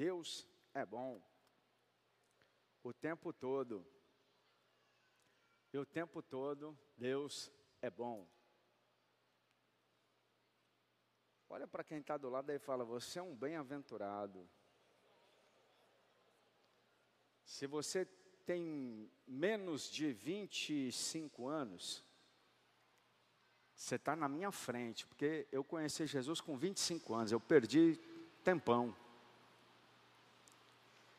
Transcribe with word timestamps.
Deus 0.00 0.48
é 0.72 0.86
bom. 0.86 1.20
O 2.82 2.90
tempo 2.90 3.34
todo. 3.34 3.86
E 5.74 5.76
o 5.76 5.84
tempo 5.84 6.22
todo, 6.22 6.74
Deus 6.96 7.52
é 7.82 7.90
bom. 7.90 8.26
Olha 11.50 11.68
para 11.68 11.84
quem 11.84 11.98
está 11.98 12.16
do 12.16 12.30
lado 12.30 12.50
e 12.50 12.58
fala: 12.58 12.82
Você 12.82 13.18
é 13.18 13.22
um 13.22 13.36
bem-aventurado. 13.36 14.48
Se 17.44 17.66
você 17.66 18.06
tem 18.46 19.12
menos 19.26 19.90
de 19.90 20.14
25 20.14 21.46
anos, 21.46 22.02
você 23.74 23.96
está 23.96 24.16
na 24.16 24.30
minha 24.30 24.50
frente, 24.50 25.06
porque 25.06 25.46
eu 25.52 25.62
conheci 25.62 26.06
Jesus 26.06 26.40
com 26.40 26.56
25 26.56 27.12
anos, 27.12 27.32
eu 27.32 27.40
perdi 27.40 28.00
tempão. 28.42 28.96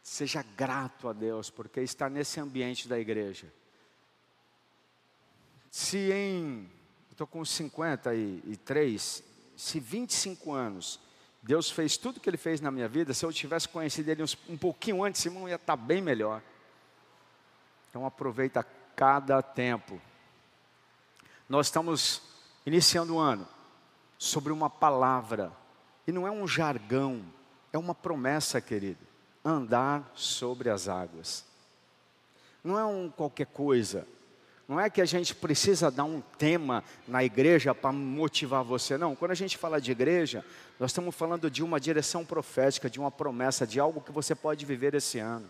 Seja 0.03 0.43
grato 0.57 1.07
a 1.07 1.13
Deus, 1.13 1.49
porque 1.49 1.81
está 1.81 2.09
nesse 2.09 2.39
ambiente 2.39 2.87
da 2.87 2.99
igreja. 2.99 3.51
Se 5.69 6.11
em, 6.11 6.69
estou 7.11 7.27
com 7.27 7.45
53, 7.45 9.23
se 9.55 9.79
25 9.79 10.51
anos, 10.53 10.99
Deus 11.41 11.69
fez 11.69 11.97
tudo 11.97 12.19
que 12.19 12.29
Ele 12.29 12.37
fez 12.37 12.59
na 12.59 12.71
minha 12.71 12.87
vida, 12.87 13.13
se 13.13 13.23
eu 13.23 13.31
tivesse 13.31 13.69
conhecido 13.69 14.09
Ele 14.09 14.23
um, 14.23 14.53
um 14.53 14.57
pouquinho 14.57 15.03
antes, 15.03 15.23
irmão, 15.25 15.47
ia 15.47 15.55
estar 15.55 15.75
bem 15.75 16.01
melhor. 16.01 16.41
Então 17.89 18.05
aproveita 18.05 18.65
cada 18.95 19.41
tempo. 19.41 20.01
Nós 21.47 21.67
estamos 21.67 22.23
iniciando 22.65 23.15
o 23.15 23.19
ano 23.19 23.47
sobre 24.17 24.51
uma 24.51 24.69
palavra, 24.69 25.51
e 26.07 26.11
não 26.11 26.25
é 26.27 26.31
um 26.31 26.47
jargão, 26.47 27.23
é 27.71 27.77
uma 27.77 27.93
promessa, 27.93 28.59
querido 28.59 29.10
andar 29.43 30.11
sobre 30.15 30.69
as 30.69 30.87
águas. 30.87 31.43
Não 32.63 32.77
é 32.77 32.85
um 32.85 33.09
qualquer 33.09 33.47
coisa. 33.47 34.07
Não 34.67 34.79
é 34.79 34.89
que 34.89 35.01
a 35.01 35.05
gente 35.05 35.35
precisa 35.35 35.91
dar 35.91 36.05
um 36.05 36.21
tema 36.37 36.83
na 37.07 37.23
igreja 37.23 37.75
para 37.75 37.91
motivar 37.91 38.63
você, 38.63 38.97
não. 38.97 39.15
Quando 39.15 39.31
a 39.31 39.35
gente 39.35 39.57
fala 39.57 39.81
de 39.81 39.91
igreja, 39.91 40.45
nós 40.79 40.91
estamos 40.91 41.13
falando 41.13 41.51
de 41.51 41.61
uma 41.61 41.79
direção 41.79 42.23
profética, 42.23 42.89
de 42.89 42.99
uma 42.99 43.11
promessa, 43.11 43.67
de 43.67 43.79
algo 43.79 43.99
que 43.99 44.11
você 44.11 44.33
pode 44.33 44.65
viver 44.65 44.93
esse 44.93 45.19
ano. 45.19 45.49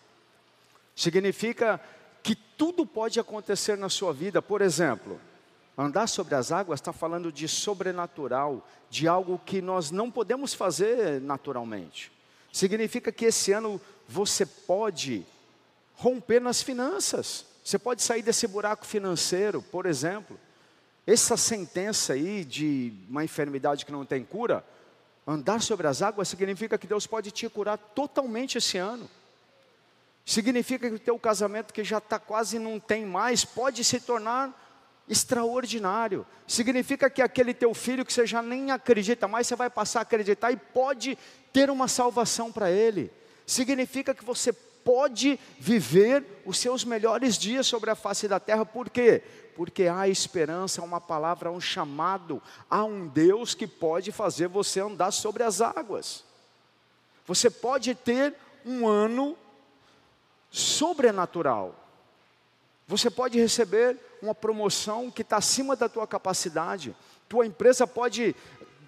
Significa 0.96 1.80
que 2.24 2.34
tudo 2.34 2.86
pode 2.86 3.20
acontecer 3.20 3.78
na 3.78 3.90
sua 3.90 4.12
vida. 4.12 4.42
Por 4.42 4.62
exemplo, 4.62 5.20
andar 5.78 6.08
sobre 6.08 6.34
as 6.34 6.52
águas 6.52 6.80
está 6.80 6.92
falando 6.92 7.32
de 7.32 7.48
sobrenatural, 7.48 8.68
de 8.90 9.08
algo 9.08 9.40
que 9.46 9.62
nós 9.62 9.92
não 9.92 10.10
podemos 10.10 10.54
fazer 10.54 11.22
naturalmente. 11.22 12.12
Significa 12.52 13.12
que 13.12 13.26
esse 13.26 13.52
ano 13.52 13.80
você 14.08 14.46
pode 14.46 15.26
romper 15.96 16.42
nas 16.42 16.62
finanças. 16.62 17.46
Você 17.64 17.78
pode 17.78 18.02
sair 18.02 18.22
desse 18.22 18.48
buraco 18.48 18.86
financeiro, 18.86 19.62
por 19.62 19.86
exemplo. 19.86 20.40
Essa 21.06 21.38
sentença 21.38 22.14
aí 22.14 22.44
de 22.44 22.94
uma 23.10 23.24
enfermidade 23.24 23.86
que 23.86 23.92
não 23.92 24.06
tem 24.06 24.24
cura, 24.24 24.66
andar 25.26 25.62
sobre 25.62 25.88
as 25.88 26.02
águas 26.02 26.28
significa 26.28 26.78
que 26.78 26.88
Deus 26.88 27.08
pode 27.08 27.32
te 27.32 27.48
curar 27.48 27.78
totalmente 27.78 28.58
esse 28.58 28.78
ano. 28.78 29.10
Significa 30.26 30.90
que 30.90 30.96
o 30.96 31.00
teu 31.00 31.18
casamento 31.18 31.74
que 31.74 31.84
já 31.84 31.98
está 31.98 32.20
quase 32.20 32.60
não 32.60 32.80
tem 32.80 33.06
mais, 33.06 33.44
pode 33.44 33.84
se 33.84 34.00
tornar 34.00 34.71
extraordinário. 35.08 36.26
Significa 36.48 37.10
que 37.10 37.22
aquele 37.22 37.54
teu 37.54 37.74
filho 37.74 38.06
que 38.06 38.14
você 38.14 38.26
já 38.26 38.42
nem 38.42 38.72
acredita 38.72 39.28
mais, 39.28 39.48
você 39.48 39.56
vai 39.56 39.70
passar 39.70 40.00
a 40.00 40.02
acreditar 40.04 40.52
e 40.52 40.58
pode 40.58 41.18
ter 41.52 41.70
uma 41.70 41.88
salvação 41.88 42.52
para 42.52 42.72
ele. 42.72 43.12
Significa 43.46 44.14
que 44.14 44.24
você 44.24 44.54
pode 44.54 45.40
viver 45.60 46.24
os 46.46 46.58
seus 46.58 46.84
melhores 46.84 47.38
dias 47.38 47.68
sobre 47.68 47.90
a 47.90 47.96
face 47.96 48.28
da 48.28 48.40
terra, 48.40 48.66
por 48.66 48.90
quê? 48.90 49.22
Porque 49.56 49.84
há 49.84 50.08
esperança, 50.08 50.82
uma 50.82 51.02
palavra, 51.02 51.52
um 51.52 51.62
chamado, 51.62 52.42
há 52.70 52.84
um 52.84 53.08
Deus 53.08 53.54
que 53.54 53.68
pode 53.68 54.12
fazer 54.12 54.48
você 54.48 54.80
andar 54.80 55.12
sobre 55.12 55.44
as 55.44 55.62
águas. 55.62 56.24
Você 57.26 57.50
pode 57.50 57.94
ter 57.94 58.34
um 58.66 58.88
ano 58.88 59.38
sobrenatural. 60.50 61.76
Você 62.88 63.10
pode 63.10 63.40
receber 63.40 63.98
uma 64.22 64.36
promoção 64.36 65.10
que 65.10 65.22
está 65.22 65.38
acima 65.38 65.76
da 65.76 65.90
tua 65.90 66.06
capacidade. 66.06 66.96
Tua 67.28 67.46
empresa 67.46 67.88
pode 67.88 68.36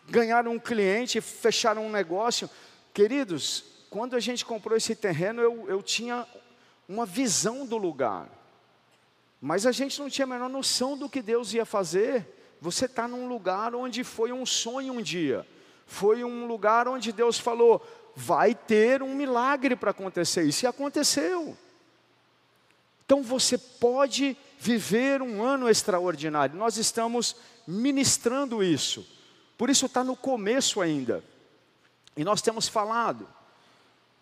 ganhar 0.07 0.47
um 0.47 0.59
cliente, 0.59 1.21
fechar 1.21 1.77
um 1.77 1.89
negócio. 1.89 2.49
Queridos, 2.93 3.63
quando 3.89 4.15
a 4.15 4.19
gente 4.19 4.45
comprou 4.45 4.77
esse 4.77 4.95
terreno, 4.95 5.41
eu, 5.41 5.65
eu 5.67 5.81
tinha 5.81 6.27
uma 6.87 7.05
visão 7.05 7.65
do 7.65 7.77
lugar. 7.77 8.27
Mas 9.41 9.65
a 9.65 9.71
gente 9.71 9.99
não 9.99 10.09
tinha 10.09 10.25
a 10.25 10.29
menor 10.29 10.49
noção 10.49 10.97
do 10.97 11.09
que 11.09 11.21
Deus 11.21 11.53
ia 11.53 11.65
fazer. 11.65 12.25
Você 12.61 12.85
está 12.85 13.07
num 13.07 13.27
lugar 13.27 13.75
onde 13.75 14.03
foi 14.03 14.31
um 14.31 14.45
sonho 14.45 14.93
um 14.93 15.01
dia. 15.01 15.45
Foi 15.85 16.23
um 16.23 16.45
lugar 16.45 16.87
onde 16.87 17.11
Deus 17.11 17.37
falou: 17.37 17.85
vai 18.15 18.55
ter 18.55 19.03
um 19.03 19.13
milagre 19.13 19.75
para 19.75 19.91
acontecer. 19.91 20.43
Isso 20.43 20.67
aconteceu. 20.67 21.57
Então 23.05 23.21
você 23.21 23.57
pode 23.57 24.37
viver 24.63 25.21
um 25.21 25.43
ano 25.43 25.67
extraordinário. 25.67 26.55
Nós 26.55 26.77
estamos 26.77 27.35
ministrando 27.67 28.63
isso. 28.63 29.05
Por 29.57 29.69
isso 29.69 29.87
está 29.87 30.05
no 30.05 30.15
começo 30.15 30.79
ainda. 30.79 31.21
E 32.15 32.23
nós 32.23 32.41
temos 32.41 32.69
falado 32.69 33.27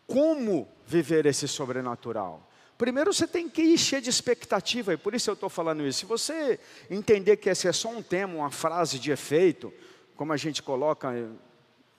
como 0.07 0.67
viver 0.87 1.27
esse 1.27 1.47
sobrenatural. 1.47 2.49
Primeiro 2.75 3.13
você 3.13 3.27
tem 3.27 3.47
que 3.47 3.61
ir 3.61 3.77
cheio 3.77 4.01
de 4.01 4.09
expectativa, 4.09 4.91
e 4.91 4.97
por 4.97 5.13
isso 5.13 5.29
eu 5.29 5.35
estou 5.35 5.47
falando 5.47 5.85
isso. 5.85 5.99
Se 5.99 6.05
você 6.07 6.59
entender 6.89 7.37
que 7.37 7.47
esse 7.47 7.67
é 7.67 7.71
só 7.71 7.89
um 7.89 8.01
tema, 8.01 8.33
uma 8.33 8.49
frase 8.49 8.97
de 8.97 9.11
efeito, 9.11 9.71
como 10.15 10.33
a 10.33 10.37
gente 10.37 10.63
coloca, 10.63 11.11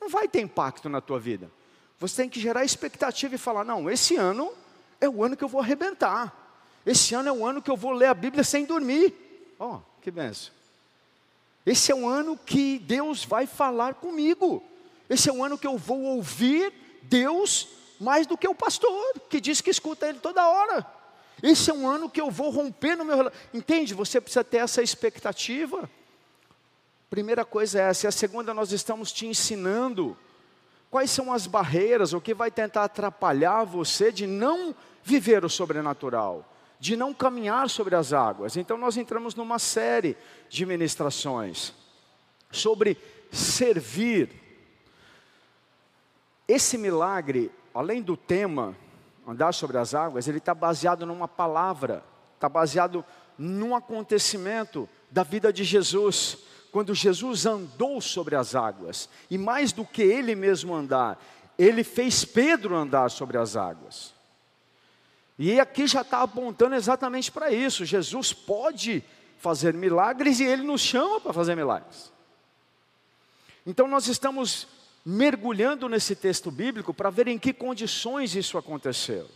não 0.00 0.08
vai 0.08 0.26
ter 0.26 0.40
impacto 0.40 0.88
na 0.88 1.00
tua 1.00 1.20
vida. 1.20 1.48
Você 2.00 2.22
tem 2.22 2.28
que 2.28 2.40
gerar 2.40 2.64
expectativa 2.64 3.36
e 3.36 3.38
falar: 3.38 3.62
não, 3.62 3.88
esse 3.88 4.16
ano 4.16 4.52
é 5.00 5.08
o 5.08 5.22
ano 5.22 5.36
que 5.36 5.44
eu 5.44 5.48
vou 5.48 5.60
arrebentar. 5.60 6.41
Esse 6.84 7.14
ano 7.14 7.28
é 7.28 7.32
o 7.32 7.46
ano 7.46 7.62
que 7.62 7.70
eu 7.70 7.76
vou 7.76 7.92
ler 7.92 8.06
a 8.06 8.14
Bíblia 8.14 8.42
sem 8.42 8.64
dormir. 8.64 9.14
Ó, 9.58 9.76
oh, 9.76 9.80
que 10.00 10.10
benção. 10.10 10.52
Esse 11.64 11.92
é 11.92 11.94
o 11.94 12.08
ano 12.08 12.36
que 12.36 12.78
Deus 12.80 13.24
vai 13.24 13.46
falar 13.46 13.94
comigo. 13.94 14.62
Esse 15.08 15.28
é 15.28 15.32
o 15.32 15.44
ano 15.44 15.56
que 15.56 15.66
eu 15.66 15.78
vou 15.78 16.02
ouvir 16.02 16.72
Deus 17.02 17.68
mais 18.00 18.26
do 18.26 18.36
que 18.36 18.48
o 18.48 18.54
pastor, 18.54 19.14
que 19.30 19.40
diz 19.40 19.60
que 19.60 19.70
escuta 19.70 20.08
ele 20.08 20.18
toda 20.18 20.48
hora. 20.48 20.84
Esse 21.40 21.70
é 21.70 21.74
um 21.74 21.88
ano 21.88 22.10
que 22.10 22.20
eu 22.20 22.30
vou 22.30 22.50
romper 22.50 22.96
no 22.96 23.04
meu 23.04 23.30
Entende? 23.54 23.94
Você 23.94 24.20
precisa 24.20 24.42
ter 24.42 24.58
essa 24.58 24.82
expectativa. 24.82 25.88
Primeira 27.08 27.44
coisa 27.44 27.80
é 27.80 27.82
essa. 27.82 28.06
E 28.06 28.08
a 28.08 28.12
segunda, 28.12 28.52
nós 28.52 28.72
estamos 28.72 29.12
te 29.12 29.26
ensinando 29.26 30.16
quais 30.90 31.10
são 31.12 31.32
as 31.32 31.46
barreiras, 31.46 32.12
o 32.12 32.20
que 32.20 32.34
vai 32.34 32.50
tentar 32.50 32.84
atrapalhar 32.84 33.64
você 33.64 34.10
de 34.10 34.26
não 34.26 34.74
viver 35.04 35.44
o 35.44 35.48
sobrenatural 35.48 36.51
de 36.82 36.96
não 36.96 37.14
caminhar 37.14 37.70
sobre 37.70 37.94
as 37.94 38.12
águas. 38.12 38.56
Então 38.56 38.76
nós 38.76 38.96
entramos 38.96 39.36
numa 39.36 39.60
série 39.60 40.16
de 40.48 40.66
ministrações 40.66 41.72
sobre 42.50 42.98
servir. 43.30 44.28
Esse 46.48 46.76
milagre, 46.76 47.52
além 47.72 48.02
do 48.02 48.16
tema 48.16 48.76
andar 49.24 49.54
sobre 49.54 49.78
as 49.78 49.94
águas, 49.94 50.26
ele 50.26 50.38
está 50.38 50.52
baseado 50.52 51.06
numa 51.06 51.28
palavra, 51.28 52.02
está 52.34 52.48
baseado 52.48 53.04
num 53.38 53.76
acontecimento 53.76 54.88
da 55.08 55.22
vida 55.22 55.52
de 55.52 55.62
Jesus, 55.62 56.38
quando 56.72 56.96
Jesus 56.96 57.46
andou 57.46 58.00
sobre 58.00 58.34
as 58.34 58.56
águas, 58.56 59.08
e 59.30 59.38
mais 59.38 59.70
do 59.70 59.84
que 59.84 60.02
ele 60.02 60.34
mesmo 60.34 60.74
andar, 60.74 61.16
ele 61.56 61.84
fez 61.84 62.24
Pedro 62.24 62.74
andar 62.74 63.08
sobre 63.08 63.38
as 63.38 63.54
águas. 63.54 64.20
E 65.44 65.58
aqui 65.58 65.88
já 65.88 66.02
está 66.02 66.22
apontando 66.22 66.76
exatamente 66.76 67.32
para 67.32 67.50
isso. 67.50 67.84
Jesus 67.84 68.32
pode 68.32 69.02
fazer 69.38 69.74
milagres 69.74 70.38
e 70.38 70.44
ele 70.44 70.62
nos 70.62 70.80
chama 70.80 71.20
para 71.20 71.32
fazer 71.32 71.56
milagres. 71.56 72.12
Então 73.66 73.88
nós 73.88 74.06
estamos 74.06 74.68
mergulhando 75.04 75.88
nesse 75.88 76.14
texto 76.14 76.48
bíblico 76.48 76.94
para 76.94 77.10
ver 77.10 77.26
em 77.26 77.40
que 77.40 77.52
condições 77.52 78.36
isso 78.36 78.56
aconteceu. 78.56 79.28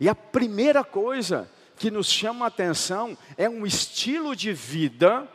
E 0.00 0.08
a 0.08 0.14
primeira 0.14 0.82
coisa 0.82 1.46
que 1.76 1.90
nos 1.90 2.10
chama 2.10 2.46
a 2.46 2.48
atenção 2.48 3.14
é 3.36 3.46
um 3.46 3.66
estilo 3.66 4.34
de 4.34 4.54
vida 4.54 5.28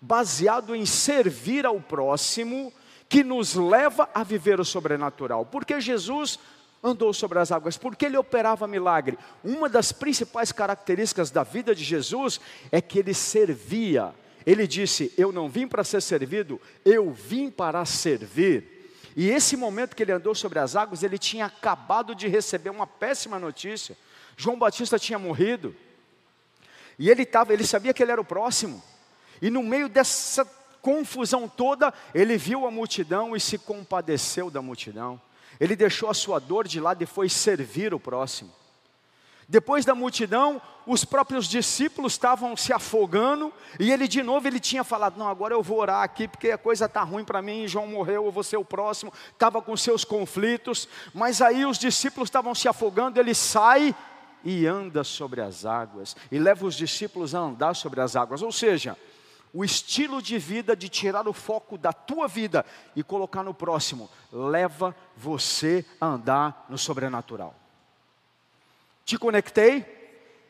baseado 0.00 0.74
em 0.74 0.84
servir 0.84 1.64
ao 1.64 1.80
próximo 1.80 2.72
que 3.08 3.22
nos 3.22 3.54
leva 3.54 4.10
a 4.12 4.24
viver 4.24 4.58
o 4.58 4.64
sobrenatural. 4.64 5.46
Porque 5.46 5.80
Jesus 5.80 6.40
andou 6.86 7.12
sobre 7.12 7.38
as 7.38 7.50
águas, 7.50 7.76
porque 7.76 8.06
ele 8.06 8.16
operava 8.16 8.66
milagre. 8.66 9.18
Uma 9.42 9.68
das 9.68 9.92
principais 9.92 10.52
características 10.52 11.30
da 11.30 11.42
vida 11.42 11.74
de 11.74 11.82
Jesus 11.82 12.40
é 12.70 12.80
que 12.80 12.98
ele 12.98 13.12
servia. 13.12 14.14
Ele 14.44 14.66
disse: 14.66 15.12
Eu 15.16 15.32
não 15.32 15.48
vim 15.48 15.66
para 15.66 15.82
ser 15.82 16.00
servido, 16.00 16.60
eu 16.84 17.10
vim 17.10 17.50
para 17.50 17.84
servir. 17.84 18.92
E 19.16 19.30
esse 19.30 19.56
momento 19.56 19.96
que 19.96 20.02
ele 20.02 20.12
andou 20.12 20.34
sobre 20.34 20.58
as 20.58 20.76
águas, 20.76 21.02
ele 21.02 21.18
tinha 21.18 21.46
acabado 21.46 22.14
de 22.14 22.28
receber 22.28 22.70
uma 22.70 22.86
péssima 22.86 23.38
notícia. 23.38 23.96
João 24.36 24.58
Batista 24.58 24.98
tinha 24.98 25.18
morrido. 25.18 25.74
E 26.98 27.10
ele 27.10 27.22
estava, 27.22 27.52
ele 27.52 27.66
sabia 27.66 27.94
que 27.94 28.02
ele 28.02 28.12
era 28.12 28.20
o 28.20 28.24
próximo. 28.24 28.82
E 29.40 29.50
no 29.50 29.62
meio 29.62 29.88
dessa 29.88 30.44
confusão 30.80 31.48
toda, 31.48 31.92
ele 32.14 32.36
viu 32.36 32.66
a 32.66 32.70
multidão 32.70 33.34
e 33.34 33.40
se 33.40 33.58
compadeceu 33.58 34.50
da 34.50 34.62
multidão. 34.62 35.20
Ele 35.58 35.76
deixou 35.76 36.10
a 36.10 36.14
sua 36.14 36.38
dor 36.38 36.66
de 36.66 36.80
lado 36.80 37.02
e 37.02 37.06
foi 37.06 37.28
servir 37.28 37.94
o 37.94 38.00
próximo. 38.00 38.52
Depois 39.48 39.84
da 39.84 39.94
multidão, 39.94 40.60
os 40.84 41.04
próprios 41.04 41.46
discípulos 41.46 42.14
estavam 42.14 42.56
se 42.56 42.72
afogando, 42.72 43.52
e 43.78 43.92
ele 43.92 44.08
de 44.08 44.22
novo 44.22 44.48
ele 44.48 44.58
tinha 44.58 44.82
falado: 44.82 45.16
"Não, 45.16 45.28
agora 45.28 45.54
eu 45.54 45.62
vou 45.62 45.78
orar 45.78 46.02
aqui 46.02 46.26
porque 46.26 46.50
a 46.50 46.58
coisa 46.58 46.86
está 46.86 47.02
ruim 47.02 47.24
para 47.24 47.40
mim, 47.40 47.68
João 47.68 47.86
morreu, 47.86 48.24
eu 48.24 48.32
vou 48.32 48.42
ser 48.42 48.56
o 48.56 48.64
próximo". 48.64 49.12
Estava 49.32 49.62
com 49.62 49.76
seus 49.76 50.04
conflitos, 50.04 50.88
mas 51.14 51.40
aí 51.40 51.64
os 51.64 51.78
discípulos 51.78 52.26
estavam 52.26 52.54
se 52.54 52.66
afogando, 52.66 53.20
ele 53.20 53.34
sai 53.34 53.94
e 54.44 54.66
anda 54.66 55.04
sobre 55.04 55.40
as 55.40 55.64
águas 55.64 56.16
e 56.30 56.38
leva 56.38 56.66
os 56.66 56.74
discípulos 56.74 57.34
a 57.34 57.38
andar 57.38 57.74
sobre 57.74 58.00
as 58.00 58.16
águas. 58.16 58.42
Ou 58.42 58.50
seja, 58.50 58.96
o 59.56 59.64
estilo 59.64 60.20
de 60.20 60.38
vida 60.38 60.76
de 60.76 60.86
tirar 60.86 61.26
o 61.26 61.32
foco 61.32 61.78
da 61.78 61.90
tua 61.90 62.28
vida 62.28 62.62
e 62.94 63.02
colocar 63.02 63.42
no 63.42 63.54
próximo, 63.54 64.10
leva 64.30 64.94
você 65.16 65.82
a 65.98 66.08
andar 66.08 66.66
no 66.68 66.76
sobrenatural. 66.76 67.54
Te 69.02 69.16
conectei? 69.16 69.86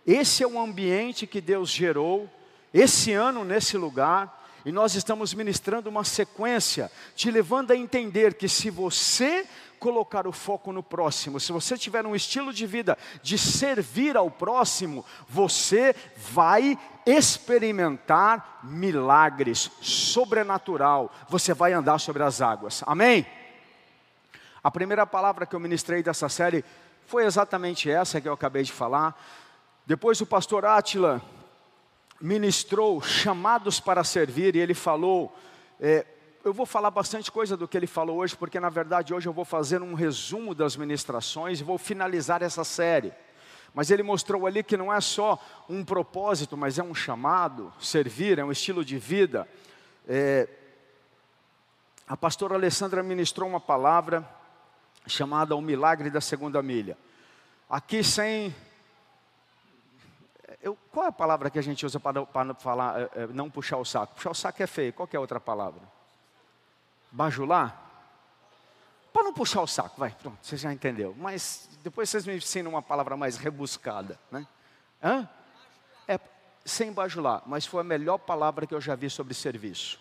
Esse 0.05 0.43
é 0.43 0.47
o 0.47 0.58
ambiente 0.58 1.25
que 1.25 1.41
Deus 1.41 1.70
gerou, 1.70 2.29
esse 2.75 3.12
ano 3.12 3.44
nesse 3.44 3.76
lugar, 3.76 4.44
e 4.66 4.72
nós 4.72 4.96
estamos 4.96 5.32
ministrando 5.32 5.88
uma 5.88 6.02
sequência, 6.02 6.90
te 7.14 7.30
levando 7.30 7.70
a 7.70 7.76
entender 7.76 8.34
que 8.34 8.48
se 8.48 8.68
você 8.68 9.46
colocar 9.78 10.26
o 10.26 10.32
foco 10.32 10.72
no 10.72 10.82
próximo, 10.82 11.38
se 11.38 11.52
você 11.52 11.78
tiver 11.78 12.04
um 12.04 12.16
estilo 12.16 12.52
de 12.52 12.66
vida 12.66 12.98
de 13.22 13.38
servir 13.38 14.16
ao 14.16 14.28
próximo, 14.28 15.04
você 15.28 15.94
vai 16.16 16.76
experimentar 17.06 18.58
milagres 18.64 19.70
sobrenatural, 19.80 21.12
você 21.28 21.54
vai 21.54 21.72
andar 21.72 22.00
sobre 22.00 22.24
as 22.24 22.40
águas. 22.40 22.82
Amém? 22.88 23.24
A 24.64 24.70
primeira 24.70 25.06
palavra 25.06 25.46
que 25.46 25.54
eu 25.54 25.60
ministrei 25.60 26.02
dessa 26.02 26.28
série 26.28 26.64
foi 27.06 27.24
exatamente 27.24 27.88
essa 27.88 28.20
que 28.20 28.28
eu 28.28 28.32
acabei 28.32 28.64
de 28.64 28.72
falar. 28.72 29.16
Depois 29.86 30.20
o 30.20 30.26
pastor 30.26 30.64
Átila 30.64 31.22
ministrou 32.20 33.00
chamados 33.02 33.80
para 33.80 34.02
servir 34.04 34.56
e 34.56 34.58
ele 34.58 34.74
falou. 34.74 35.36
É, 35.80 36.06
eu 36.44 36.52
vou 36.52 36.64
falar 36.64 36.90
bastante 36.90 37.30
coisa 37.30 37.56
do 37.56 37.66
que 37.66 37.76
ele 37.76 37.86
falou 37.86 38.18
hoje, 38.18 38.36
porque 38.36 38.60
na 38.60 38.70
verdade 38.70 39.12
hoje 39.12 39.28
eu 39.28 39.32
vou 39.32 39.44
fazer 39.44 39.82
um 39.82 39.94
resumo 39.94 40.54
das 40.54 40.76
ministrações 40.76 41.60
e 41.60 41.64
vou 41.64 41.76
finalizar 41.76 42.42
essa 42.42 42.62
série. 42.62 43.12
Mas 43.74 43.90
ele 43.90 44.02
mostrou 44.02 44.46
ali 44.46 44.62
que 44.62 44.76
não 44.76 44.92
é 44.92 45.00
só 45.00 45.38
um 45.68 45.84
propósito, 45.84 46.56
mas 46.56 46.78
é 46.78 46.82
um 46.82 46.94
chamado, 46.94 47.72
servir, 47.80 48.38
é 48.38 48.44
um 48.44 48.52
estilo 48.52 48.84
de 48.84 48.96
vida. 48.96 49.46
É, 50.08 50.48
a 52.06 52.16
pastora 52.16 52.54
Alessandra 52.54 53.02
ministrou 53.02 53.48
uma 53.48 53.60
palavra 53.60 54.26
chamada 55.06 55.56
O 55.56 55.60
Milagre 55.60 56.08
da 56.08 56.20
Segunda 56.20 56.62
Milha. 56.62 56.96
Aqui 57.68 58.04
sem. 58.04 58.54
Eu, 60.66 60.76
qual 60.90 61.06
é 61.06 61.08
a 61.10 61.12
palavra 61.12 61.48
que 61.48 61.60
a 61.60 61.62
gente 61.62 61.86
usa 61.86 62.00
para, 62.00 62.26
para 62.26 62.52
falar, 62.54 63.00
é, 63.00 63.10
é, 63.14 63.26
não 63.28 63.48
puxar 63.48 63.76
o 63.76 63.84
saco? 63.84 64.16
Puxar 64.16 64.30
o 64.32 64.34
saco 64.34 64.60
é 64.60 64.66
feio, 64.66 64.92
qual 64.92 65.08
é 65.12 65.16
a 65.16 65.20
outra 65.20 65.38
palavra? 65.38 65.80
Bajular? 67.12 67.84
Para 69.12 69.22
não 69.22 69.32
puxar 69.32 69.62
o 69.62 69.66
saco, 69.68 69.94
vai, 69.96 70.10
pronto, 70.10 70.38
você 70.42 70.56
já 70.56 70.72
entendeu. 70.72 71.14
Mas 71.16 71.68
depois 71.84 72.10
vocês 72.10 72.26
me 72.26 72.36
ensinam 72.36 72.72
uma 72.72 72.82
palavra 72.82 73.16
mais 73.16 73.36
rebuscada, 73.36 74.18
né? 74.28 74.44
Hã? 75.00 75.28
É 76.08 76.18
sem 76.64 76.92
bajular, 76.92 77.44
mas 77.46 77.64
foi 77.64 77.82
a 77.82 77.84
melhor 77.84 78.18
palavra 78.18 78.66
que 78.66 78.74
eu 78.74 78.80
já 78.80 78.96
vi 78.96 79.08
sobre 79.08 79.34
serviço. 79.34 80.00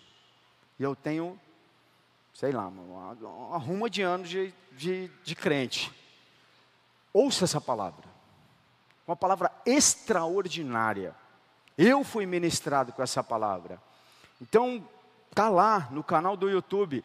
E 0.80 0.82
eu 0.82 0.96
tenho 0.96 1.38
sei 2.34 2.50
lá, 2.50 2.66
uma, 2.66 3.12
uma 3.12 3.56
ruma 3.56 3.88
de 3.88 4.02
anos 4.02 4.28
de, 4.28 4.52
de, 4.72 5.08
de 5.22 5.34
crente. 5.36 5.92
Ouça 7.12 7.44
essa 7.44 7.60
palavra. 7.60 8.15
Uma 9.06 9.16
palavra 9.16 9.50
extraordinária. 9.64 11.14
Eu 11.76 12.02
fui 12.02 12.26
ministrado 12.26 12.92
com 12.92 13.02
essa 13.02 13.22
palavra. 13.22 13.80
Então, 14.40 14.86
tá 15.34 15.48
lá 15.48 15.88
no 15.90 16.02
canal 16.02 16.36
do 16.36 16.48
YouTube. 16.48 17.04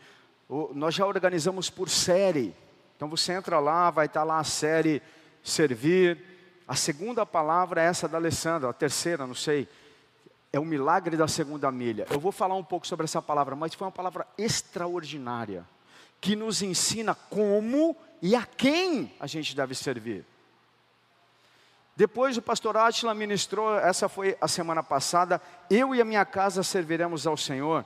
Nós 0.74 0.96
já 0.96 1.06
organizamos 1.06 1.70
por 1.70 1.90
série. 1.90 2.56
Então 2.96 3.10
você 3.10 3.34
entra 3.34 3.60
lá, 3.60 3.90
vai 3.90 4.06
estar 4.06 4.22
tá 4.22 4.26
lá 4.26 4.40
a 4.40 4.44
série 4.44 5.02
Servir. 5.44 6.24
A 6.68 6.76
segunda 6.76 7.26
palavra 7.26 7.82
é 7.82 7.86
essa 7.86 8.08
da 8.08 8.18
Alessandra, 8.18 8.70
a 8.70 8.74
terceira, 8.74 9.26
não 9.26 9.34
sei 9.34 9.68
é 10.54 10.60
o 10.60 10.66
milagre 10.66 11.16
da 11.16 11.28
segunda 11.28 11.72
milha. 11.72 12.06
Eu 12.10 12.20
vou 12.20 12.32
falar 12.32 12.56
um 12.56 12.64
pouco 12.64 12.86
sobre 12.86 13.06
essa 13.06 13.22
palavra, 13.22 13.56
mas 13.56 13.74
foi 13.74 13.86
uma 13.86 13.92
palavra 13.92 14.28
extraordinária, 14.38 15.66
que 16.20 16.36
nos 16.36 16.62
ensina 16.62 17.16
como 17.16 17.96
e 18.22 18.36
a 18.36 18.46
quem 18.46 19.14
a 19.20 19.28
gente 19.28 19.56
deve 19.56 19.74
servir. 19.74 20.26
Depois 21.96 22.38
o 22.38 22.42
pastor 22.42 22.78
Atila 22.78 23.14
ministrou, 23.14 23.78
essa 23.78 24.08
foi 24.08 24.38
a 24.40 24.48
semana 24.48 24.82
passada, 24.82 25.42
eu 25.70 25.94
e 25.94 26.02
a 26.02 26.06
minha 26.06 26.26
casa 26.26 26.64
serviremos 26.64 27.28
ao 27.28 27.36
Senhor, 27.36 27.86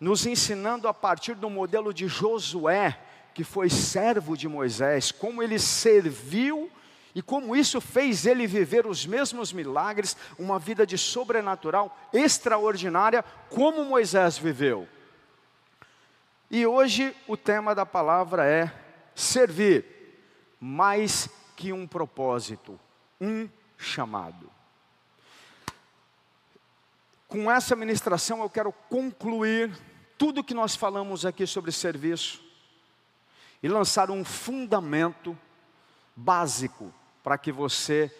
nos 0.00 0.26
ensinando 0.26 0.88
a 0.88 0.94
partir 0.94 1.34
do 1.34 1.48
modelo 1.48 1.94
de 1.94 2.08
Josué, 2.08 2.98
que 3.32 3.44
foi 3.44 3.70
servo 3.70 4.36
de 4.36 4.48
Moisés, 4.48 5.12
como 5.12 5.42
ele 5.42 5.58
serviu 5.58 6.70
e 7.14 7.22
como 7.22 7.56
isso 7.56 7.80
fez 7.80 8.26
ele 8.26 8.46
viver 8.46 8.86
os 8.86 9.06
mesmos 9.06 9.52
milagres, 9.52 10.16
uma 10.38 10.58
vida 10.58 10.86
de 10.86 10.98
sobrenatural 10.98 11.96
extraordinária, 12.12 13.24
como 13.48 13.84
Moisés 13.86 14.36
viveu. 14.36 14.86
E 16.50 16.66
hoje 16.66 17.16
o 17.26 17.36
tema 17.36 17.74
da 17.74 17.86
palavra 17.86 18.44
é 18.44 18.70
servir, 19.14 19.84
mais 20.60 21.28
que 21.56 21.72
um 21.72 21.86
propósito, 21.86 22.78
um 23.20 23.48
chamado. 23.76 24.50
Com 27.28 27.50
essa 27.50 27.74
ministração 27.74 28.40
eu 28.40 28.50
quero 28.50 28.72
concluir 28.88 29.76
tudo 30.16 30.44
que 30.44 30.54
nós 30.54 30.74
falamos 30.74 31.26
aqui 31.26 31.46
sobre 31.46 31.72
serviço 31.72 32.42
e 33.62 33.68
lançar 33.68 34.10
um 34.10 34.24
fundamento 34.24 35.36
básico 36.14 36.92
para 37.22 37.36
que 37.36 37.50
você 37.50 38.14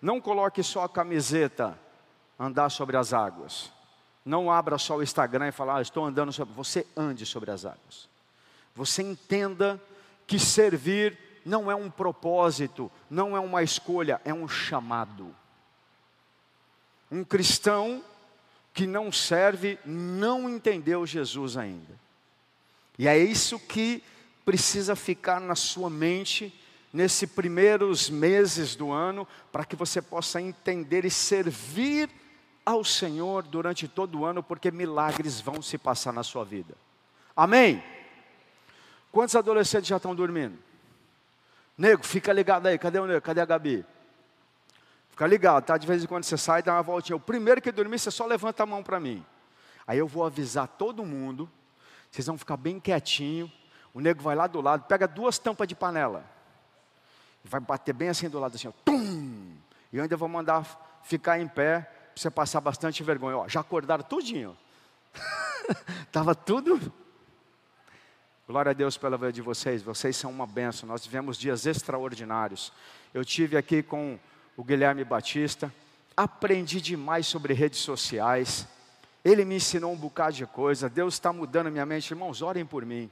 não 0.00 0.20
coloque 0.20 0.62
só 0.62 0.84
a 0.84 0.88
camiseta 0.88 1.78
andar 2.38 2.70
sobre 2.70 2.96
as 2.96 3.12
águas. 3.12 3.72
Não 4.24 4.50
abra 4.50 4.78
só 4.78 4.96
o 4.96 5.02
Instagram 5.02 5.48
e 5.48 5.52
fale, 5.52 5.72
ah, 5.72 5.82
estou 5.82 6.04
andando 6.04 6.32
sobre. 6.32 6.54
Você 6.54 6.86
ande 6.96 7.26
sobre 7.26 7.50
as 7.50 7.64
águas. 7.64 8.08
Você 8.74 9.02
entenda 9.02 9.82
que 10.26 10.38
servir 10.38 11.18
não 11.44 11.70
é 11.70 11.74
um 11.74 11.90
propósito, 11.90 12.90
não 13.10 13.36
é 13.36 13.40
uma 13.40 13.62
escolha, 13.62 14.20
é 14.24 14.32
um 14.32 14.48
chamado. 14.48 15.34
Um 17.10 17.24
cristão 17.24 18.02
que 18.72 18.86
não 18.86 19.12
serve 19.12 19.78
não 19.84 20.48
entendeu 20.48 21.06
Jesus 21.06 21.56
ainda. 21.56 22.00
E 22.98 23.06
é 23.06 23.18
isso 23.18 23.58
que 23.58 24.02
precisa 24.44 24.96
ficar 24.96 25.40
na 25.40 25.54
sua 25.54 25.90
mente 25.90 26.52
nesses 26.92 27.30
primeiros 27.30 28.10
meses 28.10 28.76
do 28.76 28.90
ano, 28.90 29.26
para 29.50 29.64
que 29.64 29.74
você 29.74 30.02
possa 30.02 30.40
entender 30.40 31.04
e 31.04 31.10
servir 31.10 32.10
ao 32.64 32.84
Senhor 32.84 33.42
durante 33.42 33.88
todo 33.88 34.20
o 34.20 34.24
ano, 34.24 34.42
porque 34.42 34.70
milagres 34.70 35.40
vão 35.40 35.62
se 35.62 35.78
passar 35.78 36.12
na 36.12 36.22
sua 36.22 36.44
vida. 36.44 36.74
Amém? 37.34 37.82
Quantos 39.10 39.34
adolescentes 39.34 39.88
já 39.88 39.96
estão 39.96 40.14
dormindo? 40.14 40.58
Nego, 41.76 42.04
fica 42.04 42.32
ligado 42.32 42.66
aí, 42.66 42.78
cadê 42.78 42.98
o 42.98 43.06
nego? 43.06 43.20
Cadê 43.20 43.40
a 43.40 43.44
Gabi? 43.44 43.84
Fica 45.10 45.26
ligado, 45.26 45.64
tá? 45.64 45.76
De 45.76 45.86
vez 45.86 46.02
em 46.02 46.06
quando 46.06 46.24
você 46.24 46.36
sai, 46.36 46.62
dá 46.62 46.74
uma 46.74 46.82
voltinha. 46.82 47.16
O 47.16 47.20
primeiro 47.20 47.60
que 47.60 47.72
dormir, 47.72 47.98
você 47.98 48.10
só 48.10 48.26
levanta 48.26 48.62
a 48.62 48.66
mão 48.66 48.82
para 48.82 48.98
mim. 49.00 49.24
Aí 49.86 49.98
eu 49.98 50.06
vou 50.06 50.24
avisar 50.24 50.68
todo 50.68 51.04
mundo, 51.04 51.50
vocês 52.10 52.26
vão 52.26 52.38
ficar 52.38 52.56
bem 52.56 52.78
quietinho. 52.78 53.50
O 53.92 54.00
nego 54.00 54.22
vai 54.22 54.34
lá 54.34 54.46
do 54.46 54.60
lado, 54.60 54.84
pega 54.84 55.06
duas 55.06 55.38
tampas 55.38 55.68
de 55.68 55.74
panela 55.74 56.32
vai 57.44 57.60
bater 57.60 57.92
bem 57.92 58.08
assim 58.08 58.28
do 58.28 58.38
lado 58.38 58.54
assim, 58.54 58.68
ó, 58.68 58.72
tum! 58.84 59.56
E 59.92 59.96
eu 59.96 60.02
ainda 60.02 60.16
vou 60.16 60.28
mandar 60.28 61.00
ficar 61.02 61.40
em 61.40 61.48
pé, 61.48 61.80
para 61.80 62.22
você 62.22 62.30
passar 62.30 62.60
bastante 62.60 63.02
vergonha. 63.02 63.38
Ó, 63.38 63.48
já 63.48 63.60
acordaram 63.60 64.04
tudinho. 64.04 64.56
Estava 66.06 66.34
tudo. 66.34 66.92
Glória 68.52 68.68
a 68.68 68.74
Deus 68.74 68.98
pela 68.98 69.16
vida 69.16 69.32
de 69.32 69.40
vocês, 69.40 69.82
vocês 69.82 70.14
são 70.14 70.30
uma 70.30 70.46
benção. 70.46 70.86
Nós 70.86 71.02
tivemos 71.02 71.38
dias 71.38 71.64
extraordinários. 71.64 72.70
Eu 73.14 73.24
tive 73.24 73.56
aqui 73.56 73.82
com 73.82 74.18
o 74.58 74.62
Guilherme 74.62 75.02
Batista, 75.04 75.72
aprendi 76.14 76.78
demais 76.78 77.26
sobre 77.26 77.54
redes 77.54 77.78
sociais. 77.78 78.68
Ele 79.24 79.42
me 79.46 79.56
ensinou 79.56 79.90
um 79.90 79.96
bocado 79.96 80.34
de 80.34 80.44
coisa. 80.44 80.90
Deus 80.90 81.14
está 81.14 81.32
mudando 81.32 81.70
minha 81.70 81.86
mente. 81.86 82.10
Irmãos, 82.10 82.42
orem 82.42 82.66
por 82.66 82.84
mim. 82.84 83.10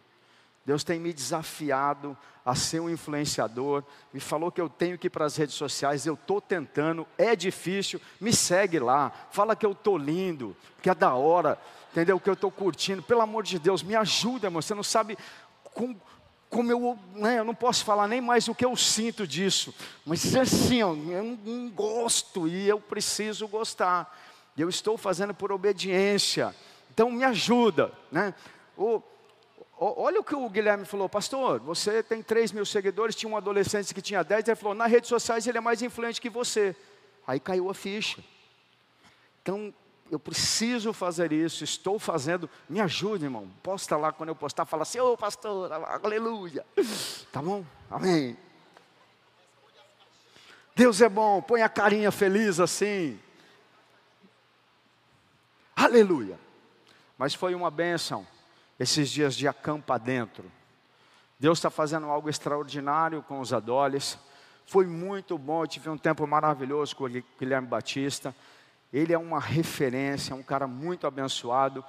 Deus 0.66 0.85
tem 0.85 1.00
me 1.00 1.11
desafiado 1.11 2.14
a 2.44 2.54
ser 2.54 2.80
um 2.80 2.90
influenciador, 2.90 3.82
me 4.12 4.20
falou 4.20 4.50
que 4.50 4.61
eu 4.61 4.68
tenho 4.68 4.99
que 4.99 5.06
ir 5.06 5.11
para 5.11 5.25
as 5.25 5.37
redes 5.37 5.54
sociais, 5.54 6.04
eu 6.04 6.14
estou 6.14 6.40
tentando, 6.40 7.06
é 7.16 7.35
difícil, 7.37 8.00
me 8.20 8.32
segue 8.32 8.78
lá, 8.78 9.11
fala 9.30 9.56
que 9.56 9.64
eu 9.64 9.73
estou 9.73 9.97
lindo, 9.97 10.56
que 10.82 10.90
é 10.90 10.94
da 10.94 11.14
hora, 11.14 11.59
entendeu? 11.90 12.18
Que 12.18 12.28
eu 12.28 12.35
estou 12.35 12.50
curtindo, 12.50 13.02
pelo 13.02 13.20
amor 13.20 13.42
de 13.42 13.59
Deus, 13.59 13.82
me 13.82 13.94
ajuda, 13.97 14.47
irmão, 14.47 14.62
você 14.62 14.75
não 14.75 14.82
sabe 14.82 15.18
com, 15.75 15.97
como 16.49 16.70
eu, 16.70 16.99
né, 17.14 17.38
eu 17.38 17.44
não 17.44 17.54
posso 17.54 17.85
falar 17.85 18.09
nem 18.09 18.20
mais 18.20 18.49
o 18.49 18.54
que 18.54 18.64
eu 18.64 18.76
sinto 18.76 19.26
disso, 19.26 19.75
mas 20.04 20.35
é 20.35 20.40
assim, 20.40 20.82
ó, 20.82 20.92
eu 20.92 21.38
não 21.44 21.70
gosto 21.70 22.49
e 22.49 22.68
eu 22.68 22.80
preciso 22.80 23.47
gostar, 23.49 24.18
eu 24.56 24.68
estou 24.68 24.97
fazendo 24.97 25.35
por 25.35 25.52
obediência, 25.52 26.54
então 26.92 27.11
me 27.11 27.25
ajuda, 27.25 27.92
né? 28.11 28.35
O, 28.76 29.02
Olha 29.82 30.20
o 30.20 30.25
que 30.25 30.35
o 30.37 30.47
Guilherme 30.50 30.85
falou, 30.85 31.09
pastor. 31.09 31.59
Você 31.61 32.02
tem 32.02 32.23
3 32.23 32.52
mil 32.52 32.66
seguidores, 32.66 33.16
tinha 33.16 33.32
um 33.32 33.37
adolescente 33.37 33.94
que 33.94 34.02
tinha 34.02 34.23
10. 34.23 34.49
Ele 34.49 34.54
falou: 34.54 34.75
nas 34.75 34.90
redes 34.90 35.09
sociais 35.09 35.47
ele 35.47 35.56
é 35.56 35.61
mais 35.61 35.80
influente 35.80 36.20
que 36.20 36.28
você. 36.28 36.76
Aí 37.26 37.40
caiu 37.40 37.70
a 37.70 37.73
ficha. 37.73 38.23
Então, 39.40 39.73
eu 40.11 40.19
preciso 40.19 40.93
fazer 40.93 41.33
isso, 41.33 41.62
estou 41.62 41.99
fazendo. 41.99 42.50
Me 42.69 42.81
ajude, 42.81 43.25
irmão. 43.25 43.49
Posta 43.62 43.97
lá 43.97 44.12
quando 44.12 44.31
eu 44.31 44.35
postar, 44.35 44.67
fala 44.67 44.83
assim: 44.83 44.99
Ô 44.99 45.12
oh, 45.12 45.17
pastor, 45.17 45.73
aleluia. 45.73 46.67
Tá 47.31 47.40
bom? 47.40 47.64
Amém. 47.88 48.37
Deus 50.75 51.00
é 51.00 51.09
bom, 51.09 51.40
põe 51.40 51.62
a 51.62 51.69
carinha 51.69 52.11
feliz 52.11 52.59
assim. 52.59 53.21
Aleluia. 55.76 56.38
Mas 57.17 57.35
foi 57.35 57.55
uma 57.55 57.71
bênção 57.71 58.26
esses 58.79 59.11
dias 59.11 59.37
de 59.37 59.47
acampa 59.47 59.99
dentro. 59.99 60.50
Deus 61.38 61.59
está 61.59 61.71
fazendo 61.71 62.07
algo 62.07 62.29
extraordinário 62.29 63.23
com 63.23 63.40
os 63.40 63.52
adoles. 63.52 64.19
Foi 64.67 64.87
muito 64.87 65.38
bom, 65.38 65.62
eu 65.62 65.67
tive 65.67 65.88
um 65.88 65.99
tempo 65.99 66.26
maravilhoso 66.26 66.97
com 66.97 67.05
o 67.05 67.09
Guilherme 67.38 67.69
Batista. 67.69 68.35
Ele 68.92 69.12
é 69.12 69.18
uma 69.18 69.38
referência, 69.38 70.35
um 70.35 70.42
cara 70.42 70.66
muito 70.66 71.06
abençoado. 71.06 71.85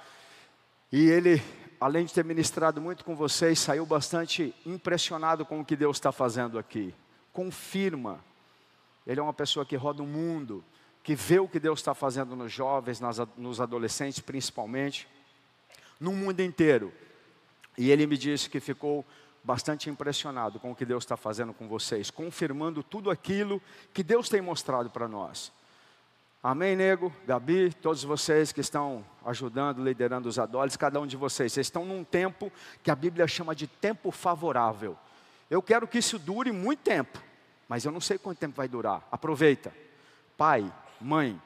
E 0.90 1.08
ele, 1.08 1.42
além 1.80 2.04
de 2.04 2.12
ter 2.12 2.24
ministrado 2.24 2.80
muito 2.80 3.04
com 3.04 3.16
vocês, 3.16 3.58
saiu 3.58 3.84
bastante 3.84 4.54
impressionado 4.64 5.44
com 5.44 5.60
o 5.60 5.64
que 5.64 5.74
Deus 5.74 5.96
está 5.96 6.12
fazendo 6.12 6.58
aqui. 6.58 6.94
Confirma. 7.32 8.22
Ele 9.06 9.18
é 9.18 9.22
uma 9.22 9.32
pessoa 9.32 9.66
que 9.66 9.74
roda 9.74 10.02
o 10.02 10.06
mundo, 10.06 10.64
que 11.02 11.14
vê 11.14 11.40
o 11.40 11.48
que 11.48 11.58
Deus 11.58 11.80
está 11.80 11.94
fazendo 11.94 12.36
nos 12.36 12.52
jovens, 12.52 13.00
nas, 13.00 13.18
nos 13.36 13.60
adolescentes 13.60 14.20
principalmente 14.20 15.08
no 15.98 16.12
mundo 16.12 16.40
inteiro. 16.40 16.92
E 17.76 17.90
ele 17.90 18.06
me 18.06 18.18
disse 18.18 18.50
que 18.50 18.60
ficou 18.60 19.04
bastante 19.42 19.90
impressionado 19.90 20.60
com 20.60 20.70
o 20.70 20.74
que 20.74 20.84
Deus 20.84 21.04
está 21.04 21.16
fazendo 21.16 21.52
com 21.52 21.66
vocês, 21.66 22.10
confirmando 22.10 22.82
tudo 22.82 23.10
aquilo 23.10 23.60
que 23.92 24.02
Deus 24.02 24.28
tem 24.28 24.40
mostrado 24.40 24.90
para 24.90 25.08
nós. 25.08 25.52
Amém, 26.44 26.74
nego, 26.74 27.12
Gabi, 27.24 27.72
todos 27.72 28.02
vocês 28.02 28.50
que 28.50 28.60
estão 28.60 29.04
ajudando, 29.24 29.80
liderando 29.80 30.28
os 30.28 30.40
adolescentes, 30.40 30.76
cada 30.76 31.00
um 31.00 31.06
de 31.06 31.16
vocês, 31.16 31.52
vocês 31.52 31.68
estão 31.68 31.84
num 31.84 32.02
tempo 32.02 32.50
que 32.82 32.90
a 32.90 32.96
Bíblia 32.96 33.28
chama 33.28 33.54
de 33.54 33.68
tempo 33.68 34.10
favorável. 34.10 34.98
Eu 35.48 35.62
quero 35.62 35.86
que 35.86 35.98
isso 35.98 36.18
dure 36.18 36.50
muito 36.50 36.80
tempo, 36.80 37.22
mas 37.68 37.84
eu 37.84 37.92
não 37.92 38.00
sei 38.00 38.18
quanto 38.18 38.38
tempo 38.38 38.56
vai 38.56 38.66
durar. 38.66 39.06
Aproveita. 39.08 39.72
Pai, 40.36 40.68
mãe, 41.00 41.40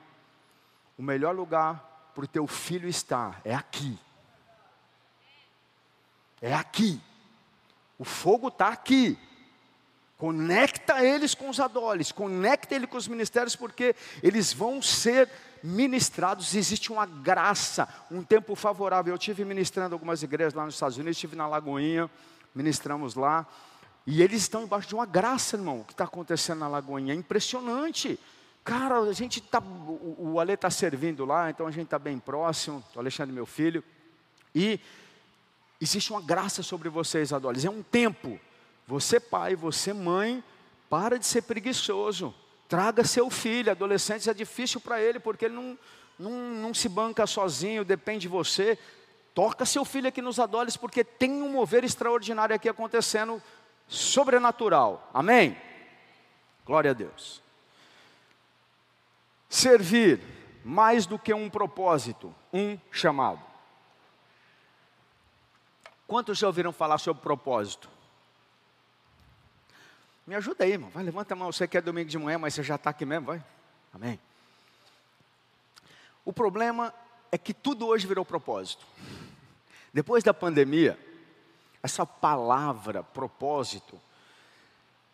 o 0.97 1.03
melhor 1.03 1.37
lugar 1.37 2.11
para 2.15 2.25
o 2.25 2.29
teu 2.29 2.47
filho 2.47 2.89
estar 2.89 3.39
é 3.45 3.55
aqui. 3.55 3.99
É 6.41 6.55
aqui. 6.55 6.99
O 7.99 8.05
fogo 8.05 8.49
está 8.49 8.69
aqui. 8.69 9.19
Conecta 10.17 11.05
eles 11.05 11.35
com 11.35 11.51
os 11.51 11.61
adoles, 11.61 12.11
conecta 12.11 12.75
ele 12.75 12.87
com 12.87 12.97
os 12.97 13.07
ministérios, 13.07 13.55
porque 13.55 13.95
eles 14.23 14.53
vão 14.53 14.81
ser 14.81 15.29
ministrados. 15.63 16.55
Existe 16.55 16.91
uma 16.91 17.05
graça, 17.05 17.87
um 18.11 18.23
tempo 18.23 18.55
favorável. 18.55 19.13
Eu 19.13 19.19
tive 19.19 19.45
ministrando 19.45 19.95
algumas 19.95 20.23
igrejas 20.23 20.55
lá 20.55 20.65
nos 20.65 20.75
Estados 20.75 20.97
Unidos, 20.97 21.17
estive 21.17 21.37
na 21.37 21.47
Lagoinha, 21.47 22.11
ministramos 22.55 23.15
lá. 23.15 23.47
E 24.07 24.23
eles 24.23 24.43
estão 24.43 24.63
embaixo 24.63 24.89
de 24.89 24.95
uma 24.95 25.05
graça, 25.05 25.57
irmão, 25.57 25.81
o 25.81 25.85
que 25.85 25.93
está 25.93 26.05
acontecendo 26.05 26.61
na 26.61 26.69
Lagoinha. 26.69 27.13
É 27.13 27.17
impressionante. 27.17 28.19
Cara, 28.65 28.99
a 29.01 29.13
gente 29.13 29.41
está. 29.41 29.61
O, 29.61 30.33
o 30.33 30.41
Ale 30.41 30.55
está 30.55 30.71
servindo 30.71 31.25
lá, 31.27 31.51
então 31.51 31.67
a 31.67 31.71
gente 31.71 31.85
está 31.85 31.99
bem 31.99 32.19
próximo, 32.19 32.83
o 32.95 32.99
Alexandre, 32.99 33.35
meu 33.35 33.47
filho. 33.47 33.85
E 34.55 34.81
Existe 35.81 36.11
uma 36.11 36.23
graça 36.23 36.63
sobre 36.63 36.89
vocês, 36.89 37.33
adolescentes. 37.33 37.77
É 37.77 37.79
um 37.79 37.83
tempo. 37.83 38.41
Você, 38.87 39.19
pai, 39.19 39.57
você, 39.57 39.93
mãe, 39.93 40.43
para 40.89 41.19
de 41.19 41.27
ser 41.27 41.43
preguiçoso. 41.43 42.35
Traga 42.69 43.05
seu 43.05 43.29
filho. 43.31 43.71
Adolescentes 43.71 44.29
é 44.29 44.35
difícil 44.35 44.81
para 44.81 45.01
ele, 45.01 45.19
porque 45.19 45.47
ele 45.47 45.55
não, 45.55 45.79
não, 46.19 46.31
não 46.31 46.75
se 46.75 46.89
banca 46.89 47.27
sozinho, 47.27 47.85
depende 47.85 48.21
de 48.23 48.29
você. 48.29 48.79
Toca 49.35 49.67
seu 49.67 49.85
filho 49.85 50.09
aqui 50.09 50.23
nos 50.23 50.39
adolescentes, 50.39 50.77
porque 50.77 51.05
tem 51.05 51.43
um 51.43 51.51
mover 51.51 51.85
extraordinário 51.85 52.55
aqui 52.55 52.69
acontecendo, 52.69 53.43
sobrenatural. 53.89 55.11
Amém? 55.13 55.57
Glória 56.65 56.93
a 56.93 56.95
Deus. 56.95 57.43
Servir 59.49 60.21
mais 60.65 61.07
do 61.07 61.19
que 61.19 61.33
um 61.33 61.51
propósito, 61.51 62.35
um 62.53 62.79
chamado. 62.91 63.41
Quantos 66.07 66.39
já 66.39 66.47
ouviram 66.47 66.73
falar 66.73 66.99
sobre 66.99 67.23
propósito? 67.23 67.96
Me 70.27 70.35
ajuda 70.35 70.65
aí, 70.65 70.73
irmão. 70.73 70.91
Vai, 70.91 71.05
levanta 71.05 71.35
a 71.35 71.37
mão. 71.37 71.53
Você 71.53 71.69
quer 71.69 71.81
domingo 71.81 72.09
de 72.09 72.19
manhã, 72.19 72.39
mas 72.39 72.55
você 72.55 72.63
já 72.63 72.75
está 72.75 72.91
aqui 72.91 73.05
mesmo, 73.05 73.27
vai. 73.27 73.45
Amém. 73.95 74.19
O 76.25 76.33
problema 76.33 76.93
é 77.31 77.39
que 77.39 77.55
tudo 77.55 77.87
hoje 77.87 78.07
virou 78.07 78.25
propósito. 78.25 78.85
Depois 79.93 80.25
da 80.25 80.35
pandemia, 80.35 80.99
essa 81.83 82.05
palavra 82.05 83.05
propósito, 83.05 84.01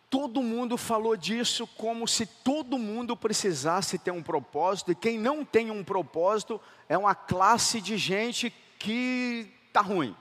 todo 0.09 0.41
mundo 0.41 0.77
falou 0.77 1.15
disso 1.15 1.67
como 1.77 2.07
se 2.07 2.25
todo 2.25 2.79
mundo 2.79 3.15
precisasse 3.15 3.99
ter 3.99 4.11
um 4.11 4.23
propósito, 4.23 4.91
e 4.91 4.95
quem 4.95 5.19
não 5.19 5.45
tem 5.45 5.69
um 5.69 5.83
propósito 5.83 6.59
é 6.89 6.97
uma 6.97 7.13
classe 7.13 7.79
de 7.79 7.97
gente 7.97 8.51
que 8.79 9.53
está 9.67 9.81
ruim. 9.81 10.15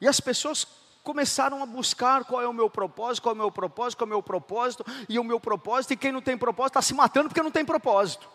E 0.00 0.06
as 0.06 0.20
pessoas 0.20 0.66
começaram 1.08 1.62
a 1.62 1.64
buscar 1.64 2.22
qual 2.26 2.42
é 2.42 2.46
o 2.46 2.52
meu 2.52 2.68
propósito, 2.68 3.22
qual 3.22 3.34
é 3.34 3.34
o 3.34 3.38
meu 3.38 3.50
propósito, 3.50 3.96
qual 3.96 4.06
é 4.06 4.10
o 4.10 4.14
meu 4.16 4.22
propósito, 4.22 4.84
e 5.08 5.18
o 5.18 5.24
meu 5.24 5.40
propósito, 5.40 5.94
e 5.94 5.96
quem 5.96 6.12
não 6.12 6.20
tem 6.20 6.36
propósito 6.36 6.72
está 6.72 6.82
se 6.82 6.92
matando 6.92 7.30
porque 7.30 7.42
não 7.42 7.50
tem 7.50 7.64
propósito. 7.64 8.28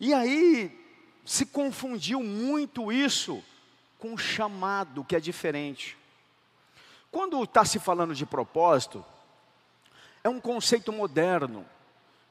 E 0.00 0.14
aí 0.14 0.74
se 1.22 1.44
confundiu 1.44 2.22
muito 2.22 2.90
isso 2.90 3.44
com 3.98 4.14
o 4.14 4.16
chamado, 4.16 5.04
que 5.04 5.14
é 5.14 5.20
diferente. 5.20 5.98
Quando 7.10 7.44
está 7.44 7.62
se 7.62 7.78
falando 7.78 8.14
de 8.14 8.24
propósito, 8.24 9.04
é 10.24 10.30
um 10.30 10.40
conceito 10.40 10.90
moderno, 10.90 11.66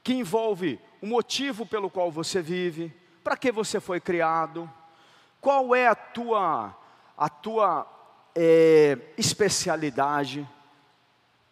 que 0.04 0.14
envolve 0.14 0.80
o 1.04 1.06
motivo 1.06 1.68
pelo 1.68 1.88
qual 1.88 2.12
você 2.12 2.42
vive, 2.42 2.92
para 3.24 3.38
que 3.38 3.52
você 3.52 3.80
foi 3.80 4.00
criado, 4.00 4.68
qual 5.40 5.76
é 5.76 5.86
a 5.86 5.94
tua, 5.94 6.76
a 7.16 7.30
tua 7.30 7.95
é, 8.36 8.98
especialidade. 9.18 10.48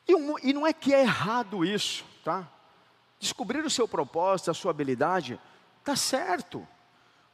E, 0.08 0.13
um, 0.13 0.36
e 0.44 0.52
não 0.52 0.68
é 0.68 0.74
que 0.74 0.94
é 0.94 1.02
errado 1.02 1.63
isso, 1.63 2.04
tá? 2.24 2.48
Descobrir 3.20 3.63
o 3.63 3.70
seu 3.70 3.88
propósito, 3.88 4.52
a 4.52 4.54
sua 4.54 4.72
habilidade, 4.72 5.40
tá 5.84 5.96
certo. 5.96 6.68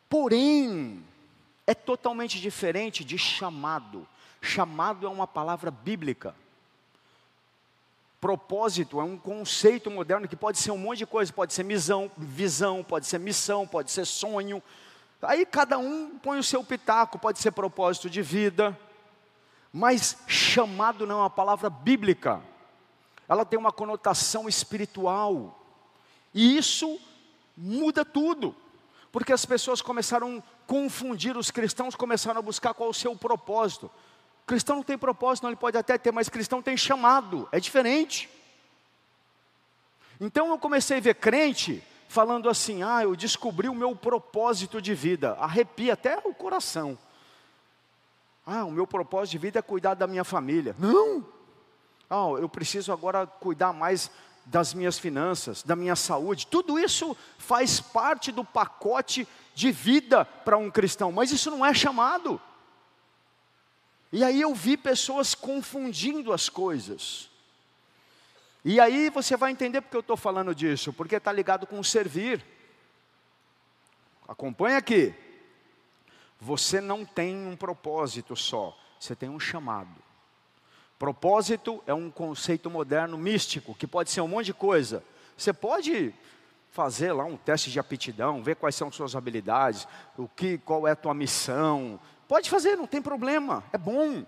Porém, 0.07 1.03
é 1.65 1.73
totalmente 1.73 2.39
diferente 2.39 3.03
de 3.03 3.17
chamado. 3.17 4.07
Chamado 4.41 5.07
é 5.07 5.09
uma 5.09 5.25
palavra 5.25 5.71
bíblica. 5.71 6.35
Propósito 8.21 8.99
é 8.99 9.03
um 9.03 9.17
conceito 9.17 9.89
moderno 9.89 10.27
que 10.27 10.35
pode 10.35 10.59
ser 10.59 10.71
um 10.71 10.77
monte 10.77 10.99
de 10.99 11.05
coisa, 11.05 11.31
pode 11.31 11.53
ser 11.53 11.63
visão, 11.63 12.11
visão, 12.17 12.83
pode 12.83 13.07
ser 13.07 13.17
missão, 13.17 13.65
pode 13.65 13.91
ser 13.91 14.05
sonho. 14.05 14.61
Aí 15.21 15.45
cada 15.45 15.77
um 15.77 16.17
põe 16.19 16.37
o 16.37 16.43
seu 16.43 16.63
pitaco, 16.63 17.17
pode 17.17 17.39
ser 17.39 17.51
propósito 17.51 18.09
de 18.09 18.21
vida, 18.21 18.77
mas 19.71 20.17
chamado 20.27 21.05
não 21.05 21.17
é 21.17 21.19
uma 21.19 21.29
palavra 21.29 21.69
bíblica, 21.69 22.41
ela 23.27 23.45
tem 23.45 23.59
uma 23.59 23.71
conotação 23.71 24.49
espiritual, 24.49 25.59
e 26.33 26.57
isso 26.57 26.99
muda 27.55 28.03
tudo, 28.03 28.55
porque 29.11 29.33
as 29.33 29.45
pessoas 29.45 29.81
começaram 29.81 30.37
a 30.37 30.67
confundir, 30.67 31.37
os 31.37 31.51
cristãos 31.51 31.95
começaram 31.95 32.39
a 32.39 32.43
buscar 32.43 32.73
qual 32.73 32.89
o 32.89 32.93
seu 32.93 33.15
propósito. 33.15 33.89
Cristão 34.45 34.77
não 34.77 34.83
tem 34.83 34.97
propósito, 34.97 35.43
não, 35.43 35.49
ele 35.49 35.57
pode 35.57 35.77
até 35.77 35.97
ter, 35.97 36.11
mas 36.11 36.29
cristão 36.29 36.61
tem 36.61 36.75
chamado, 36.75 37.47
é 37.51 37.59
diferente. 37.59 38.29
Então 40.19 40.49
eu 40.49 40.57
comecei 40.57 40.97
a 40.97 41.01
ver 41.01 41.15
crente 41.15 41.83
falando 42.07 42.49
assim: 42.49 42.83
ah, 42.83 43.03
eu 43.03 43.15
descobri 43.15 43.69
o 43.69 43.75
meu 43.75 43.95
propósito 43.95 44.81
de 44.81 44.93
vida, 44.93 45.37
arrepia 45.39 45.93
até 45.93 46.19
o 46.25 46.33
coração. 46.33 46.97
Ah, 48.51 48.65
o 48.65 48.71
meu 48.71 48.87
propósito 48.87 49.33
de 49.33 49.37
vida 49.37 49.59
é 49.59 49.61
cuidar 49.61 49.93
da 49.93 50.07
minha 50.07 50.23
família. 50.23 50.75
Não! 50.79 51.23
Ah, 52.09 52.29
eu 52.39 52.49
preciso 52.49 52.91
agora 52.91 53.27
cuidar 53.27 53.71
mais 53.71 54.09
das 54.43 54.73
minhas 54.73 54.97
finanças, 54.97 55.61
da 55.61 55.75
minha 55.75 55.95
saúde. 55.95 56.47
Tudo 56.47 56.79
isso 56.79 57.15
faz 57.37 57.79
parte 57.79 58.31
do 58.31 58.43
pacote 58.43 59.27
de 59.53 59.71
vida 59.71 60.25
para 60.25 60.57
um 60.57 60.71
cristão, 60.71 61.11
mas 61.11 61.31
isso 61.31 61.51
não 61.51 61.63
é 61.63 61.75
chamado. 61.75 62.41
E 64.11 64.23
aí 64.23 64.41
eu 64.41 64.55
vi 64.55 64.75
pessoas 64.75 65.35
confundindo 65.35 66.33
as 66.33 66.49
coisas. 66.49 67.29
E 68.65 68.79
aí 68.79 69.11
você 69.11 69.37
vai 69.37 69.51
entender 69.51 69.81
porque 69.81 69.95
eu 69.95 70.01
estou 70.01 70.17
falando 70.17 70.55
disso, 70.55 70.91
porque 70.91 71.17
está 71.17 71.31
ligado 71.31 71.67
com 71.67 71.83
servir. 71.83 72.43
Acompanha 74.27 74.79
aqui. 74.79 75.13
Você 76.39 76.79
não 76.79 77.03
tem 77.03 77.35
um 77.35 77.55
propósito 77.55 78.35
só, 78.35 78.77
você 78.99 79.15
tem 79.15 79.29
um 79.29 79.39
chamado. 79.39 79.95
Propósito 80.97 81.81
é 81.87 81.93
um 81.93 82.09
conceito 82.09 82.69
moderno 82.69 83.17
místico, 83.17 83.73
que 83.73 83.87
pode 83.87 84.11
ser 84.11 84.21
um 84.21 84.27
monte 84.27 84.47
de 84.47 84.53
coisa. 84.53 85.03
Você 85.37 85.53
pode 85.53 86.13
fazer 86.71 87.13
lá 87.13 87.23
um 87.23 87.37
teste 87.37 87.71
de 87.71 87.79
aptidão, 87.79 88.43
ver 88.43 88.55
quais 88.55 88.75
são 88.75 88.91
suas 88.91 89.15
habilidades, 89.15 89.87
o 90.17 90.27
que, 90.27 90.57
qual 90.57 90.87
é 90.87 90.91
a 90.91 90.95
tua 90.95 91.13
missão. 91.13 91.99
Pode 92.27 92.49
fazer, 92.49 92.75
não 92.75 92.87
tem 92.87 93.01
problema, 93.01 93.63
é 93.73 93.77
bom. 93.77 94.25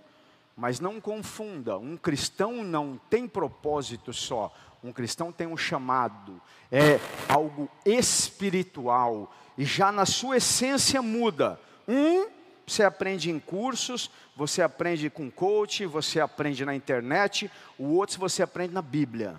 Mas 0.56 0.80
não 0.80 1.00
confunda, 1.00 1.78
um 1.78 1.96
cristão 1.96 2.64
não 2.64 3.00
tem 3.10 3.28
propósito 3.28 4.14
só. 4.14 4.54
Um 4.84 4.92
cristão 4.92 5.32
tem 5.32 5.48
um 5.48 5.58
chamado, 5.58 6.42
é 6.72 7.00
algo 7.30 7.70
espiritual 7.86 9.32
e 9.58 9.64
já 9.64 9.92
na 9.92 10.06
sua 10.06 10.38
essência 10.38 11.02
muda. 11.02 11.60
Um, 11.92 12.30
você 12.66 12.84
aprende 12.84 13.30
em 13.30 13.38
cursos, 13.38 14.10
você 14.34 14.62
aprende 14.62 15.10
com 15.10 15.30
coach, 15.30 15.86
você 15.86 16.22
aprende 16.22 16.64
na 16.64 16.74
internet, 16.74 17.52
o 17.78 17.96
outro 17.96 18.18
você 18.18 18.42
aprende 18.42 18.74
na 18.74 18.82
Bíblia. 18.82 19.36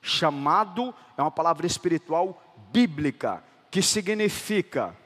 Chamado 0.00 0.94
é 1.16 1.20
uma 1.20 1.32
palavra 1.32 1.66
espiritual 1.66 2.40
bíblica, 2.70 3.42
que 3.72 3.82
significa. 3.82 4.96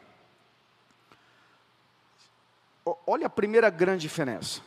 Olha 3.06 3.28
a 3.28 3.30
primeira 3.30 3.70
grande 3.70 4.02
diferença. 4.02 4.60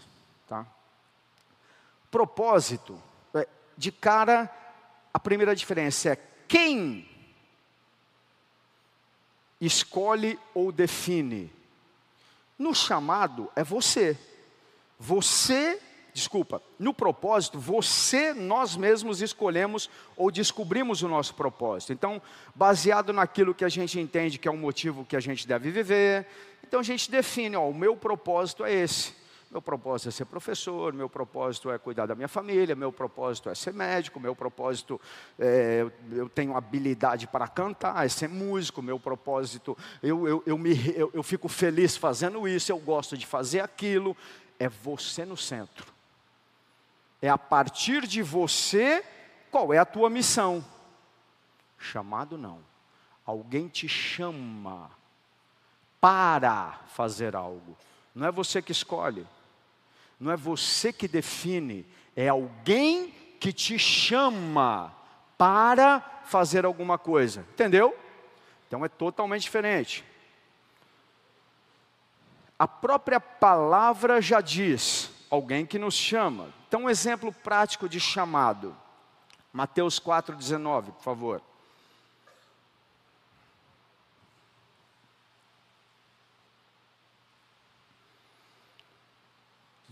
Tá? 0.47 0.65
Propósito, 2.09 2.99
é, 3.35 3.47
de 3.77 3.91
cara, 3.91 4.49
a 5.13 5.19
primeira 5.19 5.55
diferença 5.55 6.13
é 6.13 6.17
quem 6.47 7.14
escolhe 9.59 10.39
ou 10.53 10.71
define. 10.71 11.51
No 12.57 12.73
chamado 12.73 13.49
é 13.55 13.63
você. 13.63 14.17
Você, 14.99 15.79
desculpa, 16.13 16.61
no 16.79 16.93
propósito, 16.93 17.59
você, 17.59 18.33
nós 18.33 18.77
mesmos 18.77 19.21
escolhemos 19.21 19.89
ou 20.15 20.31
descobrimos 20.31 21.01
o 21.01 21.07
nosso 21.07 21.33
propósito. 21.35 21.91
Então, 21.91 22.21
baseado 22.53 23.11
naquilo 23.11 23.53
que 23.53 23.65
a 23.65 23.69
gente 23.69 23.99
entende 23.99 24.37
que 24.37 24.47
é 24.47 24.51
o 24.51 24.57
motivo 24.57 25.05
que 25.05 25.15
a 25.15 25.19
gente 25.19 25.45
deve 25.45 25.69
viver, 25.69 26.25
então 26.65 26.79
a 26.79 26.83
gente 26.83 27.11
define, 27.11 27.55
ó, 27.55 27.69
o 27.69 27.73
meu 27.73 27.95
propósito 27.95 28.63
é 28.63 28.73
esse. 28.73 29.13
Meu 29.55 29.61
propósito 29.61 30.09
é 30.09 30.11
ser 30.11 30.25
professor, 30.25 30.91
meu 30.91 31.07
propósito 31.07 31.71
é 31.71 31.77
cuidar 31.77 32.07
da 32.07 32.13
minha 32.13 32.27
família, 32.27 32.75
meu 32.75 32.91
propósito 32.91 33.49
é 33.49 33.55
ser 33.55 33.73
médico, 33.73 34.19
meu 34.19 34.35
propósito 34.35 34.99
é, 35.39 35.89
eu 36.11 36.27
tenho 36.27 36.57
habilidade 36.57 37.25
para 37.25 37.47
cantar, 37.47 38.05
é 38.05 38.09
ser 38.09 38.27
músico, 38.27 38.81
meu 38.81 38.99
propósito, 38.99 39.77
eu, 40.03 40.27
eu, 40.27 40.43
eu, 40.45 40.57
me, 40.57 40.75
eu, 40.93 41.09
eu 41.13 41.23
fico 41.23 41.47
feliz 41.47 41.95
fazendo 41.95 42.45
isso, 42.45 42.69
eu 42.69 42.77
gosto 42.77 43.17
de 43.17 43.25
fazer 43.25 43.61
aquilo. 43.61 44.15
É 44.59 44.67
você 44.67 45.23
no 45.23 45.37
centro. 45.37 45.93
É 47.21 47.29
a 47.29 47.37
partir 47.37 48.05
de 48.05 48.21
você 48.21 49.05
qual 49.49 49.73
é 49.73 49.77
a 49.77 49.85
tua 49.85 50.09
missão. 50.09 50.65
Chamado 51.77 52.37
não. 52.37 52.59
Alguém 53.25 53.69
te 53.69 53.87
chama 53.87 54.91
para 56.01 56.77
fazer 56.89 57.37
algo. 57.37 57.77
Não 58.13 58.27
é 58.27 58.31
você 58.33 58.61
que 58.61 58.73
escolhe 58.73 59.25
não 60.19 60.31
é 60.31 60.37
você 60.37 60.93
que 60.93 61.07
define, 61.07 61.85
é 62.15 62.29
alguém 62.29 63.13
que 63.39 63.51
te 63.51 63.77
chama 63.77 64.93
para 65.37 65.99
fazer 66.25 66.65
alguma 66.65 66.97
coisa. 66.97 67.45
Entendeu? 67.53 67.95
Então 68.67 68.83
é 68.83 68.89
totalmente 68.89 69.43
diferente. 69.43 70.03
A 72.57 72.67
própria 72.67 73.19
palavra 73.19 74.21
já 74.21 74.39
diz, 74.39 75.11
alguém 75.29 75.65
que 75.65 75.77
nos 75.77 75.93
chama. 75.93 76.53
Então, 76.67 76.83
um 76.83 76.89
exemplo 76.89 77.31
prático 77.31 77.87
de 77.87 77.99
chamado. 77.99 78.75
Mateus 79.51 79.99
4,19, 79.99 80.91
por 80.93 81.03
favor. 81.03 81.41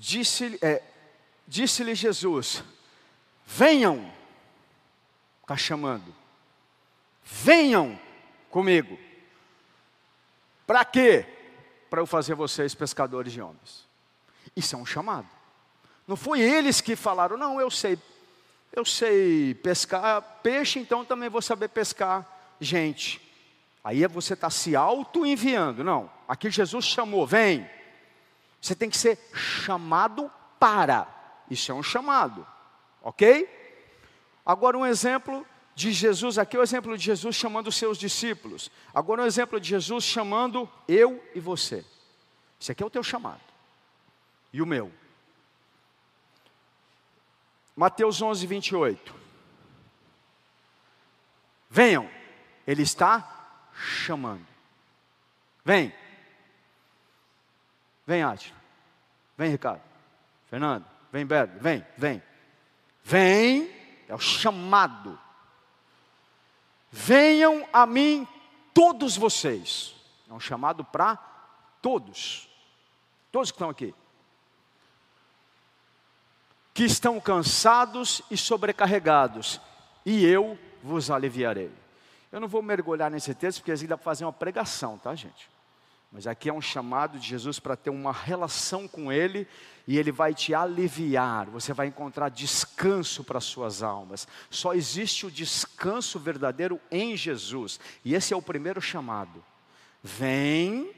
Disse-lhe 0.05 0.59
é, 0.61 0.83
disse 1.47 1.95
Jesus: 1.95 2.61
Venham, 3.45 4.11
está 5.41 5.55
chamando, 5.55 6.13
venham 7.23 7.97
comigo. 8.49 8.99
Para 10.67 10.83
quê? 10.83 11.25
Para 11.89 12.01
eu 12.01 12.05
fazer 12.05 12.35
vocês 12.35 12.75
pescadores 12.75 13.31
de 13.31 13.41
homens. 13.41 13.87
Isso 14.53 14.75
é 14.75 14.77
um 14.77 14.85
chamado. 14.85 15.29
Não 16.05 16.17
foi 16.17 16.41
eles 16.41 16.81
que 16.81 16.97
falaram, 16.97 17.37
não, 17.37 17.61
eu 17.61 17.71
sei, 17.71 17.97
eu 18.73 18.83
sei 18.83 19.53
pescar 19.53 20.21
peixe, 20.43 20.79
então 20.79 21.05
também 21.05 21.29
vou 21.29 21.41
saber 21.41 21.69
pescar 21.69 22.27
gente. 22.59 23.21
Aí 23.81 24.05
você 24.07 24.33
está 24.33 24.49
se 24.49 24.75
auto-enviando. 24.75 25.81
Não, 25.81 26.11
aqui 26.27 26.51
Jesus 26.51 26.83
chamou, 26.83 27.25
vem. 27.25 27.65
Você 28.63 28.73
tem 28.73 28.89
que 28.89 28.97
ser 28.97 29.19
chamado 29.33 30.31
para. 30.57 31.05
Isso 31.51 31.69
é 31.69 31.75
um 31.75 31.83
chamado. 31.83 32.47
Ok? 33.01 33.45
Agora 34.45 34.77
um 34.77 34.85
exemplo 34.85 35.45
de 35.75 35.91
Jesus, 35.91 36.37
aqui 36.37 36.55
é 36.55 36.59
o 36.61 36.63
exemplo 36.63 36.97
de 36.97 37.03
Jesus 37.03 37.35
chamando 37.35 37.67
os 37.67 37.75
seus 37.75 37.97
discípulos. 37.97 38.71
Agora 38.93 39.21
um 39.21 39.25
exemplo 39.25 39.59
de 39.59 39.67
Jesus 39.67 40.05
chamando 40.05 40.69
eu 40.87 41.21
e 41.35 41.41
você. 41.41 41.83
Esse 42.59 42.71
aqui 42.71 42.81
é 42.81 42.85
o 42.85 42.89
teu 42.89 43.03
chamado. 43.03 43.41
E 44.53 44.61
o 44.61 44.65
meu. 44.65 44.89
Mateus 47.75 48.21
11, 48.21 48.47
28. 48.47 49.13
Venham, 51.69 52.09
Ele 52.65 52.83
está 52.83 53.59
chamando. 53.73 54.47
Vem. 55.65 55.93
Vem, 58.05 58.23
Átila. 58.23 58.57
Vem, 59.37 59.51
Ricardo. 59.51 59.81
Fernando. 60.49 60.85
Vem, 61.11 61.25
Berg. 61.25 61.51
Vem, 61.59 61.85
vem. 61.97 62.23
Vem, 63.03 63.71
é 64.07 64.15
o 64.15 64.19
chamado. 64.19 65.19
Venham 66.91 67.67
a 67.73 67.85
mim 67.85 68.27
todos 68.73 69.17
vocês. 69.17 69.95
É 70.29 70.33
um 70.33 70.39
chamado 70.39 70.83
para 70.83 71.15
todos. 71.81 72.49
Todos 73.31 73.51
que 73.51 73.55
estão 73.55 73.69
aqui. 73.69 73.93
Que 76.73 76.83
estão 76.83 77.19
cansados 77.19 78.21
e 78.31 78.37
sobrecarregados, 78.37 79.61
e 80.05 80.25
eu 80.25 80.57
vos 80.81 81.11
aliviarei. 81.11 81.71
Eu 82.31 82.39
não 82.39 82.47
vou 82.47 82.63
mergulhar 82.63 83.11
nesse 83.11 83.35
texto, 83.35 83.59
porque 83.59 83.71
assim 83.71 83.85
dá 83.85 83.95
para 83.95 84.03
fazer 84.03 84.25
uma 84.25 84.33
pregação, 84.33 84.97
tá, 84.97 85.13
gente? 85.13 85.52
Mas 86.13 86.27
aqui 86.27 86.47
é 86.47 86.53
um 86.53 86.61
chamado 86.61 87.17
de 87.17 87.27
Jesus 87.27 87.59
para 87.59 87.75
ter 87.75 87.89
uma 87.89 88.11
relação 88.11 88.87
com 88.87 89.11
Ele 89.11 89.47
e 89.87 89.97
Ele 89.97 90.11
vai 90.11 90.31
te 90.31 90.53
aliviar, 90.53 91.47
você 91.47 91.73
vai 91.73 91.87
encontrar 91.87 92.29
descanso 92.29 93.23
para 93.23 93.41
suas 93.41 93.81
almas. 93.81 94.27
Só 94.47 94.75
existe 94.75 95.25
o 95.25 95.31
descanso 95.31 96.19
verdadeiro 96.19 96.79
em 96.91 97.17
Jesus, 97.17 97.79
e 98.05 98.13
esse 98.13 98.31
é 98.31 98.37
o 98.37 98.43
primeiro 98.43 98.79
chamado. 98.79 99.43
Vem, 100.03 100.91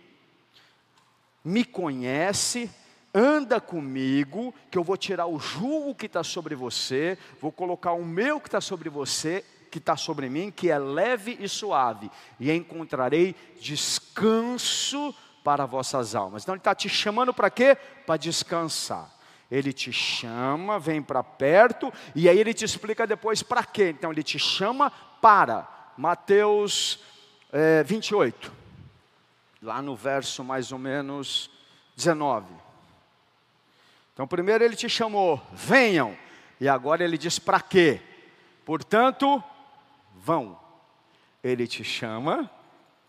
me 1.44 1.64
conhece, 1.64 2.70
anda 3.14 3.62
comigo, 3.62 4.54
que 4.70 4.78
eu 4.78 4.84
vou 4.84 4.98
tirar 4.98 5.28
o 5.28 5.40
jugo 5.40 5.96
que 5.96 6.08
está 6.08 6.26
sobre 6.26 6.56
você, 6.56 7.18
vou 7.40 7.54
colocar 7.54 7.94
o 7.94 8.04
meu 8.04 8.42
que 8.42 8.50
está 8.50 8.60
sobre 8.60 8.90
você 8.90 9.46
que 9.76 9.80
está 9.80 9.98
sobre 9.98 10.30
mim, 10.30 10.50
que 10.50 10.72
é 10.72 10.80
leve 10.80 11.38
e 11.38 11.50
suave, 11.50 12.10
e 12.40 12.50
encontrarei 12.50 13.36
descanso 13.60 15.14
para 15.44 15.66
vossas 15.66 16.16
almas. 16.16 16.44
Então 16.44 16.56
ele 16.56 16.62
está 16.62 16.74
te 16.74 16.88
chamando 16.88 17.34
para 17.34 17.50
quê? 17.50 17.76
Para 18.08 18.16
descansar. 18.16 19.14
Ele 19.52 19.74
te 19.74 19.92
chama, 19.92 20.80
vem 20.80 21.02
para 21.02 21.22
perto, 21.22 21.92
e 22.16 22.30
aí 22.30 22.40
ele 22.40 22.54
te 22.54 22.64
explica 22.64 23.06
depois 23.06 23.44
para 23.44 23.66
quê. 23.66 23.90
Então 23.90 24.14
ele 24.14 24.24
te 24.24 24.40
chama 24.40 24.90
para. 25.22 25.68
Mateus 25.98 27.04
é, 27.52 27.84
28, 27.84 28.54
lá 29.62 29.82
no 29.82 29.94
verso 29.94 30.42
mais 30.42 30.72
ou 30.72 30.80
menos 30.80 31.52
19. 31.98 32.46
Então, 34.14 34.26
primeiro 34.26 34.64
ele 34.64 34.78
te 34.78 34.88
chamou, 34.88 35.46
venham, 35.52 36.18
e 36.62 36.70
agora 36.70 37.04
ele 37.04 37.18
diz 37.18 37.38
para 37.38 37.60
quê? 37.60 38.02
Portanto, 38.64 39.44
vão. 40.24 40.60
Ele 41.44 41.68
te 41.68 41.84
chama 41.84 42.50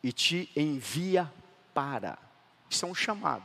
e 0.03 0.13
te 0.13 0.51
envia 0.57 1.33
para. 1.73 2.19
Isso 2.69 2.85
é 2.85 2.89
um 2.89 2.95
chamado. 2.95 3.45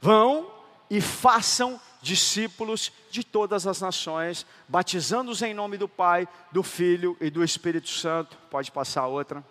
Vão 0.00 0.50
e 0.90 1.00
façam 1.00 1.80
discípulos 2.02 2.92
de 3.10 3.24
todas 3.24 3.66
as 3.66 3.80
nações, 3.80 4.46
batizando-os 4.68 5.42
em 5.42 5.54
nome 5.54 5.78
do 5.78 5.88
Pai, 5.88 6.28
do 6.52 6.62
Filho 6.62 7.16
e 7.20 7.30
do 7.30 7.42
Espírito 7.42 7.88
Santo. 7.88 8.36
Pode 8.50 8.70
passar 8.70 9.06
outra. 9.06 9.44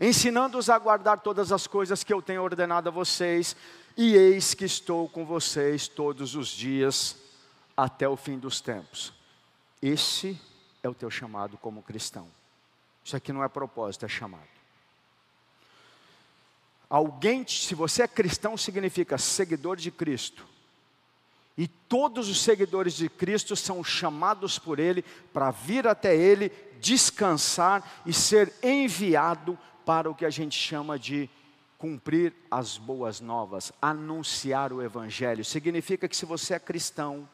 Ensinando-os 0.00 0.68
a 0.68 0.78
guardar 0.78 1.20
todas 1.20 1.50
as 1.50 1.66
coisas 1.66 2.04
que 2.04 2.12
eu 2.12 2.20
tenho 2.20 2.42
ordenado 2.42 2.88
a 2.88 2.92
vocês, 2.92 3.56
e 3.96 4.14
eis 4.14 4.54
que 4.54 4.64
estou 4.64 5.08
com 5.08 5.24
vocês 5.24 5.88
todos 5.88 6.34
os 6.34 6.48
dias 6.48 7.16
até 7.76 8.08
o 8.08 8.16
fim 8.16 8.38
dos 8.38 8.60
tempos. 8.60 9.12
Esse 9.82 10.40
é 10.82 10.88
o 10.88 10.94
teu 10.94 11.10
chamado 11.10 11.56
como 11.58 11.82
cristão. 11.82 12.28
Isso 13.04 13.16
aqui 13.16 13.32
não 13.32 13.42
é 13.42 13.48
propósito, 13.48 14.04
é 14.04 14.08
chamado. 14.08 14.48
Alguém, 16.88 17.46
se 17.46 17.74
você 17.74 18.02
é 18.02 18.08
cristão, 18.08 18.56
significa 18.56 19.16
seguidor 19.16 19.76
de 19.76 19.90
Cristo. 19.90 20.46
E 21.56 21.68
todos 21.68 22.28
os 22.28 22.40
seguidores 22.40 22.94
de 22.94 23.08
Cristo 23.08 23.54
são 23.54 23.84
chamados 23.84 24.58
por 24.58 24.78
Ele 24.78 25.02
para 25.32 25.50
vir 25.50 25.86
até 25.86 26.16
Ele, 26.16 26.50
descansar 26.80 28.02
e 28.06 28.12
ser 28.12 28.52
enviado 28.62 29.58
para 29.84 30.10
o 30.10 30.14
que 30.14 30.24
a 30.24 30.30
gente 30.30 30.58
chama 30.58 30.98
de 30.98 31.28
cumprir 31.78 32.34
as 32.50 32.76
boas 32.76 33.20
novas, 33.20 33.72
anunciar 33.80 34.72
o 34.72 34.82
Evangelho. 34.82 35.44
Significa 35.44 36.08
que 36.08 36.16
se 36.16 36.26
você 36.26 36.54
é 36.54 36.58
cristão, 36.58 37.28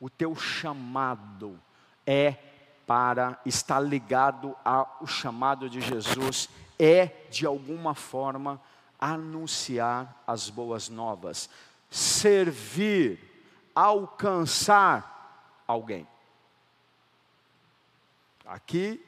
o 0.00 0.08
teu 0.08 0.34
chamado 0.34 1.58
é 2.06 2.36
para 2.90 3.38
estar 3.46 3.78
ligado 3.78 4.56
ao 4.64 5.06
chamado 5.06 5.70
de 5.70 5.80
Jesus, 5.80 6.48
é 6.76 7.06
de 7.30 7.46
alguma 7.46 7.94
forma 7.94 8.60
anunciar 8.98 10.20
as 10.26 10.50
boas 10.50 10.88
novas, 10.88 11.48
servir, 11.88 13.20
alcançar 13.72 15.62
alguém. 15.68 16.04
Aqui 18.44 19.00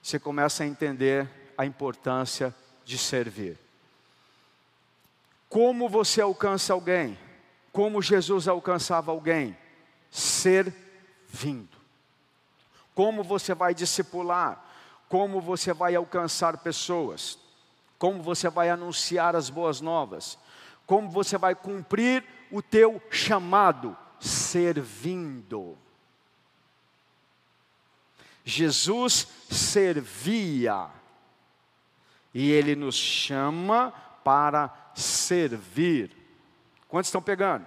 você 0.00 0.20
começa 0.20 0.62
a 0.62 0.66
entender 0.68 1.28
a 1.58 1.66
importância 1.66 2.54
de 2.84 2.96
servir. 2.96 3.58
Como 5.48 5.88
você 5.88 6.20
alcança 6.20 6.72
alguém? 6.72 7.18
Como 7.72 8.00
Jesus 8.00 8.46
alcançava 8.46 9.10
alguém? 9.10 9.58
Servindo. 10.12 11.75
Como 12.96 13.22
você 13.22 13.54
vai 13.54 13.74
discipular? 13.74 14.64
Como 15.06 15.38
você 15.38 15.74
vai 15.74 15.94
alcançar 15.94 16.56
pessoas? 16.56 17.38
Como 17.98 18.22
você 18.22 18.48
vai 18.48 18.70
anunciar 18.70 19.36
as 19.36 19.50
boas 19.50 19.82
novas? 19.82 20.38
Como 20.86 21.10
você 21.10 21.36
vai 21.36 21.54
cumprir 21.54 22.24
o 22.50 22.62
teu 22.62 23.00
chamado? 23.10 23.94
Servindo. 24.18 25.76
Jesus 28.42 29.28
servia 29.50 30.88
e 32.32 32.50
ele 32.50 32.74
nos 32.74 32.94
chama 32.94 33.92
para 34.24 34.74
servir. 34.94 36.16
Quantos 36.88 37.08
estão 37.08 37.20
pegando? 37.20 37.66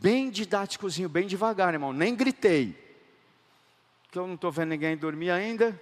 Bem 0.00 0.30
didáticozinho, 0.30 1.08
bem 1.08 1.26
devagar, 1.26 1.72
irmão. 1.72 1.92
Nem 1.92 2.14
gritei. 2.14 2.78
Que 4.10 4.18
eu 4.18 4.26
não 4.26 4.34
estou 4.34 4.50
vendo 4.52 4.70
ninguém 4.70 4.96
dormir 4.96 5.30
ainda. 5.30 5.78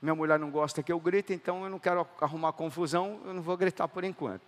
Minha 0.00 0.14
mulher 0.14 0.38
não 0.38 0.50
gosta 0.50 0.82
que 0.82 0.92
eu 0.92 1.00
grite, 1.00 1.32
então 1.32 1.64
eu 1.64 1.70
não 1.70 1.78
quero 1.78 2.06
arrumar 2.20 2.52
confusão, 2.52 3.20
eu 3.24 3.32
não 3.32 3.40
vou 3.42 3.56
gritar 3.56 3.88
por 3.88 4.04
enquanto. 4.04 4.42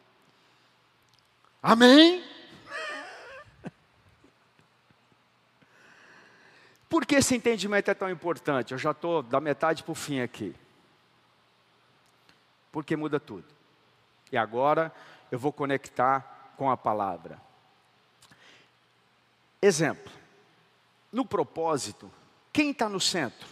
Amém? 1.62 2.22
Por 6.88 7.06
que 7.06 7.16
esse 7.16 7.34
entendimento 7.34 7.90
é 7.90 7.94
tão 7.94 8.10
importante? 8.10 8.72
Eu 8.72 8.78
já 8.78 8.90
estou 8.90 9.22
da 9.22 9.40
metade 9.40 9.82
para 9.82 9.92
o 9.92 9.94
fim 9.94 10.20
aqui. 10.20 10.54
Porque 12.70 12.94
muda 12.94 13.18
tudo. 13.18 13.46
E 14.30 14.36
agora 14.36 14.92
eu 15.32 15.38
vou 15.38 15.52
conectar 15.52 16.52
com 16.56 16.70
a 16.70 16.76
palavra. 16.76 17.40
Exemplo. 19.60 20.12
No 21.12 21.24
propósito, 21.24 22.10
quem 22.52 22.70
está 22.70 22.88
no 22.88 23.00
centro? 23.00 23.48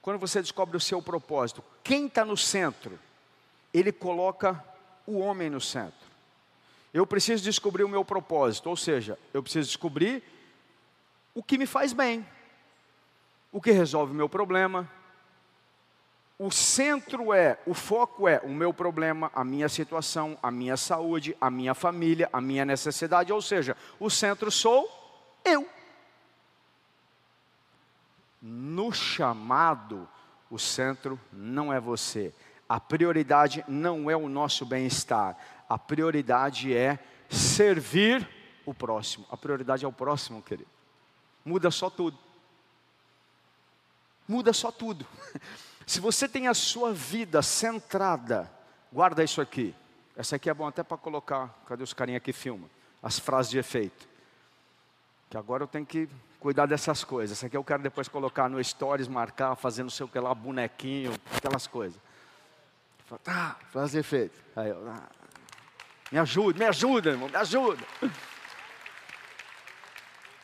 Quando 0.00 0.18
você 0.18 0.40
descobre 0.40 0.76
o 0.76 0.80
seu 0.80 1.02
propósito, 1.02 1.64
quem 1.82 2.06
está 2.06 2.24
no 2.24 2.36
centro? 2.36 2.98
Ele 3.74 3.92
coloca 3.92 4.64
o 5.06 5.18
homem 5.18 5.50
no 5.50 5.60
centro. 5.60 6.06
Eu 6.94 7.06
preciso 7.06 7.44
descobrir 7.44 7.84
o 7.84 7.88
meu 7.88 8.04
propósito, 8.04 8.70
ou 8.70 8.76
seja, 8.76 9.18
eu 9.34 9.42
preciso 9.42 9.68
descobrir 9.68 10.22
o 11.34 11.42
que 11.42 11.58
me 11.58 11.66
faz 11.66 11.92
bem, 11.92 12.26
o 13.52 13.60
que 13.60 13.70
resolve 13.70 14.12
o 14.12 14.16
meu 14.16 14.28
problema. 14.28 14.90
O 16.38 16.50
centro 16.50 17.32
é, 17.32 17.58
o 17.66 17.72
foco 17.72 18.28
é 18.28 18.40
o 18.44 18.48
meu 18.48 18.72
problema, 18.72 19.30
a 19.34 19.42
minha 19.42 19.68
situação, 19.68 20.38
a 20.42 20.50
minha 20.50 20.76
saúde, 20.76 21.36
a 21.40 21.50
minha 21.50 21.74
família, 21.74 22.28
a 22.32 22.40
minha 22.40 22.64
necessidade, 22.64 23.32
ou 23.32 23.40
seja, 23.40 23.76
o 23.98 24.10
centro 24.10 24.50
sou 24.50 24.86
eu. 25.44 25.66
No 28.42 28.92
chamado, 28.92 30.06
o 30.50 30.58
centro 30.58 31.18
não 31.32 31.72
é 31.72 31.80
você. 31.80 32.34
A 32.68 32.78
prioridade 32.78 33.64
não 33.66 34.10
é 34.10 34.16
o 34.16 34.28
nosso 34.28 34.66
bem-estar. 34.66 35.36
A 35.68 35.78
prioridade 35.78 36.76
é 36.76 36.98
servir 37.30 38.28
o 38.66 38.74
próximo. 38.74 39.24
A 39.30 39.36
prioridade 39.36 39.84
é 39.84 39.88
o 39.88 39.92
próximo, 39.92 40.42
querido 40.42 40.76
muda 41.46 41.70
só 41.70 41.88
tudo. 41.88 42.18
Muda 44.26 44.52
só 44.52 44.72
tudo. 44.72 45.06
Se 45.86 46.00
você 46.00 46.28
tem 46.28 46.48
a 46.48 46.54
sua 46.54 46.92
vida 46.92 47.40
centrada, 47.42 48.50
guarda 48.92 49.22
isso 49.22 49.40
aqui. 49.40 49.72
Essa 50.16 50.34
aqui 50.34 50.50
é 50.50 50.54
bom 50.54 50.66
até 50.66 50.82
para 50.82 50.96
colocar, 50.96 51.48
cadê 51.64 51.84
os 51.84 51.92
carinha 51.92 52.18
que 52.18 52.32
filma? 52.32 52.68
As 53.00 53.20
frases 53.20 53.50
de 53.50 53.58
efeito. 53.58 54.08
Que 55.30 55.36
agora 55.36 55.62
eu 55.62 55.68
tenho 55.68 55.86
que 55.86 56.08
cuidar 56.40 56.66
dessas 56.66 57.04
coisas. 57.04 57.38
Essa 57.38 57.46
aqui 57.46 57.56
eu 57.56 57.62
quero 57.62 57.84
depois 57.84 58.08
colocar 58.08 58.48
no 58.48 58.62
stories, 58.62 59.06
marcar, 59.06 59.54
fazendo 59.54 59.84
não 59.84 59.90
sei 59.90 60.04
o 60.04 60.08
que 60.08 60.18
lá, 60.18 60.34
bonequinho, 60.34 61.12
aquelas 61.36 61.68
coisas. 61.68 61.98
Tá, 63.22 63.56
frase 63.70 63.92
de 63.92 63.98
efeito. 63.98 64.36
Aí 64.56 64.68
eu, 64.68 64.88
ah, 64.88 65.08
me 66.10 66.18
ajuda, 66.18 66.58
me 66.58 66.64
ajuda, 66.64 67.10
irmão, 67.10 67.28
me 67.28 67.36
ajuda. 67.36 67.86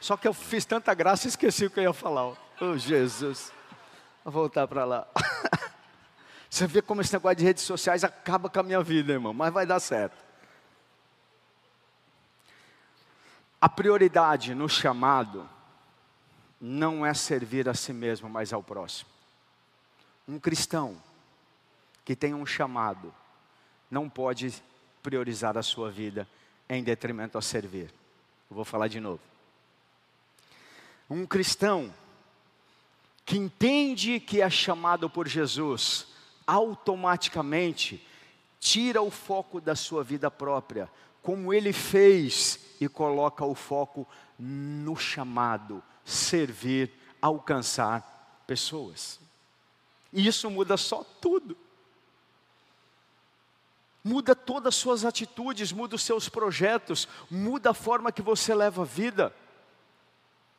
Só 0.01 0.17
que 0.17 0.29
eu 0.29 0.35
fiz 0.35 0.65
tanta 0.65 0.95
graça 0.95 1.27
e 1.27 1.31
esqueci 1.31 1.67
o 1.67 1.71
que 1.71 1.81
eu 1.81 1.85
ia 1.85 1.93
falar. 1.93 2.37
Oh, 2.61 2.77
Jesus. 2.77 3.53
Vou 4.25 4.33
voltar 4.33 4.67
para 4.69 4.85
lá. 4.85 5.07
Você 6.49 6.67
vê 6.67 6.83
como 6.83 7.01
esse 7.01 7.13
negócio 7.13 7.37
de 7.37 7.45
redes 7.45 7.63
sociais 7.65 8.05
acaba 8.05 8.49
com 8.49 8.61
a 8.61 8.63
minha 8.63 8.83
vida, 8.83 9.13
irmão, 9.13 9.33
mas 9.33 9.53
vai 9.53 9.67
dar 9.67 9.81
certo. 9.81 10.17
A 13.61 13.69
prioridade 13.69 14.55
no 14.55 14.69
chamado 14.69 15.49
não 16.61 17.05
é 17.07 17.15
servir 17.15 17.69
a 17.69 17.75
si 17.75 17.93
mesmo, 17.93 18.29
mas 18.29 18.53
ao 18.53 18.63
próximo. 18.63 19.11
Um 20.29 20.39
cristão 20.39 20.97
que 22.05 22.15
tem 22.15 22.35
um 22.35 22.45
chamado 22.45 23.13
não 23.91 24.09
pode 24.09 24.63
priorizar 25.03 25.57
a 25.57 25.63
sua 25.63 25.91
vida 25.91 26.29
em 26.69 26.83
detrimento 26.83 27.39
a 27.39 27.43
servir. 27.43 27.93
Eu 28.51 28.57
vou 28.57 28.65
falar 28.65 28.89
de 28.89 29.01
novo 29.01 29.33
um 31.13 31.27
cristão 31.27 31.93
que 33.25 33.37
entende 33.37 34.21
que 34.21 34.41
é 34.41 34.51
chamado 34.51 35.09
por 35.09 35.29
Jesus, 35.29 36.07
automaticamente 36.47 38.07
tira 38.59 39.03
o 39.03 39.11
foco 39.11 39.61
da 39.61 39.75
sua 39.75 40.05
vida 40.05 40.31
própria, 40.31 40.91
como 41.23 41.53
ele 41.53 41.73
fez, 41.73 42.59
e 42.81 42.89
coloca 42.89 43.45
o 43.45 43.55
foco 43.55 44.07
no 44.39 44.97
chamado, 44.97 45.83
servir, 46.05 46.91
alcançar 47.21 48.43
pessoas. 48.47 49.21
E 50.13 50.27
isso 50.27 50.51
muda 50.51 50.77
só 50.77 51.05
tudo. 51.21 51.57
Muda 54.05 54.35
todas 54.35 54.75
as 54.75 54.81
suas 54.81 55.05
atitudes, 55.05 55.71
muda 55.71 55.95
os 55.95 56.03
seus 56.03 56.29
projetos, 56.29 57.07
muda 57.31 57.71
a 57.71 57.75
forma 57.75 58.11
que 58.11 58.21
você 58.21 58.53
leva 58.53 58.83
a 58.83 58.85
vida. 58.85 59.35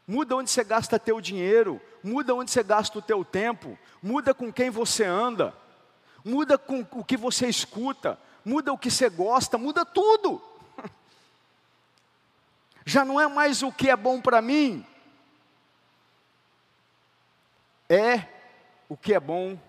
Muda 0.07 0.35
onde 0.35 0.49
você 0.49 0.63
gasta 0.63 0.99
teu 0.99 1.21
dinheiro, 1.21 1.81
muda 2.03 2.35
onde 2.35 2.51
você 2.51 2.61
gasta 2.61 2.99
o 2.99 3.01
teu 3.01 3.23
tempo, 3.23 3.77
muda 4.01 4.33
com 4.33 4.51
quem 4.51 4.69
você 4.69 5.05
anda. 5.05 5.55
muda 6.25 6.57
com 6.57 6.87
o 6.91 7.03
que 7.03 7.17
você 7.17 7.47
escuta, 7.47 8.17
muda 8.45 8.71
o 8.71 8.77
que 8.77 8.89
você 8.89 9.09
gosta, 9.09 9.57
muda 9.57 9.85
tudo. 9.85 10.41
Já 12.85 13.03
não 13.03 13.19
é 13.19 13.27
mais 13.27 13.61
o 13.61 13.71
que 13.71 13.89
é 13.89 13.95
bom 13.95 14.21
para 14.21 14.41
mim, 14.41 14.85
é 17.89 18.25
o 18.87 18.95
que 18.95 19.13
é 19.13 19.19
bom 19.19 19.59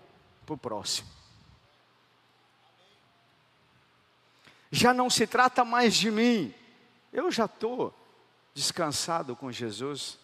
para 0.45 0.55
o 0.55 0.57
próximo. 0.57 1.09
Já 4.71 4.93
não 4.93 5.09
se 5.09 5.25
trata 5.25 5.63
mais 5.63 5.95
de 5.95 6.11
mim, 6.11 6.53
eu 7.13 7.31
já 7.31 7.45
estou 7.45 7.93
descansado 8.53 9.35
com 9.35 9.51
Jesus. 9.51 10.17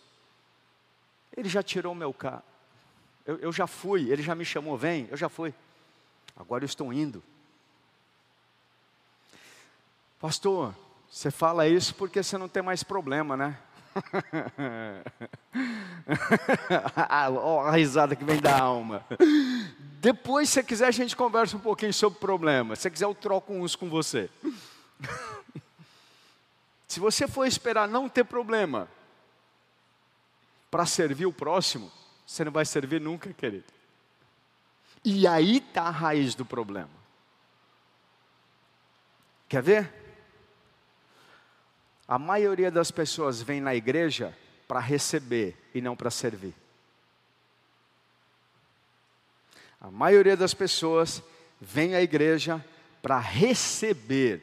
Ele 1.35 1.47
já 1.47 1.63
tirou 1.63 1.95
meu 1.95 2.13
carro. 2.13 2.43
Eu, 3.25 3.37
eu, 3.37 3.53
já 3.53 3.67
fui, 3.67 4.09
ele 4.09 4.21
já 4.21 4.35
me 4.35 4.43
chamou, 4.43 4.77
vem, 4.77 5.07
eu 5.11 5.17
já 5.17 5.29
fui. 5.29 5.53
Agora 6.35 6.63
eu 6.63 6.65
estou 6.65 6.91
indo. 6.91 7.23
Pastor, 10.19 10.75
você 11.09 11.31
fala 11.31 11.67
isso 11.67 11.95
porque 11.95 12.21
você 12.21 12.37
não 12.37 12.47
tem 12.47 12.61
mais 12.63 12.83
problema, 12.83 13.37
né? 13.37 13.57
Olha 17.43 17.67
a 17.67 17.71
risada 17.71 18.15
que 18.15 18.23
vem 18.23 18.39
da 18.39 18.57
alma. 18.59 19.05
Depois, 19.99 20.49
se 20.49 20.63
quiser, 20.63 20.87
a 20.87 20.91
gente 20.91 21.15
conversa 21.15 21.57
um 21.57 21.59
pouquinho 21.59 21.93
sobre 21.93 22.19
problemas. 22.19 22.79
Se 22.79 22.89
quiser, 22.89 23.05
eu 23.05 23.13
troco 23.13 23.53
uns 23.53 23.75
com 23.75 23.89
você. 23.89 24.29
se 26.87 26.99
você 26.99 27.27
for 27.27 27.45
esperar 27.45 27.87
não 27.87 28.09
ter 28.09 28.23
problema 28.23 28.87
para 30.71 30.85
servir 30.85 31.25
o 31.25 31.33
próximo, 31.33 31.91
você 32.25 32.45
não 32.45 32.51
vai 32.51 32.65
servir 32.65 33.01
nunca, 33.01 33.33
querido. 33.33 33.65
E 35.03 35.27
aí 35.27 35.57
está 35.57 35.83
a 35.83 35.89
raiz 35.91 36.33
do 36.33 36.45
problema. 36.45 36.89
Quer 39.49 39.61
ver? 39.61 39.93
A 42.07 42.17
maioria 42.17 42.71
das 42.71 42.89
pessoas 42.89 43.41
vem 43.41 43.59
na 43.59 43.75
igreja 43.75 44.35
para 44.67 44.79
receber 44.79 45.57
e 45.73 45.81
não 45.81 45.95
para 45.95 46.09
servir. 46.09 46.55
A 49.81 49.91
maioria 49.91 50.37
das 50.37 50.53
pessoas 50.53 51.21
vem 51.59 51.95
à 51.95 52.01
igreja 52.01 52.63
para 53.01 53.19
receber 53.19 54.41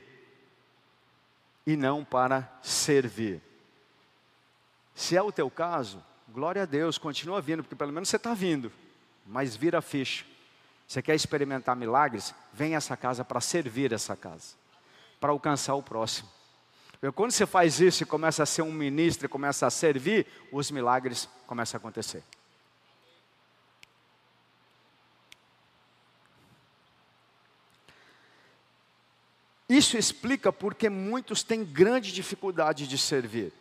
e 1.67 1.77
não 1.77 2.05
para 2.05 2.51
servir. 2.61 3.41
Se 4.95 5.17
é 5.17 5.23
o 5.23 5.31
teu 5.31 5.49
caso, 5.49 6.05
glória 6.29 6.63
a 6.63 6.67
Deus, 6.67 6.99
continua 6.99 7.41
vindo, 7.41 7.63
porque 7.63 7.75
pelo 7.75 7.93
menos 7.93 8.09
você 8.09 8.17
está 8.17 8.35
vindo, 8.35 8.73
mas 9.27 9.57
vira 9.57 9.81
ficha. 9.81 10.25
Você 10.87 11.03
quer 11.03 11.15
experimentar 11.15 11.77
milagres? 11.77 12.35
Vem 12.53 12.75
a 12.75 12.79
essa 12.79 12.97
casa 12.97 13.25
para 13.25 13.41
servir 13.41 13.93
essa 13.93 14.17
casa, 14.17 14.55
para 15.21 15.31
alcançar 15.31 15.75
o 15.75 15.83
próximo. 15.83 16.29
Quando 17.15 17.31
você 17.31 17.47
faz 17.47 17.79
isso 17.79 18.03
e 18.03 18.07
começa 18.07 18.43
a 18.43 18.47
ser 18.47 18.63
um 18.63 18.73
ministro 18.73 19.27
e 19.27 19.29
começa 19.29 19.67
a 19.67 19.71
servir, 19.71 20.27
os 20.51 20.71
milagres 20.71 21.29
começam 21.47 21.77
a 21.77 21.81
acontecer. 21.81 22.25
Isso 29.69 29.99
explica 29.99 30.51
porque 30.51 30.89
muitos 30.89 31.43
têm 31.43 31.63
grande 31.63 32.11
dificuldade 32.11 32.89
de 32.89 32.97
servir. 32.97 33.53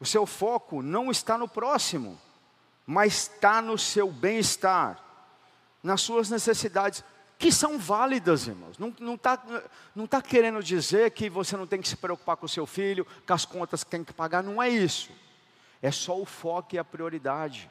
O 0.00 0.06
seu 0.06 0.24
foco 0.24 0.80
não 0.82 1.10
está 1.10 1.36
no 1.36 1.46
próximo, 1.46 2.18
mas 2.86 3.12
está 3.12 3.60
no 3.60 3.76
seu 3.76 4.10
bem-estar, 4.10 4.98
nas 5.82 6.00
suas 6.00 6.30
necessidades 6.30 7.04
que 7.38 7.52
são 7.52 7.78
válidas, 7.78 8.46
irmãos. 8.46 8.78
Não 8.78 9.14
está 9.14 9.42
não 9.94 10.06
tá 10.06 10.20
querendo 10.20 10.62
dizer 10.62 11.10
que 11.10 11.30
você 11.30 11.56
não 11.56 11.66
tem 11.66 11.80
que 11.80 11.88
se 11.88 11.96
preocupar 11.96 12.36
com 12.36 12.46
o 12.46 12.48
seu 12.48 12.66
filho, 12.66 13.06
com 13.26 13.32
as 13.32 13.44
contas 13.44 13.84
que 13.84 13.90
tem 13.90 14.04
que 14.04 14.12
pagar, 14.12 14.42
não 14.42 14.62
é 14.62 14.68
isso. 14.68 15.10
É 15.80 15.90
só 15.90 16.20
o 16.20 16.26
foco 16.26 16.74
e 16.74 16.78
a 16.78 16.84
prioridade. 16.84 17.70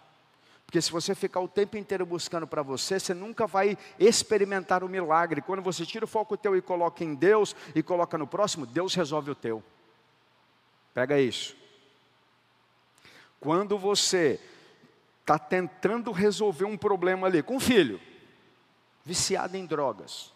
Porque 0.66 0.82
se 0.82 0.92
você 0.92 1.16
ficar 1.16 1.40
o 1.40 1.48
tempo 1.48 1.78
inteiro 1.78 2.06
buscando 2.06 2.46
para 2.46 2.62
você, 2.62 3.00
você 3.00 3.14
nunca 3.14 3.48
vai 3.48 3.78
experimentar 4.00 4.84
o 4.84 4.90
milagre. 4.90 5.42
Quando 5.42 5.62
você 5.62 5.84
tira 5.84 6.06
o 6.06 6.08
foco 6.08 6.38
teu 6.38 6.56
e 6.56 6.62
coloca 6.62 7.04
em 7.04 7.16
Deus 7.16 7.56
e 7.74 7.82
coloca 7.82 8.18
no 8.20 8.28
próximo, 8.28 8.68
Deus 8.68 8.94
resolve 8.94 9.32
o 9.32 9.36
teu. 9.36 9.64
Pega 10.94 11.20
isso. 11.20 11.59
Quando 13.40 13.78
você 13.78 14.40
está 15.22 15.38
tentando 15.38 16.12
resolver 16.12 16.66
um 16.66 16.78
problema 16.78 17.28
ali 17.28 17.44
com 17.44 17.58
o 17.58 17.60
filho, 17.60 18.02
viciado 19.06 19.56
em 19.56 19.66
drogas. 19.66 20.32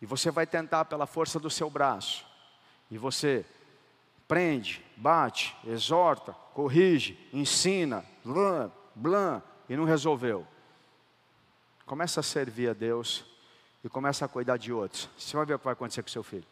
E 0.00 0.06
você 0.06 0.30
vai 0.30 0.46
tentar 0.46 0.84
pela 0.84 1.06
força 1.06 1.38
do 1.38 1.48
seu 1.48 1.70
braço. 1.70 2.26
E 2.90 2.98
você 2.98 3.44
prende, 4.28 4.84
bate, 4.96 5.56
exorta, 5.66 6.32
corrige, 6.54 7.18
ensina, 7.32 8.04
blã, 8.24 8.70
blã, 8.94 9.42
e 9.68 9.76
não 9.76 9.84
resolveu. 9.84 10.46
Começa 11.86 12.20
a 12.20 12.22
servir 12.22 12.70
a 12.70 12.72
Deus 12.72 13.24
e 13.84 13.88
começa 13.88 14.24
a 14.24 14.28
cuidar 14.28 14.56
de 14.56 14.72
outros. 14.72 15.08
Você 15.16 15.36
vai 15.36 15.46
ver 15.46 15.54
o 15.54 15.58
que 15.58 15.64
vai 15.64 15.72
acontecer 15.72 16.02
com 16.02 16.08
seu 16.08 16.22
filho. 16.22 16.46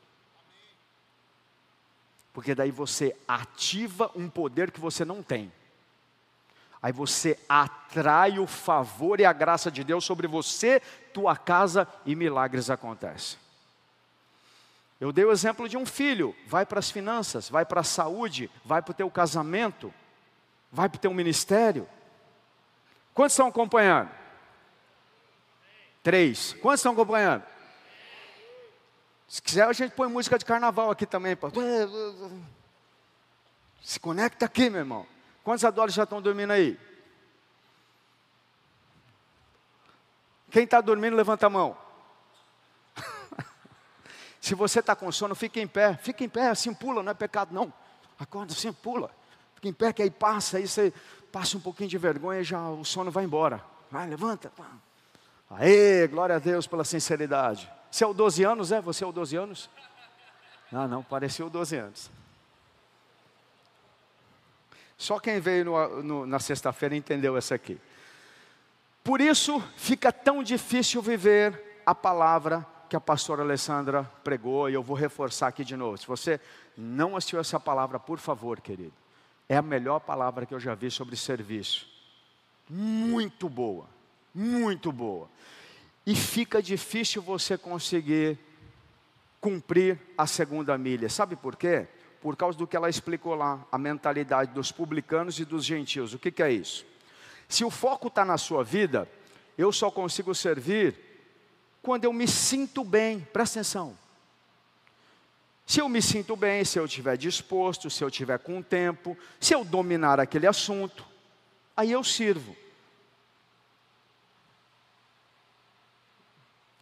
Porque 2.33 2.55
daí 2.55 2.71
você 2.71 3.17
ativa 3.27 4.11
um 4.15 4.29
poder 4.29 4.71
que 4.71 4.81
você 4.81 5.05
não 5.05 5.23
tem. 5.23 5.53
Aí 6.83 6.93
você 6.93 7.39
atrai 7.49 8.39
o 8.39 8.47
favor 8.47 9.21
e 9.21 9.25
a 9.25 9.33
graça 9.33 9.71
de 9.71 9.85
Deus 9.85 10.05
sobre 10.05 10.27
você, 10.27 10.81
tua 11.13 11.37
casa 11.37 11.87
e 12.07 12.15
milagres 12.15 12.71
acontecem. 12.71 13.39
Eu 14.99 15.13
dei 15.13 15.25
o 15.25 15.33
exemplo 15.33 15.69
de 15.69 15.77
um 15.77 15.85
filho, 15.85 16.35
vai 16.47 16.65
para 16.65 16.79
as 16.79 16.91
finanças, 16.91 17.49
vai 17.49 17.65
para 17.65 17.81
a 17.81 17.85
saúde, 17.85 18.51
vai 18.65 18.83
para 18.83 18.93
o 18.93 18.95
teu 18.95 19.11
casamento, 19.11 19.93
vai 20.71 20.89
para 20.89 20.99
o 20.99 21.01
teu 21.01 21.13
ministério. 21.13 21.89
Quantos 23.15 23.33
estão 23.33 23.49
acompanhando? 23.49 24.11
Três. 26.03 26.55
Quantos 26.63 26.81
estão 26.81 26.93
acompanhando? 26.93 27.45
Se 29.31 29.41
quiser, 29.41 29.63
a 29.63 29.73
gente 29.73 29.93
põe 29.93 30.09
música 30.09 30.37
de 30.37 30.45
carnaval 30.45 30.91
aqui 30.91 31.07
também. 31.07 31.39
Se 33.81 34.01
conecta 34.01 34.45
aqui, 34.45 34.69
meu 34.69 34.81
irmão. 34.81 35.07
Quantos 35.45 35.65
adolescentes 35.65 35.95
já 35.95 36.03
estão 36.03 36.21
dormindo 36.21 36.51
aí? 36.51 36.77
Quem 40.51 40.65
está 40.65 40.81
dormindo, 40.81 41.15
levanta 41.15 41.47
a 41.47 41.49
mão. 41.49 41.79
Se 44.41 44.57
você 44.57 44.81
está 44.81 44.97
com 44.97 45.13
sono, 45.13 45.37
fique 45.37 45.61
em 45.61 45.69
pé. 45.69 45.97
Fique 46.03 46.25
em 46.25 46.29
pé, 46.29 46.49
assim 46.49 46.75
pula, 46.75 47.01
não 47.01 47.13
é 47.13 47.15
pecado 47.15 47.55
não. 47.55 47.73
Acorda 48.19 48.53
assim, 48.53 48.73
pula. 48.73 49.13
Fique 49.55 49.69
em 49.69 49.73
pé, 49.73 49.93
que 49.93 50.03
aí 50.03 50.11
passa, 50.11 50.57
aí 50.57 50.67
você 50.67 50.93
passa 51.31 51.57
um 51.57 51.61
pouquinho 51.61 51.89
de 51.89 51.99
vergonha 51.99 52.41
e 52.41 52.45
já 52.45 52.69
o 52.69 52.85
sono 52.85 53.13
vai 53.13 53.23
embora. 53.23 53.65
Vai, 53.93 54.09
levanta. 54.09 54.51
Aê, 55.51 56.09
glória 56.09 56.35
a 56.35 56.41
Deus 56.41 56.67
pela 56.67 56.83
sinceridade. 56.83 57.71
Você 57.91 58.05
é 58.05 58.07
o 58.07 58.15
12 58.15 58.45
anos, 58.45 58.73
é? 58.73 58.81
Você 58.81 59.03
é 59.03 59.07
o 59.07 59.13
12 59.13 59.37
anos? 59.37 59.71
Não, 60.71 60.87
não, 60.87 61.03
pareceu 61.03 61.51
12 61.51 61.77
anos. 61.77 62.11
Só 64.97 65.19
quem 65.19 65.41
veio 65.41 65.65
no, 65.65 66.03
no, 66.03 66.27
na 66.27 66.39
sexta-feira 66.39 66.95
entendeu 66.95 67.37
essa 67.37 67.55
aqui. 67.55 67.81
Por 69.03 69.21
isso 69.21 69.61
fica 69.77 70.13
tão 70.13 70.43
difícil 70.43 71.01
viver 71.01 71.83
a 71.87 71.95
palavra 71.95 72.67
que 72.89 72.97
a 72.97 73.01
pastora 73.01 73.43
Alessandra 73.43 74.03
pregou, 74.25 74.69
e 74.69 74.75
eu 74.75 74.83
vou 74.83 74.97
reforçar 74.97 75.47
aqui 75.47 75.65
de 75.65 75.77
novo. 75.77 75.97
Se 75.97 76.07
você 76.07 76.41
não 76.77 77.17
assistiu 77.17 77.39
essa 77.39 77.59
palavra, 77.59 78.01
por 78.01 78.19
favor, 78.19 78.61
querido, 78.61 78.93
é 79.49 79.57
a 79.57 79.63
melhor 79.63 80.01
palavra 80.01 80.45
que 80.45 80.53
eu 80.53 80.61
já 80.61 80.75
vi 80.75 80.91
sobre 80.91 81.17
serviço. 81.17 81.89
Muito 82.69 83.49
boa, 83.49 83.87
muito 84.35 84.91
boa. 84.93 85.29
E 86.11 86.15
fica 86.17 86.61
difícil 86.61 87.23
você 87.23 87.57
conseguir 87.57 88.37
cumprir 89.41 89.97
a 90.19 90.27
segunda 90.27 90.77
milha. 90.77 91.09
Sabe 91.09 91.37
por 91.37 91.55
quê? 91.55 91.87
por 92.21 92.37
causa 92.37 92.59
do 92.59 92.67
que 92.67 92.77
ela 92.77 92.91
explicou 92.91 93.35
lá, 93.35 93.65
a 93.73 93.79
mentalidade 93.79 94.53
dos 94.53 94.71
publicanos 94.71 95.39
e 95.39 95.45
dos 95.45 95.65
gentios. 95.65 96.13
O 96.13 96.19
que, 96.19 96.31
que 96.31 96.43
é 96.43 96.53
isso? 96.53 96.85
Se 97.49 97.65
o 97.65 97.71
foco 97.71 98.09
está 98.09 98.25
na 98.25 98.37
sua 98.37 98.63
vida, 98.63 99.09
eu 99.57 99.73
só 99.73 99.89
consigo 99.89 100.35
servir 100.35 100.99
quando 101.81 102.05
eu 102.05 102.13
me 102.13 102.29
sinto 102.29 102.85
bem, 102.85 103.21
presta 103.33 103.61
atenção. 103.61 103.97
Se 105.65 105.81
eu 105.81 105.89
me 105.89 106.03
sinto 106.03 106.37
bem, 106.37 106.65
se 106.65 106.79
eu 106.79 106.85
estiver 106.85 107.17
disposto, 107.17 107.89
se 107.89 108.03
eu 108.03 108.09
estiver 108.09 108.39
com 108.41 108.61
tempo, 108.61 109.17
se 109.39 109.55
eu 109.55 109.65
dominar 109.65 110.19
aquele 110.19 110.47
assunto, 110.47 111.07
aí 111.77 111.93
eu 111.93 112.03
sirvo. 112.03 112.55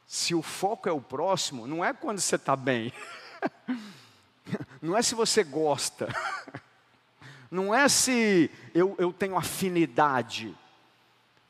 Se 0.09 0.35
o 0.35 0.41
foco 0.41 0.89
é 0.89 0.93
o 0.93 1.03
próximo, 1.03 1.67
não 1.67 1.85
é 1.85 1.93
quando 1.93 2.19
você 2.19 2.37
está 2.37 2.57
bem. 2.57 2.93
Não 4.81 4.97
é 4.97 5.03
se 5.03 5.15
você 5.15 5.45
gosta. 5.45 6.09
Não 7.51 7.75
é 7.75 7.87
se 7.87 8.51
eu, 8.75 8.97
eu 8.99 9.13
tenho 9.13 9.37
afinidade. 9.37 10.57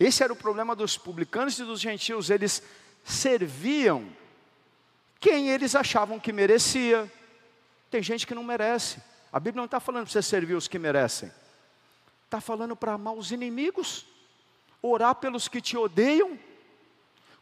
Esse 0.00 0.24
era 0.24 0.32
o 0.32 0.36
problema 0.36 0.74
dos 0.74 0.98
publicanos 0.98 1.56
e 1.60 1.64
dos 1.64 1.80
gentios, 1.80 2.28
eles 2.28 2.60
serviam 3.04 4.10
quem 5.20 5.50
eles 5.50 5.76
achavam 5.76 6.18
que 6.18 6.32
merecia. 6.32 7.08
Tem 7.88 8.02
gente 8.02 8.26
que 8.26 8.34
não 8.34 8.42
merece. 8.42 9.00
A 9.32 9.38
Bíblia 9.38 9.60
não 9.60 9.66
está 9.66 9.78
falando 9.78 10.04
para 10.04 10.12
você 10.12 10.22
servir 10.22 10.54
os 10.54 10.66
que 10.66 10.78
merecem. 10.78 11.30
Está 12.24 12.40
falando 12.40 12.74
para 12.74 12.94
amar 12.94 13.14
os 13.14 13.30
inimigos, 13.30 14.04
orar 14.82 15.14
pelos 15.14 15.46
que 15.46 15.60
te 15.60 15.76
odeiam. 15.76 16.38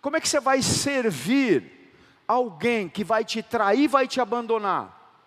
Como 0.07 0.17
é 0.17 0.21
que 0.21 0.29
você 0.29 0.39
vai 0.39 0.63
servir 0.63 1.91
alguém 2.29 2.89
que 2.89 3.03
vai 3.03 3.25
te 3.25 3.43
trair, 3.43 3.89
vai 3.89 4.07
te 4.07 4.21
abandonar? 4.21 5.21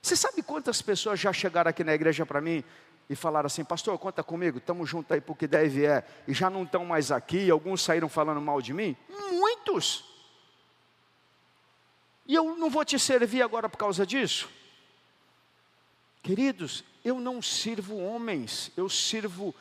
Você 0.00 0.16
sabe 0.16 0.42
quantas 0.42 0.80
pessoas 0.80 1.20
já 1.20 1.30
chegaram 1.34 1.68
aqui 1.68 1.84
na 1.84 1.92
igreja 1.92 2.24
para 2.24 2.40
mim 2.40 2.64
e 3.10 3.14
falaram 3.14 3.46
assim, 3.46 3.62
pastor, 3.62 3.98
conta 3.98 4.24
comigo, 4.24 4.56
estamos 4.56 4.88
juntos 4.88 5.12
aí 5.12 5.20
porque 5.20 5.46
deve 5.46 5.84
é, 5.84 6.02
e 6.26 6.32
já 6.32 6.48
não 6.48 6.62
estão 6.62 6.82
mais 6.86 7.12
aqui, 7.12 7.50
alguns 7.50 7.82
saíram 7.82 8.08
falando 8.08 8.40
mal 8.40 8.62
de 8.62 8.72
mim? 8.72 8.96
Muitos. 9.32 10.02
E 12.26 12.34
eu 12.34 12.56
não 12.56 12.70
vou 12.70 12.86
te 12.86 12.98
servir 12.98 13.42
agora 13.42 13.68
por 13.68 13.76
causa 13.76 14.06
disso? 14.06 14.48
Queridos, 16.22 16.84
eu 17.04 17.20
não 17.20 17.42
sirvo 17.42 17.98
homens, 17.98 18.72
eu 18.78 18.88
sirvo 18.88 19.54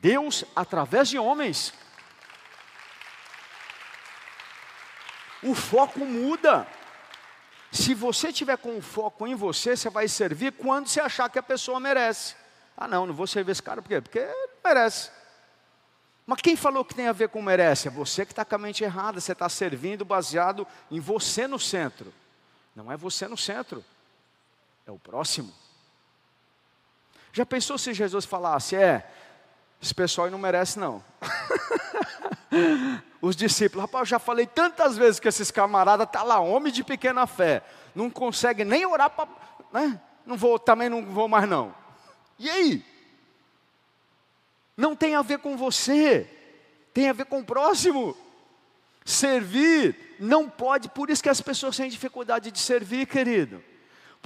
Deus 0.00 0.46
através 0.56 1.10
de 1.10 1.18
homens. 1.18 1.74
O 5.46 5.54
foco 5.54 6.04
muda. 6.04 6.66
Se 7.70 7.94
você 7.94 8.32
tiver 8.32 8.56
com 8.56 8.76
o 8.76 8.82
foco 8.82 9.26
em 9.26 9.34
você, 9.34 9.76
você 9.76 9.88
vai 9.88 10.08
servir 10.08 10.52
quando 10.52 10.88
você 10.88 11.00
achar 11.00 11.28
que 11.28 11.38
a 11.38 11.42
pessoa 11.42 11.78
merece. 11.78 12.34
Ah, 12.76 12.88
não, 12.88 13.06
não 13.06 13.14
vou 13.14 13.26
servir 13.26 13.52
esse 13.52 13.62
cara, 13.62 13.80
por 13.80 13.88
quê? 13.88 14.00
Porque 14.00 14.26
merece. 14.64 15.10
Mas 16.26 16.40
quem 16.40 16.56
falou 16.56 16.84
que 16.84 16.94
tem 16.94 17.06
a 17.06 17.12
ver 17.12 17.28
com 17.28 17.40
merece? 17.40 17.86
É 17.86 17.90
você 17.90 18.26
que 18.26 18.32
está 18.32 18.44
com 18.44 18.54
a 18.56 18.58
mente 18.58 18.82
errada, 18.82 19.20
você 19.20 19.32
está 19.32 19.48
servindo 19.48 20.04
baseado 20.04 20.66
em 20.90 20.98
você 20.98 21.46
no 21.46 21.58
centro. 21.58 22.12
Não 22.74 22.90
é 22.90 22.96
você 22.96 23.28
no 23.28 23.36
centro, 23.36 23.84
é 24.86 24.90
o 24.90 24.98
próximo. 24.98 25.52
Já 27.32 27.46
pensou 27.46 27.78
se 27.78 27.94
Jesus 27.94 28.24
falasse, 28.24 28.74
é, 28.74 29.08
esse 29.80 29.94
pessoal 29.94 30.30
não 30.30 30.38
merece 30.38 30.78
não. 30.78 31.04
Os 33.26 33.34
discípulos, 33.34 33.82
rapaz, 33.82 34.02
eu 34.02 34.06
já 34.06 34.18
falei 34.18 34.46
tantas 34.46 34.96
vezes 34.96 35.18
que 35.18 35.28
esses 35.28 35.50
camaradas 35.50 36.08
tá 36.10 36.22
lá, 36.22 36.38
homem 36.38 36.72
de 36.72 36.84
pequena 36.84 37.26
fé, 37.26 37.62
não 37.94 38.08
consegue 38.08 38.64
nem 38.64 38.86
orar 38.86 39.10
para, 39.10 39.28
né? 39.72 40.00
Não 40.24 40.36
vou, 40.36 40.58
também 40.58 40.88
não 40.88 41.04
vou 41.04 41.26
mais 41.26 41.48
não. 41.48 41.74
E 42.38 42.48
aí? 42.48 42.84
Não 44.76 44.94
tem 44.94 45.14
a 45.14 45.22
ver 45.22 45.38
com 45.38 45.56
você, 45.56 46.30
tem 46.92 47.08
a 47.08 47.12
ver 47.12 47.26
com 47.26 47.40
o 47.40 47.44
próximo. 47.44 48.16
Servir 49.04 50.16
não 50.20 50.48
pode, 50.48 50.88
por 50.88 51.10
isso 51.10 51.22
que 51.22 51.28
as 51.28 51.40
pessoas 51.40 51.76
têm 51.76 51.88
dificuldade 51.88 52.50
de 52.50 52.58
servir, 52.58 53.06
querido 53.06 53.62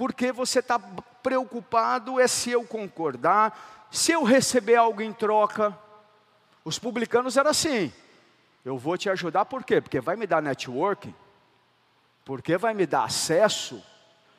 porque 0.00 0.32
você 0.32 0.60
está 0.60 0.78
preocupado 0.78 2.18
é 2.18 2.26
se 2.26 2.50
eu 2.50 2.64
concordar, 2.64 3.86
se 3.90 4.12
eu 4.12 4.22
receber 4.22 4.76
algo 4.76 5.02
em 5.02 5.12
troca. 5.12 5.78
Os 6.64 6.78
publicanos 6.78 7.36
eram 7.36 7.50
assim. 7.50 7.92
Eu 8.64 8.77
vou 8.77 8.96
te 8.99 9.09
ajudar 9.09 9.44
por 9.46 9.64
quê? 9.64 9.81
Porque 9.81 10.01
vai 10.01 10.16
me 10.16 10.27
dar 10.27 10.42
networking, 10.42 11.14
porque 12.25 12.57
vai 12.59 12.75
me 12.75 12.87
dar 12.87 13.05
acesso. 13.05 13.83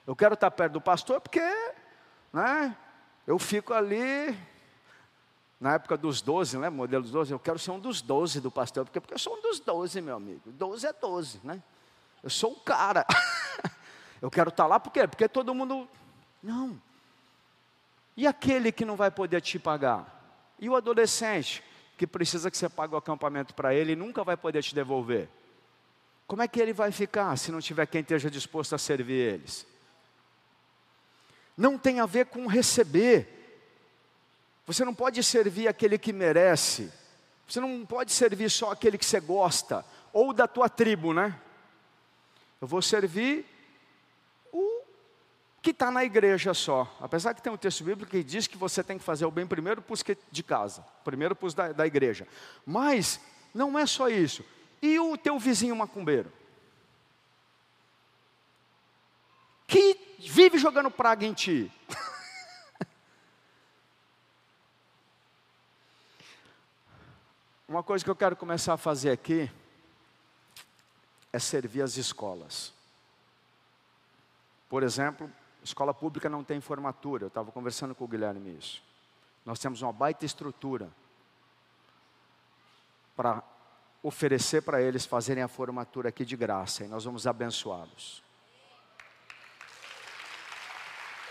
Eu 0.05 0.15
quero 0.15 0.35
estar 0.35 0.51
perto 0.51 0.73
do 0.73 0.81
pastor 0.81 1.19
porque, 1.19 1.41
né? 2.31 2.75
Eu 3.25 3.39
fico 3.39 3.73
ali 3.73 4.37
na 5.59 5.73
época 5.73 5.97
dos 5.97 6.21
12, 6.21 6.57
né? 6.57 6.69
Modelo 6.69 7.03
dos 7.03 7.11
12, 7.11 7.31
eu 7.31 7.39
quero 7.39 7.59
ser 7.59 7.71
um 7.71 7.79
dos 7.79 8.01
12 8.01 8.41
do 8.41 8.51
pastor, 8.51 8.85
porque, 8.85 8.99
porque 8.99 9.13
eu 9.13 9.19
sou 9.19 9.37
um 9.37 9.41
dos 9.41 9.59
12, 9.59 10.01
meu 10.01 10.15
amigo. 10.15 10.41
12 10.45 10.87
é 10.87 10.93
12, 10.93 11.39
né? 11.43 11.61
Eu 12.23 12.29
sou 12.29 12.53
o 12.53 12.59
cara. 12.59 13.05
Eu 14.21 14.29
quero 14.29 14.49
estar 14.49 14.67
lá 14.67 14.79
por 14.79 14.91
quê? 14.91 15.07
Porque 15.07 15.27
todo 15.27 15.55
mundo. 15.55 15.89
Não. 16.43 16.79
E 18.15 18.27
aquele 18.27 18.71
que 18.71 18.85
não 18.85 18.95
vai 18.95 19.09
poder 19.09 19.41
te 19.41 19.57
pagar? 19.57 20.05
E 20.59 20.69
o 20.69 20.75
adolescente 20.75 21.63
que 22.01 22.07
precisa 22.07 22.49
que 22.49 22.57
você 22.57 22.67
pague 22.67 22.95
o 22.95 22.97
acampamento 22.97 23.53
para 23.53 23.75
ele 23.75 23.91
e 23.91 23.95
nunca 23.95 24.23
vai 24.23 24.35
poder 24.35 24.63
te 24.63 24.73
devolver? 24.73 25.29
Como 26.25 26.41
é 26.41 26.47
que 26.47 26.59
ele 26.59 26.73
vai 26.73 26.91
ficar 26.91 27.37
se 27.37 27.51
não 27.51 27.61
tiver 27.61 27.85
quem 27.85 28.01
esteja 28.01 28.27
disposto 28.27 28.73
a 28.73 28.79
servir 28.79 29.33
eles? 29.33 29.67
Não 31.55 31.77
tem 31.77 31.99
a 31.99 32.07
ver 32.07 32.25
com 32.25 32.47
receber. 32.47 33.27
Você 34.65 34.83
não 34.83 34.95
pode 34.95 35.21
servir 35.21 35.67
aquele 35.67 35.95
que 35.95 36.11
merece. 36.11 36.91
Você 37.47 37.59
não 37.59 37.85
pode 37.85 38.11
servir 38.11 38.49
só 38.49 38.71
aquele 38.71 38.97
que 38.97 39.05
você 39.05 39.19
gosta, 39.19 39.85
ou 40.11 40.33
da 40.33 40.47
tua 40.47 40.67
tribo, 40.67 41.13
né? 41.13 41.39
Eu 42.59 42.67
vou 42.67 42.81
servir 42.81 43.45
que 45.61 45.69
está 45.69 45.91
na 45.91 46.03
igreja 46.03 46.53
só. 46.53 46.91
Apesar 46.99 47.33
que 47.33 47.41
tem 47.41 47.53
um 47.53 47.57
texto 47.57 47.83
bíblico 47.83 48.09
que 48.11 48.23
diz 48.23 48.47
que 48.47 48.57
você 48.57 48.83
tem 48.83 48.97
que 48.97 49.03
fazer 49.03 49.25
o 49.25 49.31
bem 49.31 49.45
primeiro 49.45 49.81
para 49.81 49.93
os 49.93 50.03
de 50.31 50.43
casa, 50.43 50.83
primeiro 51.03 51.35
para 51.35 51.45
os 51.45 51.53
da, 51.53 51.71
da 51.71 51.85
igreja. 51.85 52.27
Mas 52.65 53.19
não 53.53 53.77
é 53.77 53.85
só 53.85 54.09
isso. 54.09 54.43
E 54.81 54.97
o 54.99 55.15
teu 55.15 55.37
vizinho 55.37 55.75
macumbeiro? 55.75 56.33
Que 59.67 60.17
vive 60.19 60.57
jogando 60.57 60.89
praga 60.89 61.23
em 61.25 61.33
ti. 61.33 61.71
Uma 67.67 67.83
coisa 67.83 68.03
que 68.03 68.09
eu 68.09 68.15
quero 68.15 68.35
começar 68.35 68.73
a 68.73 68.77
fazer 68.77 69.11
aqui 69.11 69.47
é 71.31 71.37
servir 71.37 71.83
as 71.83 71.95
escolas. 71.97 72.73
Por 74.67 74.81
exemplo, 74.83 75.31
Escola 75.63 75.93
pública 75.93 76.29
não 76.29 76.43
tem 76.43 76.59
formatura. 76.59 77.25
Eu 77.25 77.27
estava 77.27 77.51
conversando 77.51 77.93
com 77.93 78.05
o 78.05 78.07
Guilherme 78.07 78.57
isso. 78.57 78.81
Nós 79.45 79.59
temos 79.59 79.81
uma 79.81 79.93
baita 79.93 80.25
estrutura 80.25 80.89
para 83.15 83.43
oferecer 84.03 84.61
para 84.61 84.81
eles 84.81 85.05
fazerem 85.05 85.43
a 85.43 85.47
formatura 85.47 86.09
aqui 86.09 86.25
de 86.25 86.35
graça 86.35 86.83
e 86.83 86.87
nós 86.87 87.03
vamos 87.03 87.27
abençoá-los. 87.27 88.23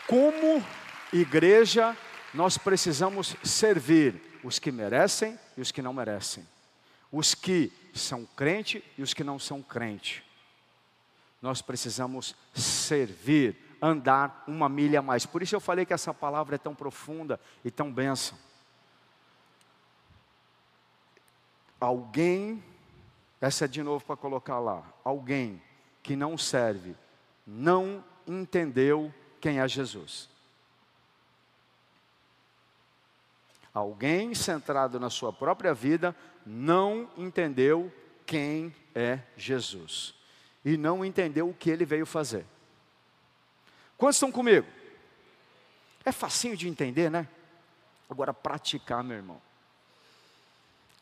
Como 0.07 0.65
igreja, 1.13 1.97
nós 2.33 2.57
precisamos 2.57 3.37
servir 3.43 4.41
os 4.43 4.59
que 4.59 4.71
merecem 4.71 5.39
e 5.57 5.61
os 5.61 5.71
que 5.71 5.83
não 5.83 5.93
merecem, 5.93 6.47
os 7.11 7.35
que 7.35 7.73
são 7.95 8.25
crente 8.37 8.85
e 8.97 9.03
os 9.03 9.13
que 9.13 9.25
não 9.25 9.39
são 9.39 9.63
crente. 9.63 10.25
Nós 11.43 11.63
precisamos 11.63 12.35
servir 12.55 13.70
andar 13.81 14.45
uma 14.47 14.69
milha 14.69 14.99
a 14.99 15.03
mais. 15.03 15.25
Por 15.27 15.43
isso 15.43 15.55
eu 15.55 15.61
falei 15.61 15.85
que 15.87 15.93
essa 15.93 16.13
palavra 16.13 16.57
é 16.57 16.59
tão 16.59 16.75
profunda 16.75 17.41
e 17.65 17.71
tão 17.71 17.93
benção. 17.93 18.37
Alguém, 21.81 22.63
essa 23.41 23.65
é 23.65 23.69
de 23.69 23.83
novo 23.83 24.05
para 24.05 24.17
colocar 24.17 24.59
lá, 24.59 24.85
alguém 25.03 25.63
que 26.03 26.15
não 26.15 26.37
serve, 26.37 26.95
não 27.47 28.05
entendeu 28.27 29.13
quem 29.41 29.61
é 29.61 29.67
Jesus. 29.67 30.29
Alguém 33.73 34.35
centrado 34.35 34.99
na 35.01 35.09
sua 35.09 35.33
própria 35.33 35.73
vida 35.73 36.15
não 36.45 37.09
entendeu 37.17 37.93
quem 38.27 38.75
é 38.95 39.21
Jesus 39.37 40.15
e 40.65 40.77
não 40.77 41.05
entendeu 41.05 41.49
o 41.49 41.55
que 41.55 41.71
ele 41.71 41.85
veio 41.85 42.05
fazer. 42.05 42.45
Quantos 44.01 44.17
estão 44.17 44.33
comigo? 44.33 44.67
É 46.07 46.11
facinho 46.11 46.57
de 46.57 46.67
entender, 46.67 47.11
né? 47.11 47.29
Agora, 48.09 48.33
praticar, 48.33 49.05
meu 49.05 49.19
irmão. 49.19 49.43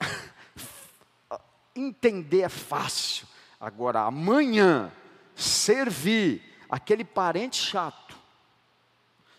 entender 1.77 2.41
é 2.41 2.49
fácil. 2.49 3.25
Agora, 3.61 4.01
amanhã, 4.01 4.91
servir 5.37 6.43
aquele 6.69 7.05
parente 7.05 7.63
chato, 7.63 8.17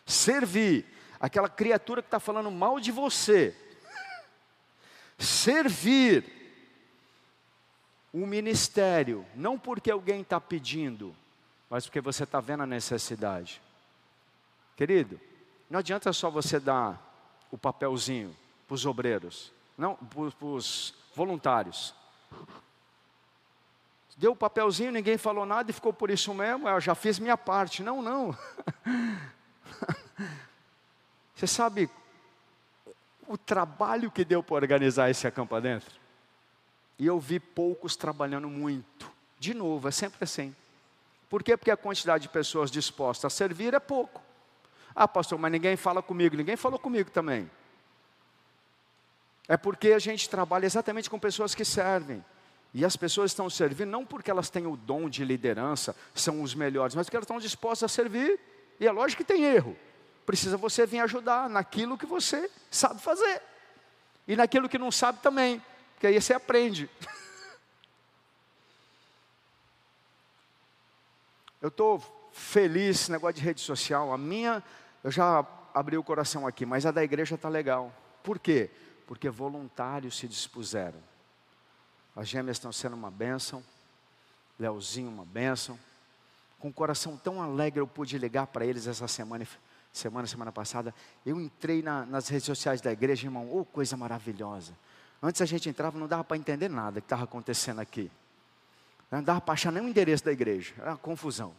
servir 0.06 0.86
aquela 1.20 1.50
criatura 1.50 2.02
que 2.02 2.08
está 2.08 2.20
falando 2.20 2.50
mal 2.50 2.80
de 2.80 2.94
você, 2.94 3.54
servir 5.18 6.24
o 8.14 8.26
ministério, 8.26 9.26
não 9.36 9.60
porque 9.60 9.92
alguém 9.92 10.22
está 10.22 10.40
pedindo, 10.40 11.14
mas 11.70 11.86
porque 11.86 12.02
você 12.02 12.24
está 12.24 12.40
vendo 12.40 12.64
a 12.64 12.66
necessidade. 12.66 13.62
Querido, 14.76 15.20
não 15.70 15.80
adianta 15.80 16.12
só 16.12 16.30
você 16.30 16.60
dar 16.60 17.00
o 17.52 17.58
papelzinho 17.58 18.36
para 18.68 18.76
os 18.76 18.86
obreiros, 18.86 19.52
não, 19.78 19.96
para 19.96 20.46
os 20.46 20.94
voluntários. 21.16 21.94
Deu 24.18 24.32
o 24.32 24.36
papelzinho, 24.36 24.92
ninguém 24.92 25.18
falou 25.18 25.46
nada 25.46 25.72
e 25.72 25.74
ficou 25.74 25.94
por 25.94 26.10
isso 26.10 26.34
mesmo, 26.34 26.68
eu 26.68 26.82
já 26.82 26.94
fiz 26.94 27.20
minha 27.20 27.38
parte. 27.38 27.82
Não, 27.82 28.02
não. 28.02 28.36
Você 31.34 31.48
sabe 31.48 31.90
o 33.26 33.38
trabalho 33.38 34.12
que 34.12 34.26
deu 34.26 34.44
para 34.44 34.56
organizar 34.56 35.10
esse 35.10 35.26
acampamento. 35.26 35.90
E 36.98 37.06
eu 37.06 37.18
vi 37.18 37.40
poucos 37.40 37.96
trabalhando 37.96 38.50
muito. 38.50 39.10
De 39.40 39.54
novo, 39.54 39.88
é 39.88 39.92
sempre 39.92 40.22
assim. 40.22 40.54
Por 41.30 41.44
quê? 41.44 41.56
Porque 41.56 41.72
a 41.72 41.78
quantidade 41.78 42.24
de 42.24 42.30
pessoas 42.30 42.72
dispostas 42.72 43.32
a 43.32 43.36
servir 43.36 43.74
é 43.74 43.80
pouco. 43.80 44.22
Ah, 44.96 45.08
pastor, 45.08 45.38
mas 45.38 45.52
ninguém 45.52 45.78
fala 45.78 46.02
comigo. 46.02 46.36
Ninguém 46.36 46.56
falou 46.56 46.80
comigo 46.80 47.12
também. 47.12 47.50
É 49.48 49.56
porque 49.56 49.94
a 49.94 50.00
gente 50.00 50.30
trabalha 50.30 50.66
exatamente 50.66 51.10
com 51.10 51.20
pessoas 51.20 51.54
que 51.54 51.64
servem. 51.64 52.24
E 52.74 52.84
as 52.84 52.96
pessoas 52.96 53.32
estão 53.32 53.50
servindo 53.50 53.90
não 53.90 54.06
porque 54.06 54.30
elas 54.30 54.50
têm 54.50 54.68
o 54.68 54.76
dom 54.76 55.10
de 55.10 55.24
liderança, 55.24 55.96
são 56.14 56.42
os 56.42 56.54
melhores, 56.54 56.94
mas 56.94 57.08
porque 57.08 57.18
elas 57.18 57.24
estão 57.24 57.40
dispostas 57.40 57.92
a 57.92 57.94
servir. 57.94 58.40
E 58.80 58.88
é 58.88 58.92
lógico 58.92 59.24
que 59.24 59.28
tem 59.28 59.44
erro. 59.44 59.76
Precisa 60.26 60.58
você 60.58 60.86
vir 60.86 61.00
ajudar 61.00 61.50
naquilo 61.50 61.98
que 61.98 62.06
você 62.06 62.50
sabe 62.70 63.02
fazer. 63.02 63.42
E 64.28 64.36
naquilo 64.36 64.70
que 64.70 64.78
não 64.78 64.92
sabe 64.92 65.20
também. 65.22 65.62
Porque 65.94 66.08
aí 66.08 66.22
você 66.22 66.34
aprende. 66.34 66.90
Eu 71.62 71.70
estou 71.70 72.00
feliz 72.32 73.02
esse 73.02 73.12
negócio 73.12 73.36
de 73.36 73.42
rede 73.42 73.62
social. 73.62 74.14
A 74.14 74.18
minha, 74.18 74.64
eu 75.04 75.12
já 75.12 75.46
abri 75.74 75.98
o 75.98 76.04
coração 76.04 76.48
aqui, 76.48 76.66
mas 76.66 76.86
a 76.86 76.92
da 76.92 77.04
igreja 77.04 77.36
está 77.36 77.50
legal. 77.50 77.94
Por 78.24 78.40
quê? 78.40 78.70
Porque 79.06 79.30
voluntários 79.30 80.18
se 80.18 80.28
dispuseram. 80.28 81.00
As 82.16 82.28
gêmeas 82.28 82.58
estão 82.58 82.72
sendo 82.72 82.96
uma 82.96 83.12
bênção, 83.12 83.64
Leozinho 84.58 85.10
uma 85.10 85.26
bênção. 85.26 85.80
Com 86.60 86.68
o 86.70 86.74
coração 86.74 87.16
tão 87.16 87.42
alegre, 87.42 87.80
eu 87.80 87.88
pude 87.88 88.18
ligar 88.18 88.48
para 88.48 88.66
eles 88.66 88.88
essa 88.88 89.08
semana, 89.08 89.48
semana, 89.94 90.28
semana 90.28 90.52
passada. 90.52 90.94
Eu 91.26 91.40
entrei 91.40 91.82
na, 91.82 92.06
nas 92.06 92.28
redes 92.28 92.46
sociais 92.46 92.82
da 92.82 92.92
igreja, 92.92 93.28
irmão, 93.28 93.50
oh, 93.52 93.64
coisa 93.64 93.96
maravilhosa. 93.96 94.74
Antes 95.22 95.42
a 95.42 95.46
gente 95.46 95.70
entrava, 95.70 95.98
não 95.98 96.08
dava 96.08 96.24
para 96.24 96.38
entender 96.38 96.70
nada 96.70 97.00
que 97.00 97.06
estava 97.06 97.24
acontecendo 97.24 97.80
aqui. 97.80 98.12
Não 99.12 99.24
dava 99.24 99.42
para 99.42 99.54
achar 99.54 99.72
nem 99.72 99.84
o 99.84 99.88
endereço 99.88 100.24
da 100.24 100.32
igreja, 100.32 100.74
era 100.78 100.92
uma 100.92 100.98
confusão. 100.98 101.54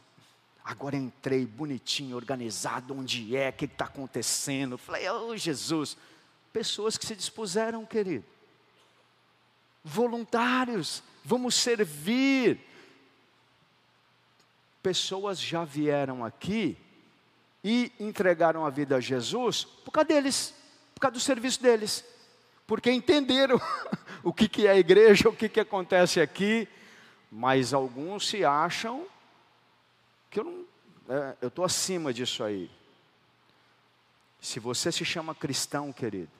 Agora 0.65 0.97
entrei 0.97 1.45
bonitinho, 1.47 2.17
organizado, 2.17 2.95
onde 2.97 3.37
é, 3.37 3.49
o 3.49 3.53
que 3.53 3.65
está 3.65 3.87
acontecendo. 3.87 4.79
Falei, 4.79 5.09
oh 5.11 5.37
Jesus, 5.37 5.97
pessoas 6.53 6.97
que 6.97 7.07
se 7.07 7.17
dispuseram, 7.17 7.85
querido 7.85 8.25
voluntários, 9.85 11.03
vamos 11.25 11.55
servir. 11.55 12.61
Pessoas 14.83 15.41
já 15.41 15.65
vieram 15.65 16.25
aqui 16.25 16.77
e 17.63 17.93
entregaram 18.01 18.65
a 18.65 18.71
vida 18.71 18.97
a 18.97 19.01
Jesus 19.01 19.65
por 19.65 19.91
causa 19.91 20.09
deles, 20.09 20.55
por 20.95 21.01
causa 21.01 21.15
do 21.15 21.21
serviço 21.21 21.63
deles, 21.63 22.05
porque 22.67 22.91
entenderam 22.91 23.61
o 24.25 24.33
que, 24.33 24.49
que 24.49 24.67
é 24.67 24.71
a 24.71 24.79
igreja, 24.79 25.29
o 25.29 25.37
que, 25.37 25.49
que 25.49 25.61
acontece 25.61 26.21
aqui, 26.21 26.67
mas 27.31 27.73
alguns 27.73 28.29
se 28.29 28.45
acham 28.45 29.07
que 30.31 30.41
eu 30.41 30.45
não, 30.45 30.65
é, 31.09 31.37
eu 31.41 31.49
estou 31.49 31.65
acima 31.65 32.13
disso 32.13 32.43
aí. 32.43 32.71
Se 34.41 34.59
você 34.59 34.91
se 34.91 35.05
chama 35.05 35.35
cristão, 35.35 35.93
querido, 35.93 36.31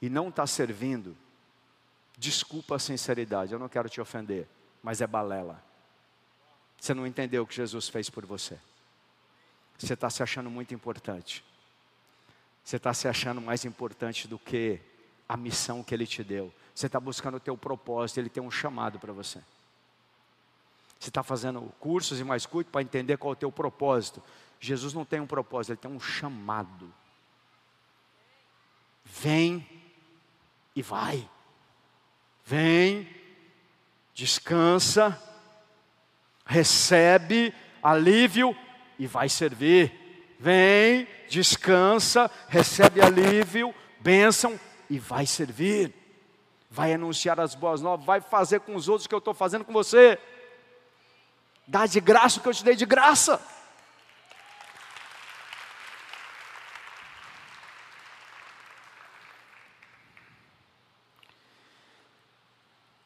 e 0.00 0.08
não 0.08 0.28
está 0.28 0.46
servindo, 0.46 1.16
Desculpa 2.16 2.76
a 2.76 2.78
sinceridade, 2.78 3.52
eu 3.52 3.58
não 3.58 3.68
quero 3.68 3.88
te 3.88 4.00
ofender, 4.00 4.48
mas 4.82 5.00
é 5.00 5.06
balela. 5.06 5.62
Você 6.80 6.94
não 6.94 7.06
entendeu 7.06 7.42
o 7.42 7.46
que 7.46 7.54
Jesus 7.54 7.88
fez 7.88 8.08
por 8.08 8.24
você. 8.24 8.58
Você 9.76 9.92
está 9.92 10.08
se 10.08 10.22
achando 10.22 10.48
muito 10.48 10.72
importante. 10.72 11.44
Você 12.64 12.76
está 12.76 12.94
se 12.94 13.06
achando 13.06 13.40
mais 13.40 13.64
importante 13.66 14.26
do 14.26 14.38
que 14.38 14.80
a 15.28 15.36
missão 15.36 15.82
que 15.82 15.94
Ele 15.94 16.06
te 16.06 16.24
deu. 16.24 16.52
Você 16.74 16.86
está 16.86 16.98
buscando 16.98 17.36
o 17.36 17.40
teu 17.40 17.56
propósito, 17.56 18.18
Ele 18.18 18.30
tem 18.30 18.42
um 18.42 18.50
chamado 18.50 18.98
para 18.98 19.12
você. 19.12 19.42
Você 20.98 21.10
está 21.10 21.22
fazendo 21.22 21.60
cursos 21.78 22.20
e 22.20 22.24
mais 22.24 22.46
cursos 22.46 22.70
para 22.70 22.82
entender 22.82 23.16
qual 23.16 23.32
é 23.32 23.36
o 23.36 23.38
teu 23.38 23.52
propósito. 23.52 24.22
Jesus 24.58 24.94
não 24.94 25.04
tem 25.04 25.20
um 25.20 25.26
propósito, 25.26 25.72
Ele 25.72 25.78
tem 25.78 25.90
um 25.90 26.00
chamado. 26.00 26.92
Vem 29.04 29.66
e 30.74 30.82
vai. 30.82 31.28
Vem, 32.44 33.08
descansa, 34.14 35.20
recebe 36.44 37.52
alívio 37.82 38.56
e 38.98 39.06
vai 39.06 39.28
servir. 39.28 40.06
Vem, 40.38 41.08
descansa, 41.28 42.30
recebe 42.48 43.00
alívio, 43.00 43.74
bênção 44.00 44.58
e 44.88 44.98
vai 44.98 45.26
servir. 45.26 45.92
Vai 46.70 46.92
anunciar 46.92 47.40
as 47.40 47.54
boas 47.54 47.80
novas, 47.80 48.04
vai 48.04 48.20
fazer 48.20 48.60
com 48.60 48.74
os 48.74 48.88
outros 48.88 49.06
o 49.06 49.08
que 49.08 49.14
eu 49.14 49.18
estou 49.18 49.34
fazendo 49.34 49.64
com 49.64 49.72
você. 49.72 50.18
Dá 51.66 51.84
de 51.86 52.00
graça 52.00 52.38
o 52.38 52.42
que 52.42 52.48
eu 52.48 52.54
te 52.54 52.64
dei 52.64 52.76
de 52.76 52.86
graça. 52.86 53.40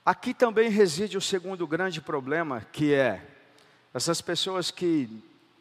Aqui 0.04 0.34
também 0.34 0.68
reside 0.68 1.16
o 1.16 1.20
segundo 1.20 1.66
grande 1.66 2.00
problema, 2.00 2.66
que 2.72 2.92
é 2.92 3.24
essas 3.94 4.20
pessoas 4.20 4.70
que 4.70 5.08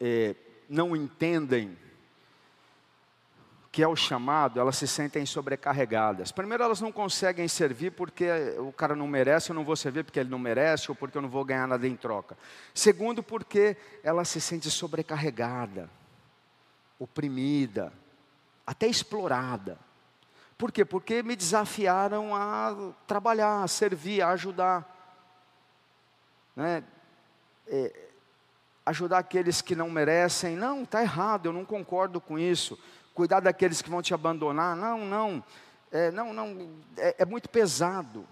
eh, 0.00 0.34
não 0.68 0.96
entendem 0.96 1.78
que 3.72 3.82
é 3.82 3.86
o 3.86 3.94
chamado, 3.94 4.58
elas 4.58 4.76
se 4.76 4.88
sentem 4.88 5.24
sobrecarregadas. 5.24 6.32
Primeiro, 6.32 6.64
elas 6.64 6.80
não 6.80 6.90
conseguem 6.90 7.46
servir 7.46 7.92
porque 7.92 8.26
o 8.58 8.72
cara 8.72 8.96
não 8.96 9.06
merece, 9.06 9.50
eu 9.50 9.54
não 9.54 9.64
vou 9.64 9.76
servir 9.76 10.02
porque 10.02 10.18
ele 10.18 10.28
não 10.28 10.40
merece, 10.40 10.90
ou 10.90 10.94
porque 10.94 11.16
eu 11.16 11.22
não 11.22 11.28
vou 11.28 11.44
ganhar 11.44 11.68
nada 11.68 11.86
em 11.86 11.94
troca. 11.94 12.36
Segundo, 12.74 13.22
porque 13.22 13.76
ela 14.02 14.24
se 14.24 14.40
sente 14.40 14.68
sobrecarregada, 14.70 15.88
oprimida, 16.98 17.92
até 18.66 18.88
explorada. 18.88 19.78
Por 20.58 20.72
quê? 20.72 20.84
Porque 20.84 21.22
me 21.22 21.36
desafiaram 21.36 22.34
a 22.34 22.92
trabalhar, 23.06 23.62
a 23.62 23.68
servir, 23.68 24.20
a 24.20 24.30
ajudar. 24.30 24.96
Né? 26.56 26.82
É, 27.68 28.08
ajudar 28.84 29.18
aqueles 29.18 29.62
que 29.62 29.76
não 29.76 29.88
merecem. 29.88 30.56
Não, 30.56 30.82
está 30.82 31.02
errado, 31.02 31.46
eu 31.46 31.52
não 31.52 31.64
concordo 31.64 32.20
com 32.20 32.36
isso. 32.36 32.76
Cuidar 33.20 33.40
daqueles 33.40 33.82
que 33.82 33.90
vão 33.90 34.00
te 34.00 34.14
abandonar. 34.14 34.74
Não, 34.74 35.04
não. 35.04 35.44
É, 35.92 36.10
não, 36.10 36.32
não. 36.32 36.70
É, 36.96 37.16
é 37.18 37.24
muito 37.26 37.50
pesado. 37.50 38.26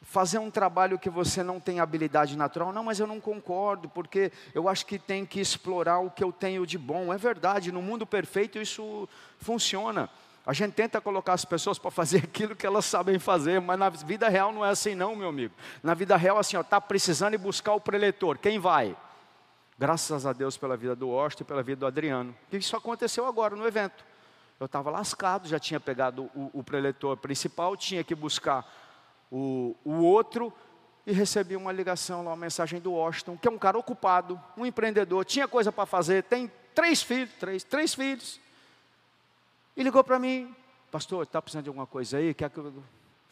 Fazer 0.00 0.38
um 0.38 0.48
trabalho 0.48 0.96
que 0.96 1.10
você 1.10 1.42
não 1.42 1.58
tem 1.58 1.80
habilidade 1.80 2.38
natural, 2.38 2.72
não, 2.72 2.84
mas 2.84 3.00
eu 3.00 3.06
não 3.08 3.20
concordo, 3.20 3.88
porque 3.88 4.30
eu 4.54 4.68
acho 4.68 4.86
que 4.86 4.96
tem 4.96 5.26
que 5.26 5.40
explorar 5.40 5.98
o 5.98 6.08
que 6.08 6.22
eu 6.22 6.30
tenho 6.30 6.64
de 6.64 6.78
bom. 6.78 7.12
É 7.12 7.18
verdade, 7.18 7.72
no 7.72 7.82
mundo 7.82 8.06
perfeito 8.06 8.60
isso 8.60 9.08
funciona. 9.40 10.08
A 10.46 10.52
gente 10.52 10.74
tenta 10.74 11.00
colocar 11.00 11.32
as 11.32 11.44
pessoas 11.44 11.80
para 11.80 11.90
fazer 11.90 12.18
aquilo 12.22 12.54
que 12.54 12.64
elas 12.64 12.84
sabem 12.84 13.18
fazer, 13.18 13.60
mas 13.60 13.76
na 13.76 13.88
vida 13.88 14.28
real 14.28 14.52
não 14.52 14.64
é 14.64 14.70
assim 14.70 14.94
não, 14.94 15.16
meu 15.16 15.30
amigo. 15.30 15.52
Na 15.82 15.94
vida 15.94 16.16
real 16.16 16.38
assim, 16.38 16.56
está 16.56 16.80
precisando 16.80 17.34
ir 17.34 17.38
buscar 17.38 17.74
o 17.74 17.80
preletor, 17.80 18.38
quem 18.38 18.60
vai? 18.60 18.96
Graças 19.82 20.24
a 20.26 20.32
Deus 20.32 20.56
pela 20.56 20.76
vida 20.76 20.94
do 20.94 21.10
Osto 21.10 21.42
e 21.42 21.44
pela 21.44 21.60
vida 21.60 21.80
do 21.80 21.86
Adriano. 21.88 22.32
Que 22.48 22.56
isso 22.56 22.76
aconteceu 22.76 23.26
agora 23.26 23.56
no 23.56 23.66
evento. 23.66 24.04
Eu 24.60 24.66
estava 24.66 24.92
lascado, 24.92 25.48
já 25.48 25.58
tinha 25.58 25.80
pegado 25.80 26.30
o, 26.36 26.60
o 26.60 26.62
preletor 26.62 27.16
principal, 27.16 27.76
tinha 27.76 28.04
que 28.04 28.14
buscar 28.14 28.64
o, 29.28 29.74
o 29.84 30.04
outro, 30.04 30.52
e 31.04 31.10
recebi 31.10 31.56
uma 31.56 31.72
ligação 31.72 32.22
lá, 32.22 32.30
uma 32.30 32.36
mensagem 32.36 32.80
do 32.80 32.92
Washington, 32.92 33.36
que 33.36 33.48
é 33.48 33.50
um 33.50 33.58
cara 33.58 33.76
ocupado, 33.76 34.40
um 34.56 34.64
empreendedor, 34.64 35.24
tinha 35.24 35.48
coisa 35.48 35.72
para 35.72 35.84
fazer, 35.84 36.22
tem 36.22 36.48
três 36.72 37.02
filhos, 37.02 37.34
três, 37.40 37.64
três 37.64 37.92
filhos. 37.92 38.38
E 39.76 39.82
ligou 39.82 40.04
para 40.04 40.16
mim, 40.16 40.54
pastor, 40.92 41.24
está 41.24 41.42
precisando 41.42 41.64
de 41.64 41.70
alguma 41.70 41.88
coisa 41.88 42.18
aí? 42.18 42.32
Quer 42.32 42.50
que 42.50 42.58
eu... 42.58 42.72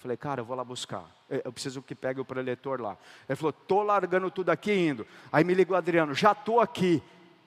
Falei, 0.01 0.16
cara, 0.16 0.40
eu 0.40 0.44
vou 0.46 0.57
lá 0.57 0.64
buscar. 0.64 1.05
Eu 1.28 1.53
preciso 1.53 1.82
que 1.82 1.94
pegue 1.94 2.20
o 2.20 2.24
preletor 2.24 2.80
lá. 2.80 2.96
Ele 3.28 3.36
falou, 3.36 3.51
estou 3.51 3.82
largando 3.82 4.30
tudo 4.30 4.48
aqui 4.48 4.72
indo. 4.72 5.07
Aí 5.30 5.44
me 5.44 5.53
ligou 5.53 5.76
Adriano, 5.76 6.14
já 6.14 6.32
estou 6.32 6.59
aqui. 6.59 7.03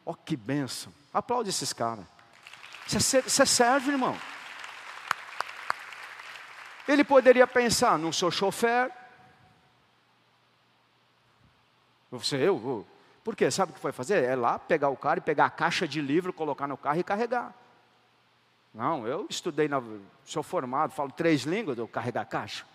Ó, 0.05 0.11
oh, 0.11 0.13
que 0.13 0.37
benção. 0.37 0.93
Aplaude 1.11 1.49
esses 1.49 1.73
caras. 1.73 2.05
Você 2.87 3.45
serve, 3.45 3.91
irmão. 3.91 4.15
Ele 6.87 7.03
poderia 7.03 7.47
pensar, 7.47 7.97
não 7.97 8.11
sou 8.11 8.29
chofer. 8.29 8.91
Você, 12.11 12.35
eu. 12.35 12.85
Por 13.23 13.35
quê? 13.35 13.49
Sabe 13.49 13.71
o 13.71 13.75
que 13.75 13.81
foi 13.81 13.91
fazer? 13.91 14.23
É 14.23 14.35
lá 14.35 14.59
pegar 14.59 14.89
o 14.89 14.97
cara 14.97 15.17
e 15.17 15.23
pegar 15.23 15.45
a 15.45 15.49
caixa 15.49 15.87
de 15.87 15.99
livro, 16.01 16.31
colocar 16.31 16.67
no 16.67 16.77
carro 16.77 16.99
e 16.99 17.03
carregar. 17.03 17.51
Não, 18.73 19.07
eu 19.07 19.27
estudei, 19.29 19.67
na, 19.67 19.81
sou 20.25 20.41
formado, 20.41 20.93
falo 20.93 21.11
três 21.11 21.43
línguas, 21.43 21.77
eu 21.77 21.87
carregar 21.87 22.25
caixa. 22.25 22.65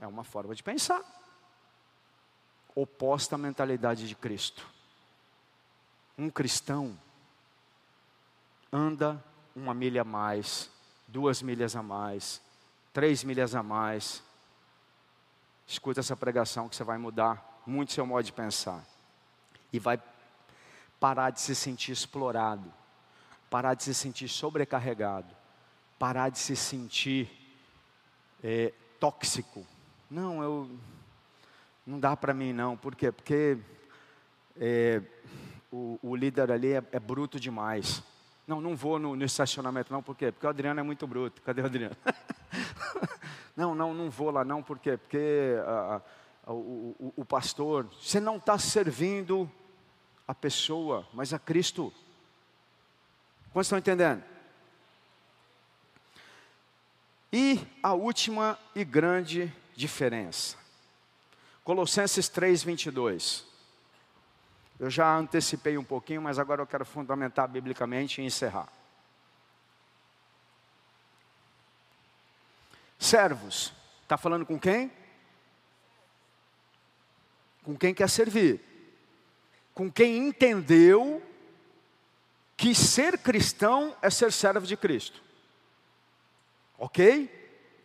É 0.00 0.06
uma 0.06 0.24
forma 0.24 0.54
de 0.54 0.62
pensar. 0.62 1.00
Oposta 2.74 3.36
à 3.36 3.38
mentalidade 3.38 4.08
de 4.08 4.16
Cristo. 4.16 4.66
Um 6.18 6.28
cristão 6.28 6.98
anda 8.72 9.22
uma 9.54 9.72
milha 9.72 10.00
a 10.02 10.04
mais, 10.04 10.68
duas 11.06 11.42
milhas 11.42 11.76
a 11.76 11.82
mais, 11.82 12.40
três 12.92 13.22
milhas 13.22 13.54
a 13.54 13.62
mais. 13.62 14.22
Escuta 15.66 16.00
essa 16.00 16.16
pregação 16.16 16.68
que 16.68 16.74
você 16.74 16.82
vai 16.82 16.98
mudar 16.98 17.62
muito 17.64 17.92
seu 17.92 18.04
modo 18.04 18.24
de 18.24 18.32
pensar. 18.32 18.84
E 19.72 19.78
vai 19.78 20.02
parar 20.98 21.30
de 21.30 21.40
se 21.40 21.54
sentir 21.54 21.92
explorado, 21.92 22.72
parar 23.52 23.74
de 23.74 23.84
se 23.84 23.92
sentir 23.92 24.28
sobrecarregado, 24.28 25.28
parar 25.98 26.30
de 26.30 26.38
se 26.38 26.56
sentir 26.56 27.30
é, 28.42 28.72
tóxico. 28.98 29.66
Não, 30.10 30.42
eu 30.42 30.70
não 31.86 32.00
dá 32.00 32.16
para 32.16 32.32
mim 32.32 32.54
não. 32.54 32.78
Por 32.78 32.96
quê? 32.96 33.12
Porque 33.12 33.58
é, 34.56 35.02
o, 35.70 35.98
o, 36.02 36.16
líder 36.16 36.50
ali 36.50 36.72
é, 36.72 36.82
é, 36.92 36.98
bruto 36.98 37.38
demais. 37.38 38.02
Não, 38.46 38.58
não 38.58 38.74
vou 38.74 38.98
no, 38.98 39.14
no, 39.14 39.22
estacionamento 39.22 39.92
não, 39.92 40.02
por 40.02 40.16
quê? 40.16 40.32
Porque 40.32 40.46
o 40.46 40.48
Adriano 40.48 40.80
é 40.80 40.82
muito 40.82 41.06
bruto. 41.06 41.42
Cadê 41.42 41.60
o 41.60 41.66
Adriano? 41.66 41.96
não, 43.54 43.74
não, 43.74 43.92
não 43.92 44.08
vou 44.08 44.30
lá 44.30 44.46
não, 44.46 44.62
por 44.62 44.78
quê? 44.78 44.96
Porque 44.96 45.56
o, 46.46 46.52
o, 46.98 47.12
o 47.18 47.24
pastor, 47.26 47.86
você 48.00 48.18
não 48.18 48.36
está 48.36 48.56
servindo 48.56 49.46
a 50.26 50.34
pessoa, 50.34 51.06
mas 51.12 51.34
a 51.34 51.38
Cristo. 51.38 51.92
Quantos 53.52 53.66
estão 53.66 53.78
entendendo? 53.78 54.24
E 57.32 57.60
a 57.82 57.92
última 57.92 58.58
e 58.74 58.84
grande 58.84 59.52
diferença. 59.74 60.56
Colossenses 61.64 62.28
3, 62.28 62.62
22. 62.62 63.46
Eu 64.80 64.90
já 64.90 65.16
antecipei 65.16 65.78
um 65.78 65.84
pouquinho, 65.84 66.22
mas 66.22 66.38
agora 66.38 66.62
eu 66.62 66.66
quero 66.66 66.84
fundamentar 66.84 67.46
biblicamente 67.48 68.20
e 68.20 68.24
encerrar. 68.24 68.68
Servos, 72.98 73.72
está 74.02 74.16
falando 74.16 74.46
com 74.46 74.58
quem? 74.58 74.90
Com 77.62 77.76
quem 77.76 77.94
quer 77.94 78.08
servir. 78.08 78.60
Com 79.74 79.90
quem 79.90 80.28
entendeu 80.28 81.22
que 82.62 82.76
ser 82.76 83.18
cristão 83.18 83.92
é 84.00 84.08
ser 84.08 84.30
servo 84.30 84.64
de 84.64 84.76
Cristo. 84.76 85.20
Ok? 86.78 87.28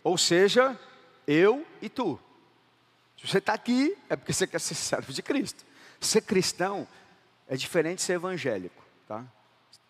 Ou 0.04 0.20
seja, 0.20 0.80
eu 1.26 1.66
e 1.82 1.90
tu. 1.90 2.20
Se 3.20 3.28
você 3.28 3.40
está 3.40 3.54
aqui, 3.54 3.98
é 4.08 4.16
porque 4.16 4.32
você 4.32 4.46
quer 4.46 4.62
ser 4.62 4.76
servo 4.76 5.12
de 5.12 5.24
Cristo. 5.24 5.66
Ser 6.00 6.22
cristão 6.22 6.88
é 7.48 7.56
diferente 7.56 7.98
de 7.98 8.02
ser 8.04 8.14
evangélico. 8.14 8.86
Tá? 9.08 9.26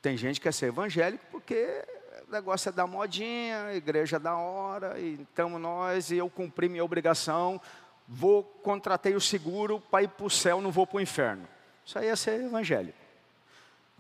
Tem 0.01 0.15
gente 0.15 0.39
que 0.39 0.43
quer 0.43 0.53
ser 0.53 0.67
evangélico 0.67 1.25
porque 1.31 1.83
o 2.25 2.31
negócio 2.31 2.69
é 2.69 2.71
da 2.71 2.88
modinha, 2.88 3.65
a 3.65 3.75
igreja 3.75 4.15
é 4.15 4.19
da 4.19 4.38
hora, 4.38 4.97
e 4.97 5.21
estamos 5.21 5.59
nós, 5.59 6.11
e 6.11 6.15
eu 6.15 6.29
cumpri 6.29 6.69
minha 6.69 6.85
obrigação, 6.85 7.59
vou, 8.07 8.41
contratei 8.41 9.15
o 9.15 9.19
seguro 9.21 9.81
para 9.81 10.03
ir 10.03 10.07
para 10.07 10.25
o 10.25 10.29
céu, 10.29 10.61
não 10.61 10.71
vou 10.71 10.88
para 10.88 10.95
o 10.95 11.01
inferno. 11.01 11.45
Isso 11.85 11.99
aí 11.99 12.07
é 12.07 12.15
ser 12.15 12.39
evangélico. 12.39 13.06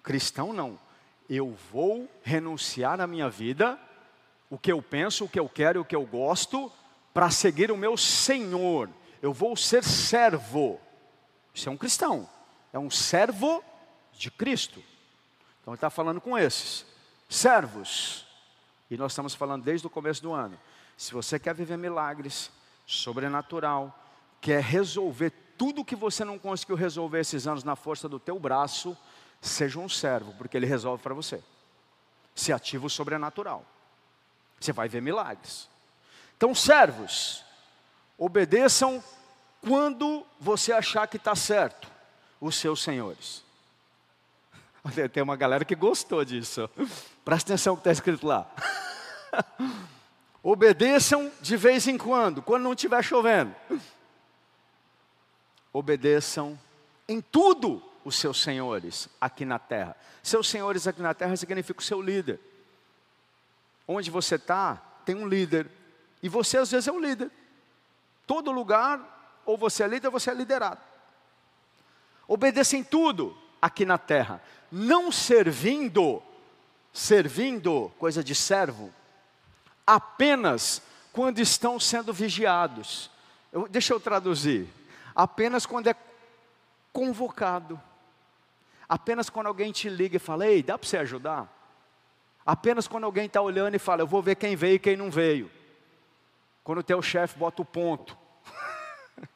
Cristão 0.07 0.53
não. 0.53 0.79
Eu 1.29 1.53
vou 1.69 2.09
renunciar 2.23 3.01
à 3.01 3.05
minha 3.05 3.29
vida, 3.29 3.77
o 4.49 4.57
que 4.57 4.71
eu 4.71 4.81
penso, 4.81 5.25
o 5.25 5.29
que 5.29 5.37
eu 5.37 5.49
quero, 5.49 5.81
o 5.81 5.85
que 5.85 5.97
eu 5.97 6.05
gosto, 6.05 6.71
para 7.13 7.29
seguir 7.29 7.73
o 7.73 7.77
meu 7.77 7.97
Senhor. 7.97 8.89
Eu 9.21 9.33
vou 9.33 9.53
ser 9.57 9.83
servo. 9.83 10.79
Isso 11.53 11.67
é 11.67 11.71
um 11.73 11.75
cristão. 11.75 12.25
É 12.71 12.79
um 12.79 12.89
servo 12.89 13.61
de 14.13 14.31
Cristo. 14.31 14.81
Então 15.59 15.73
ele 15.73 15.75
está 15.77 15.89
falando 15.89 16.21
com 16.21 16.37
esses. 16.37 16.85
Servos. 17.27 18.25
E 18.89 18.95
nós 18.95 19.11
estamos 19.11 19.35
falando 19.35 19.65
desde 19.65 19.85
o 19.87 19.89
começo 19.89 20.21
do 20.21 20.31
ano. 20.31 20.57
Se 20.95 21.11
você 21.11 21.37
quer 21.37 21.53
viver 21.53 21.75
milagres, 21.75 22.49
sobrenatural, 22.85 23.93
quer 24.39 24.63
resolver 24.63 25.33
tudo 25.57 25.83
que 25.83 25.97
você 25.97 26.23
não 26.23 26.39
conseguiu 26.39 26.77
resolver 26.77 27.19
esses 27.19 27.45
anos 27.45 27.65
na 27.65 27.75
força 27.75 28.07
do 28.07 28.21
teu 28.21 28.39
braço, 28.39 28.97
seja 29.47 29.79
um 29.79 29.89
servo, 29.89 30.33
porque 30.37 30.55
ele 30.55 30.65
resolve 30.65 31.01
para 31.01 31.13
você. 31.13 31.41
Se 32.35 32.53
ativa 32.53 32.85
o 32.85 32.89
sobrenatural. 32.89 33.65
Você 34.59 34.71
vai 34.71 34.87
ver 34.87 35.01
milagres. 35.01 35.69
Então, 36.35 36.53
servos, 36.53 37.43
obedeçam 38.17 39.03
quando 39.61 40.25
você 40.39 40.71
achar 40.71 41.07
que 41.07 41.17
está 41.17 41.35
certo, 41.35 41.87
os 42.39 42.55
seus 42.55 42.81
senhores. 42.81 43.43
Tem 45.11 45.23
uma 45.23 45.35
galera 45.35 45.65
que 45.65 45.75
gostou 45.75 46.23
disso. 46.23 46.69
Presta 47.25 47.53
atenção 47.53 47.73
no 47.73 47.77
que 47.77 47.81
está 47.81 47.91
escrito 47.91 48.25
lá. 48.25 48.49
Obedeçam 50.41 51.31
de 51.41 51.57
vez 51.57 51.87
em 51.87 51.97
quando, 51.97 52.41
quando 52.41 52.63
não 52.63 52.73
estiver 52.73 53.03
chovendo. 53.03 53.53
Obedeçam 55.73 56.57
em 57.07 57.19
tudo 57.19 57.83
os 58.07 58.15
seus 58.15 58.41
senhores 58.41 59.09
aqui 59.19 59.43
na 59.43 59.59
terra. 59.59 59.93
Seus 60.23 60.47
senhores 60.47 60.87
aqui 60.87 61.01
na 61.01 61.13
terra 61.13 61.35
significa 61.35 61.81
o 61.81 61.83
seu 61.83 62.01
líder. 62.01 62.39
Onde 63.85 64.09
você 64.09 64.35
está, 64.35 64.81
tem 65.03 65.13
um 65.13 65.27
líder. 65.27 65.69
E 66.23 66.29
você 66.29 66.57
às 66.57 66.71
vezes 66.71 66.87
é 66.87 66.91
o 66.91 67.01
líder. 67.01 67.29
Todo 68.25 68.49
lugar, 68.49 69.41
ou 69.45 69.57
você 69.57 69.83
é 69.83 69.87
líder 69.87 70.07
ou 70.07 70.13
você 70.13 70.31
é 70.31 70.33
liderado. 70.33 70.79
Obedeça 72.25 72.77
em 72.77 72.83
tudo 72.83 73.37
aqui 73.61 73.85
na 73.85 73.97
terra. 73.97 74.41
Não 74.71 75.11
servindo, 75.11 76.23
servindo, 76.93 77.91
coisa 77.99 78.23
de 78.23 78.33
servo, 78.33 78.93
apenas 79.85 80.81
quando 81.11 81.39
estão 81.39 81.77
sendo 81.77 82.13
vigiados. 82.13 83.11
Eu, 83.51 83.67
deixa 83.67 83.93
eu 83.93 83.99
traduzir. 83.99 84.69
Apenas 85.13 85.65
quando 85.65 85.87
é 85.87 85.95
convocado. 86.93 87.81
Apenas 88.87 89.29
quando 89.29 89.47
alguém 89.47 89.71
te 89.71 89.89
liga 89.89 90.15
e 90.15 90.19
fala: 90.19 90.47
Ei, 90.47 90.63
dá 90.63 90.77
para 90.77 90.87
você 90.87 90.97
ajudar? 90.97 91.53
Apenas 92.45 92.87
quando 92.87 93.03
alguém 93.03 93.25
está 93.25 93.41
olhando 93.41 93.75
e 93.75 93.79
fala: 93.79 94.01
Eu 94.01 94.07
vou 94.07 94.21
ver 94.21 94.35
quem 94.35 94.55
veio 94.55 94.75
e 94.75 94.79
quem 94.79 94.95
não 94.95 95.11
veio. 95.11 95.51
Quando 96.63 96.79
o 96.79 96.83
teu 96.83 97.01
chefe 97.01 97.37
bota 97.37 97.61
o 97.61 97.65
ponto. 97.65 98.17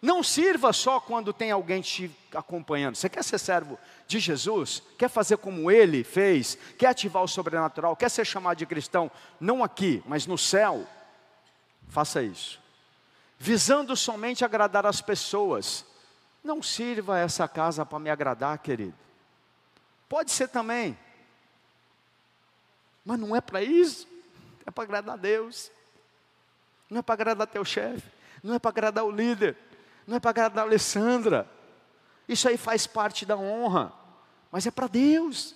Não 0.00 0.22
sirva 0.22 0.72
só 0.72 1.00
quando 1.00 1.32
tem 1.32 1.50
alguém 1.50 1.80
te 1.80 2.10
acompanhando. 2.34 2.94
Você 2.94 3.08
quer 3.08 3.24
ser 3.24 3.38
servo 3.38 3.78
de 4.06 4.20
Jesus? 4.20 4.82
Quer 4.98 5.08
fazer 5.08 5.38
como 5.38 5.70
ele 5.70 6.04
fez? 6.04 6.58
Quer 6.78 6.88
ativar 6.88 7.22
o 7.22 7.28
sobrenatural? 7.28 7.96
Quer 7.96 8.10
ser 8.10 8.26
chamado 8.26 8.58
de 8.58 8.66
cristão? 8.66 9.10
Não 9.40 9.64
aqui, 9.64 10.02
mas 10.06 10.26
no 10.26 10.36
céu? 10.36 10.86
Faça 11.88 12.22
isso. 12.22 12.60
Visando 13.38 13.96
somente 13.96 14.44
agradar 14.44 14.84
as 14.84 15.00
pessoas. 15.00 15.84
Não 16.48 16.62
sirva 16.62 17.18
essa 17.18 17.46
casa 17.46 17.84
para 17.84 17.98
me 17.98 18.10
agradar, 18.10 18.58
querido. 18.58 18.94
Pode 20.08 20.32
ser 20.32 20.48
também. 20.48 20.98
Mas 23.04 23.20
não 23.20 23.36
é 23.36 23.40
para 23.40 23.62
isso. 23.62 24.08
É 24.66 24.70
para 24.70 24.84
agradar 24.84 25.14
a 25.14 25.18
Deus 25.18 25.70
não 26.88 27.00
é 27.00 27.02
para 27.02 27.14
agradar 27.14 27.46
teu 27.46 27.64
chefe, 27.64 28.10
não 28.42 28.54
é 28.54 28.58
para 28.58 28.70
agradar 28.70 29.04
o 29.04 29.10
líder, 29.10 29.56
não 30.06 30.16
é 30.16 30.20
para 30.20 30.30
agradar 30.30 30.64
a 30.64 30.66
Alessandra. 30.66 31.48
Isso 32.28 32.48
aí 32.48 32.56
faz 32.56 32.86
parte 32.86 33.26
da 33.26 33.36
honra, 33.36 33.92
mas 34.50 34.66
é 34.66 34.70
para 34.70 34.86
Deus. 34.86 35.54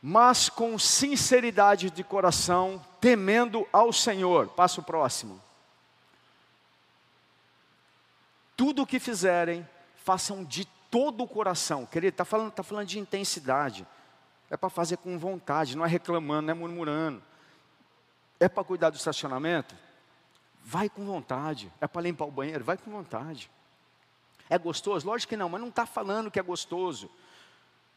Mas 0.00 0.48
com 0.48 0.78
sinceridade 0.78 1.90
de 1.90 2.04
coração, 2.04 2.84
temendo 3.00 3.66
ao 3.72 3.92
Senhor. 3.92 4.48
Passo 4.48 4.82
próximo. 4.82 5.42
Tudo 8.58 8.82
o 8.82 8.86
que 8.86 8.98
fizerem, 8.98 9.64
façam 9.94 10.44
de 10.44 10.64
todo 10.90 11.22
o 11.22 11.28
coração. 11.28 11.86
Querido, 11.86 12.12
está 12.14 12.24
falando, 12.24 12.50
tá 12.50 12.64
falando 12.64 12.88
de 12.88 12.98
intensidade. 12.98 13.86
É 14.50 14.56
para 14.56 14.68
fazer 14.68 14.96
com 14.96 15.16
vontade, 15.16 15.76
não 15.76 15.84
é 15.84 15.88
reclamando, 15.88 16.48
não 16.48 16.50
é 16.50 16.54
murmurando. 16.54 17.22
É 18.40 18.48
para 18.48 18.64
cuidar 18.64 18.90
do 18.90 18.96
estacionamento? 18.96 19.76
Vai 20.64 20.88
com 20.88 21.06
vontade. 21.06 21.72
É 21.80 21.86
para 21.86 22.02
limpar 22.02 22.24
o 22.24 22.32
banheiro? 22.32 22.64
Vai 22.64 22.76
com 22.76 22.90
vontade. 22.90 23.48
É 24.50 24.58
gostoso? 24.58 25.06
Lógico 25.06 25.30
que 25.30 25.36
não, 25.36 25.48
mas 25.48 25.60
não 25.60 25.68
está 25.68 25.86
falando 25.86 26.28
que 26.28 26.40
é 26.40 26.42
gostoso. 26.42 27.08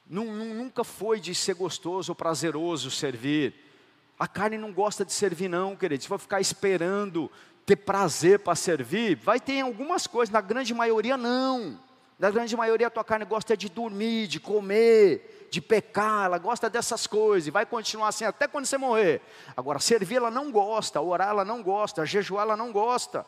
nunca 0.08 0.84
foi 0.84 1.20
de 1.20 1.34
ser 1.34 1.56
gostoso 1.56 2.12
ou 2.12 2.16
prazeroso 2.16 2.92
servir. 2.92 3.56
A 4.20 4.28
carne 4.28 4.60
não 4.60 4.72
gosta 4.72 5.04
de 5.04 5.12
servir, 5.12 5.50
não, 5.50 5.76
querido. 5.76 6.04
Se 6.04 6.08
for 6.08 6.20
ficar 6.20 6.40
esperando 6.40 7.32
ter 7.66 7.76
prazer 7.76 8.40
para 8.40 8.56
servir, 8.56 9.16
vai 9.16 9.40
ter 9.40 9.62
algumas 9.62 10.08
coisas, 10.08 10.32
na 10.32 10.42
grande 10.42 10.74
maioria 10.74 11.18
não. 11.18 11.80
Na 12.18 12.30
grande 12.30 12.56
maioria 12.56 12.88
a 12.88 12.92
tua 12.92 13.04
carne 13.04 13.26
gosta 13.26 13.58
de 13.58 13.68
dormir, 13.68 14.28
de 14.28 14.40
comer, 14.40 15.48
de 15.50 15.60
pecar, 15.60 16.26
ela 16.26 16.38
gosta 16.38 16.70
dessas 16.70 17.08
coisas, 17.08 17.48
e 17.48 17.52
vai 17.52 17.66
continuar 17.66 18.10
assim 18.10 18.26
até 18.26 18.48
quando 18.48 18.66
você 18.66 18.78
morrer. 18.78 19.22
Agora, 19.58 19.80
servir 19.80 20.16
ela 20.16 20.32
não 20.32 20.52
gosta, 20.52 21.02
orar 21.02 21.30
ela 21.30 21.44
não 21.44 21.64
gosta, 21.64 22.06
jejuar 22.06 22.44
ela 22.44 22.56
não 22.56 22.72
gosta. 22.72 23.26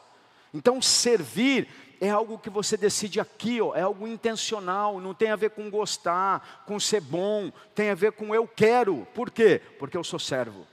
Então, 0.53 0.79
servir 0.81 1.67
é 1.99 2.09
algo 2.09 2.37
que 2.37 2.49
você 2.49 2.77
decide 2.77 3.19
aqui, 3.19 3.59
ó, 3.59 3.73
é 3.73 3.81
algo 3.81 4.07
intencional, 4.07 4.99
não 4.99 5.13
tem 5.13 5.31
a 5.31 5.35
ver 5.35 5.51
com 5.51 5.69
gostar, 5.69 6.63
com 6.67 6.79
ser 6.79 7.01
bom, 7.01 7.51
tem 7.73 7.89
a 7.89 7.95
ver 7.95 8.11
com 8.11 8.35
eu 8.35 8.47
quero. 8.47 9.07
Por 9.13 9.31
quê? 9.31 9.61
Porque 9.79 9.97
eu 9.97 10.03
sou 10.03 10.19
servo. 10.19 10.67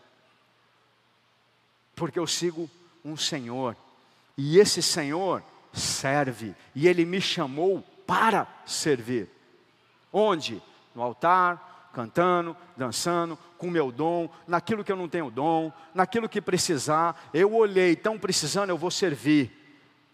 Porque 1.95 2.19
eu 2.19 2.27
sigo 2.27 2.69
um 3.05 3.17
Senhor. 3.17 3.77
E 4.37 4.59
esse 4.59 4.83
Senhor 4.83 5.43
serve, 5.73 6.55
e 6.75 6.89
ele 6.89 7.05
me 7.05 7.21
chamou 7.21 7.83
para 8.07 8.47
servir. 8.67 9.29
Onde? 10.13 10.63
No 10.95 11.03
altar, 11.03 11.91
cantando, 11.93 12.57
dançando, 12.77 13.39
com 13.59 13.71
meu 13.71 13.93
dom, 13.93 14.29
naquilo 14.47 14.83
que 14.83 14.91
eu 14.91 14.97
não 14.97 15.09
tenho 15.09 15.31
dom, 15.31 15.73
naquilo 15.95 16.29
que 16.29 16.41
precisar. 16.41 17.31
Eu 17.33 17.55
olhei, 17.55 17.93
estão 17.93 18.19
precisando, 18.19 18.71
eu 18.71 18.79
vou 18.79 18.91
servir. 18.91 19.57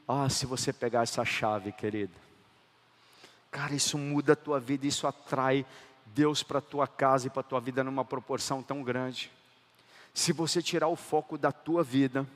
Ah, 0.06 0.28
se 0.28 0.46
você 0.46 0.72
pegar 0.72 1.02
essa 1.02 1.24
chave, 1.24 1.72
querido. 1.72 2.12
Cara, 3.50 3.74
isso 3.74 3.96
muda 3.96 4.34
a 4.34 4.36
tua 4.36 4.60
vida, 4.60 4.86
isso 4.86 5.06
atrai 5.06 5.64
Deus 6.06 6.42
para 6.42 6.58
a 6.58 6.62
tua 6.62 6.86
casa 6.86 7.26
e 7.26 7.30
para 7.30 7.40
a 7.40 7.44
tua 7.44 7.60
vida 7.60 7.82
numa 7.82 8.04
proporção 8.04 8.62
tão 8.62 8.82
grande. 8.82 9.30
Se 10.12 10.32
você 10.32 10.62
tirar 10.62 10.88
o 10.88 10.96
foco 10.96 11.36
da 11.36 11.52
tua 11.52 11.82
vida, 11.82 12.26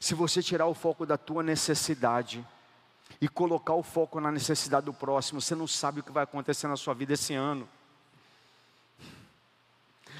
se 0.00 0.14
você 0.14 0.42
tirar 0.42 0.66
o 0.66 0.74
foco 0.74 1.04
da 1.04 1.16
tua 1.16 1.42
necessidade 1.42 2.46
e 3.20 3.28
colocar 3.28 3.74
o 3.74 3.82
foco 3.82 4.20
na 4.20 4.30
necessidade 4.30 4.86
do 4.86 4.92
próximo, 4.92 5.40
você 5.40 5.54
não 5.54 5.66
sabe 5.66 6.00
o 6.00 6.02
que 6.02 6.12
vai 6.12 6.24
acontecer 6.24 6.68
na 6.68 6.76
sua 6.76 6.94
vida 6.94 7.14
esse 7.14 7.34
ano. 7.34 7.68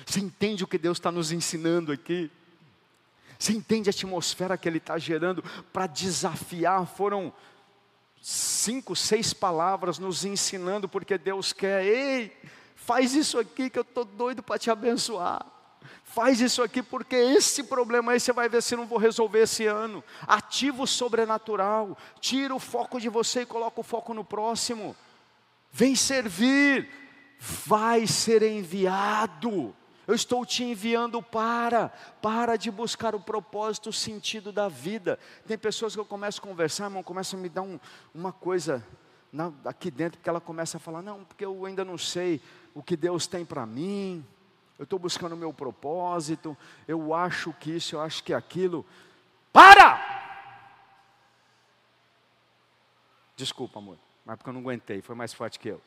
Você 0.04 0.20
entende 0.20 0.64
o 0.64 0.66
que 0.66 0.78
Deus 0.78 0.98
está 0.98 1.12
nos 1.12 1.30
ensinando 1.30 1.92
aqui? 1.92 2.30
Você 3.38 3.52
entende 3.52 3.88
a 3.88 3.92
atmosfera 3.92 4.58
que 4.58 4.68
Ele 4.68 4.78
está 4.78 4.98
gerando 4.98 5.44
para 5.72 5.86
desafiar? 5.86 6.86
Foram 6.86 7.32
cinco, 8.20 8.96
seis 8.96 9.32
palavras 9.32 9.98
nos 9.98 10.24
ensinando, 10.24 10.88
porque 10.88 11.16
Deus 11.16 11.52
quer, 11.52 11.84
ei, 11.84 12.36
faz 12.74 13.14
isso 13.14 13.38
aqui 13.38 13.70
que 13.70 13.78
eu 13.78 13.82
estou 13.82 14.04
doido 14.04 14.42
para 14.42 14.58
te 14.58 14.70
abençoar. 14.70 15.46
Faz 16.14 16.40
isso 16.40 16.62
aqui 16.62 16.82
porque 16.82 17.14
esse 17.14 17.62
problema 17.62 18.12
aí 18.12 18.20
você 18.20 18.32
vai 18.32 18.48
ver 18.48 18.62
se 18.62 18.74
não 18.74 18.86
vou 18.86 18.98
resolver 18.98 19.40
esse 19.40 19.66
ano. 19.66 20.02
Ativa 20.26 20.82
o 20.82 20.86
sobrenatural, 20.86 21.96
tira 22.18 22.54
o 22.54 22.58
foco 22.58 22.98
de 22.98 23.10
você 23.10 23.42
e 23.42 23.46
coloca 23.46 23.78
o 23.78 23.84
foco 23.84 24.14
no 24.14 24.24
próximo. 24.24 24.96
Vem 25.70 25.94
servir, 25.94 26.88
vai 27.38 28.06
ser 28.06 28.42
enviado. 28.42 29.76
Eu 30.06 30.14
estou 30.14 30.46
te 30.46 30.64
enviando 30.64 31.22
para, 31.22 31.90
para 32.22 32.56
de 32.56 32.70
buscar 32.70 33.14
o 33.14 33.20
propósito, 33.20 33.90
o 33.90 33.92
sentido 33.92 34.50
da 34.50 34.66
vida. 34.66 35.18
Tem 35.46 35.58
pessoas 35.58 35.92
que 35.92 36.00
eu 36.00 36.06
começo 36.06 36.40
a 36.40 36.42
conversar, 36.42 36.84
irmão, 36.84 37.02
começa 37.02 37.36
a 37.36 37.38
me 37.38 37.50
dar 37.50 37.62
um, 37.62 37.78
uma 38.14 38.32
coisa 38.32 38.82
na, 39.30 39.52
aqui 39.66 39.90
dentro, 39.90 40.18
porque 40.18 40.30
ela 40.30 40.40
começa 40.40 40.78
a 40.78 40.80
falar, 40.80 41.02
não, 41.02 41.22
porque 41.22 41.44
eu 41.44 41.66
ainda 41.66 41.84
não 41.84 41.98
sei 41.98 42.40
o 42.74 42.82
que 42.82 42.96
Deus 42.96 43.26
tem 43.26 43.44
para 43.44 43.66
mim 43.66 44.24
eu 44.78 44.84
estou 44.84 44.98
buscando 44.98 45.32
o 45.32 45.36
meu 45.36 45.52
propósito, 45.52 46.56
eu 46.86 47.12
acho 47.12 47.52
que 47.54 47.72
isso, 47.72 47.96
eu 47.96 48.00
acho 48.00 48.22
que 48.22 48.32
aquilo. 48.32 48.86
Para! 49.52 50.16
Desculpa, 53.36 53.78
amor, 53.78 53.98
mas 54.24 54.36
porque 54.36 54.50
eu 54.50 54.54
não 54.54 54.60
aguentei, 54.60 55.02
foi 55.02 55.14
mais 55.14 55.32
forte 55.32 55.58
que 55.58 55.68
eu. 55.68 55.82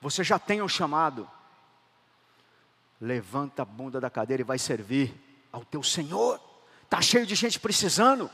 Você 0.00 0.22
já 0.24 0.38
tem 0.38 0.62
um 0.62 0.68
chamado. 0.68 1.28
Levanta 3.00 3.62
a 3.62 3.64
bunda 3.64 4.00
da 4.00 4.10
cadeira 4.10 4.42
e 4.42 4.44
vai 4.44 4.58
servir 4.58 5.14
ao 5.52 5.64
teu 5.64 5.82
Senhor. 5.82 6.40
Está 6.82 7.00
cheio 7.00 7.26
de 7.26 7.34
gente 7.34 7.60
precisando. 7.60 8.30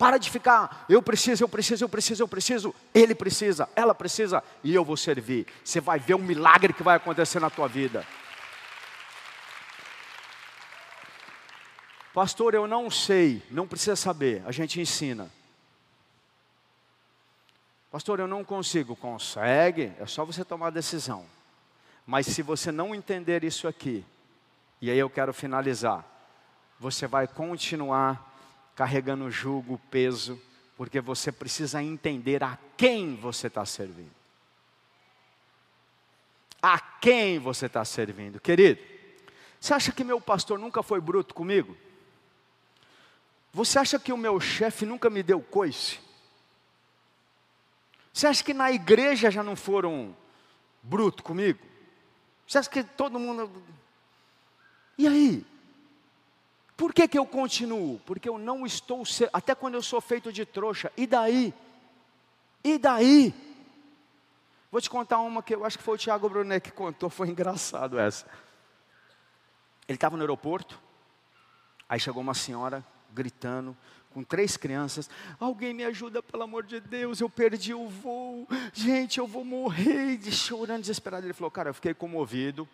Para 0.00 0.16
de 0.16 0.30
ficar, 0.30 0.86
eu 0.88 1.02
preciso, 1.02 1.44
eu 1.44 1.48
preciso, 1.48 1.84
eu 1.84 1.88
preciso, 1.88 2.22
eu 2.22 2.26
preciso. 2.26 2.74
Ele 2.94 3.14
precisa, 3.14 3.68
ela 3.76 3.94
precisa 3.94 4.42
e 4.64 4.74
eu 4.74 4.82
vou 4.82 4.96
servir. 4.96 5.46
Você 5.62 5.78
vai 5.78 5.98
ver 5.98 6.14
um 6.14 6.22
milagre 6.22 6.72
que 6.72 6.82
vai 6.82 6.96
acontecer 6.96 7.38
na 7.38 7.50
tua 7.50 7.68
vida. 7.68 8.06
Pastor, 12.14 12.54
eu 12.54 12.66
não 12.66 12.90
sei, 12.90 13.42
não 13.50 13.68
precisa 13.68 13.94
saber, 13.94 14.42
a 14.46 14.52
gente 14.52 14.80
ensina. 14.80 15.30
Pastor, 17.90 18.20
eu 18.20 18.26
não 18.26 18.42
consigo. 18.42 18.96
Consegue, 18.96 19.92
é 20.00 20.06
só 20.06 20.24
você 20.24 20.42
tomar 20.42 20.68
a 20.68 20.70
decisão. 20.70 21.26
Mas 22.06 22.26
se 22.26 22.40
você 22.40 22.72
não 22.72 22.94
entender 22.94 23.44
isso 23.44 23.68
aqui, 23.68 24.02
e 24.80 24.90
aí 24.90 24.98
eu 24.98 25.10
quero 25.10 25.34
finalizar, 25.34 26.02
você 26.78 27.06
vai 27.06 27.28
continuar 27.28 28.29
carregando 28.80 29.26
o 29.26 29.30
jugo, 29.30 29.74
o 29.74 29.78
peso, 29.78 30.40
porque 30.74 31.02
você 31.02 31.30
precisa 31.30 31.82
entender 31.82 32.42
a 32.42 32.56
quem 32.78 33.14
você 33.14 33.48
está 33.48 33.62
servindo. 33.66 34.10
A 36.62 36.80
quem 36.80 37.38
você 37.38 37.66
está 37.66 37.84
servindo, 37.84 38.40
querido? 38.40 38.80
Você 39.60 39.74
acha 39.74 39.92
que 39.92 40.02
meu 40.02 40.18
pastor 40.18 40.58
nunca 40.58 40.82
foi 40.82 40.98
bruto 40.98 41.34
comigo? 41.34 41.76
Você 43.52 43.78
acha 43.78 43.98
que 43.98 44.14
o 44.14 44.16
meu 44.16 44.40
chefe 44.40 44.86
nunca 44.86 45.10
me 45.10 45.22
deu 45.22 45.42
coice? 45.42 45.98
Você 48.14 48.26
acha 48.26 48.42
que 48.42 48.54
na 48.54 48.72
igreja 48.72 49.30
já 49.30 49.42
não 49.42 49.56
foram 49.56 50.16
bruto 50.82 51.22
comigo? 51.22 51.60
Você 52.48 52.56
acha 52.56 52.70
que 52.70 52.82
todo 52.82 53.18
mundo. 53.18 53.62
E 54.96 55.06
aí? 55.06 55.49
Por 56.80 56.94
que, 56.94 57.06
que 57.06 57.18
eu 57.18 57.26
continuo? 57.26 57.98
Porque 58.06 58.26
eu 58.26 58.38
não 58.38 58.64
estou, 58.64 59.02
até 59.34 59.54
quando 59.54 59.74
eu 59.74 59.82
sou 59.82 60.00
feito 60.00 60.32
de 60.32 60.46
trouxa, 60.46 60.90
e 60.96 61.06
daí? 61.06 61.52
E 62.64 62.78
daí? 62.78 63.34
Vou 64.72 64.80
te 64.80 64.88
contar 64.88 65.18
uma 65.18 65.42
que 65.42 65.54
eu 65.54 65.62
acho 65.66 65.76
que 65.76 65.84
foi 65.84 65.96
o 65.96 65.98
Tiago 65.98 66.26
Brunet 66.30 66.62
que 66.62 66.70
contou, 66.70 67.10
foi 67.10 67.28
engraçado 67.28 67.98
essa. 67.98 68.24
Ele 69.86 69.96
estava 69.96 70.16
no 70.16 70.22
aeroporto, 70.22 70.80
aí 71.86 72.00
chegou 72.00 72.22
uma 72.22 72.32
senhora 72.32 72.82
gritando, 73.12 73.76
com 74.14 74.24
três 74.24 74.56
crianças. 74.56 75.10
Alguém 75.38 75.74
me 75.74 75.84
ajuda, 75.84 76.22
pelo 76.22 76.44
amor 76.44 76.64
de 76.64 76.80
Deus, 76.80 77.20
eu 77.20 77.28
perdi 77.28 77.74
o 77.74 77.90
voo. 77.90 78.48
Gente, 78.72 79.18
eu 79.18 79.26
vou 79.26 79.44
morrer. 79.44 80.14
E 80.14 80.32
chorando, 80.32 80.80
desesperado. 80.80 81.26
Ele 81.26 81.34
falou, 81.34 81.50
cara, 81.50 81.68
eu 81.68 81.74
fiquei 81.74 81.92
comovido. 81.92 82.66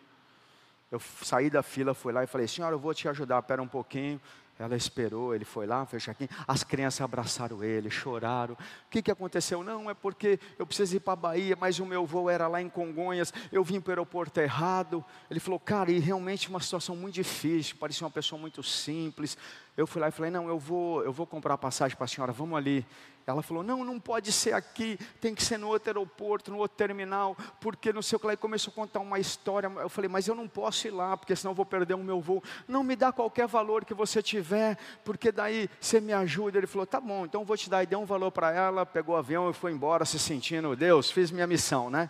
Eu 0.91 1.01
saí 1.23 1.51
da 1.51 1.63
fila, 1.63 1.95
fui 1.95 2.13
lá 2.13 2.23
e 2.23 2.27
falei, 2.27 2.47
senhora, 2.47 2.75
eu 2.75 2.79
vou 2.79 2.95
te 2.95 3.09
ajudar, 3.09 3.41
espera 3.41 3.63
um 3.63 3.69
pouquinho. 3.69 4.21
Ela 4.59 4.75
esperou, 4.75 5.35
ele 5.35 5.45
foi 5.45 5.67
lá, 5.67 5.85
fez 5.85 6.03
check 6.03 6.17
As 6.49 6.65
crianças 6.65 7.03
abraçaram 7.03 7.63
ele, 7.63 7.91
choraram. 7.91 8.55
O 8.55 8.91
que, 8.91 9.03
que 9.03 9.11
aconteceu? 9.11 9.63
Não, 9.63 9.91
é 9.91 9.93
porque 9.93 10.41
eu 10.59 10.67
preciso 10.67 10.97
ir 10.97 11.01
para 11.01 11.13
a 11.13 11.17
Bahia, 11.17 11.55
mas 11.61 11.79
o 11.79 11.85
meu 11.85 12.07
voo 12.07 12.31
era 12.31 12.49
lá 12.49 12.63
em 12.63 12.69
Congonhas. 12.69 13.35
Eu 13.53 13.63
vim 13.63 13.81
para 13.81 13.91
o 13.91 13.93
aeroporto 13.93 14.41
errado. 14.41 15.05
Ele 15.31 15.41
falou, 15.41 15.61
cara, 15.61 15.91
e 15.91 15.99
realmente 15.99 16.49
uma 16.49 16.61
situação 16.61 16.97
muito 16.97 17.17
difícil. 17.17 17.77
Parecia 17.79 18.07
uma 18.07 18.11
pessoa 18.11 18.41
muito 18.41 18.63
simples. 18.63 19.37
Eu 19.77 19.87
fui 19.87 20.01
lá 20.01 20.09
e 20.09 20.11
falei, 20.11 20.31
não, 20.31 20.49
eu 20.49 20.59
vou, 20.59 21.05
eu 21.05 21.13
vou 21.13 21.27
comprar 21.27 21.55
a 21.55 21.59
passagem 21.59 21.97
para 21.97 22.07
a 22.07 22.09
senhora, 22.09 22.33
vamos 22.33 22.57
ali. 22.57 22.87
Ela 23.27 23.43
falou, 23.43 23.63
não, 23.63 23.85
não 23.85 23.99
pode 23.99 24.31
ser 24.31 24.55
aqui, 24.55 24.97
tem 25.21 25.35
que 25.35 25.43
ser 25.43 25.59
no 25.59 25.67
outro 25.67 25.91
aeroporto, 25.91 26.51
no 26.51 26.59
outro 26.59 26.77
terminal, 26.77 27.37
porque 27.61 27.93
não 27.93 28.01
sei 28.01 28.17
o 28.17 28.21
que 28.21 28.27
lá. 28.27 28.33
E 28.33 28.37
começou 28.37 28.71
a 28.71 28.75
contar 28.75 29.01
uma 29.01 29.19
história. 29.19 29.67
Eu 29.67 29.89
falei, 29.89 30.09
mas 30.09 30.29
eu 30.29 30.35
não 30.35 30.47
posso 30.47 30.87
ir 30.87 30.93
lá, 30.93 31.17
porque 31.17 31.35
senão 31.35 31.51
eu 31.51 31.57
vou 31.57 31.67
perder 31.67 31.95
o 31.95 31.99
meu 31.99 32.21
voo. 32.21 32.43
Não 32.69 32.85
me 32.85 32.95
dá 32.95 33.13
qualquer 33.13 33.49
valor 33.49 33.85
que 33.85 33.93
você 33.93 34.23
tiver, 34.23 34.79
porque 35.05 35.33
daí 35.33 35.69
você 35.81 36.01
me 36.01 36.13
ajuda. 36.13 36.57
Ele 36.57 36.69
falou, 36.69 36.87
tá 36.87 37.01
bom, 37.01 37.27
então 37.27 37.45
vou 37.45 37.57
te 37.57 37.69
dar. 37.69 37.83
E 37.83 37.87
deu 37.87 37.99
um 37.99 38.07
valor 38.07 38.31
para 38.31 38.53
ela, 38.53 38.87
pegou 38.87 39.17
o 39.17 39.19
avião 39.19 39.51
e 39.51 39.53
foi 39.53 39.73
embora, 39.73 40.05
se 40.05 40.21
sentindo, 40.21 40.77
Deus, 40.77 41.11
fiz 41.11 41.33
minha 41.33 41.49
missão, 41.49 41.91
né? 41.91 42.09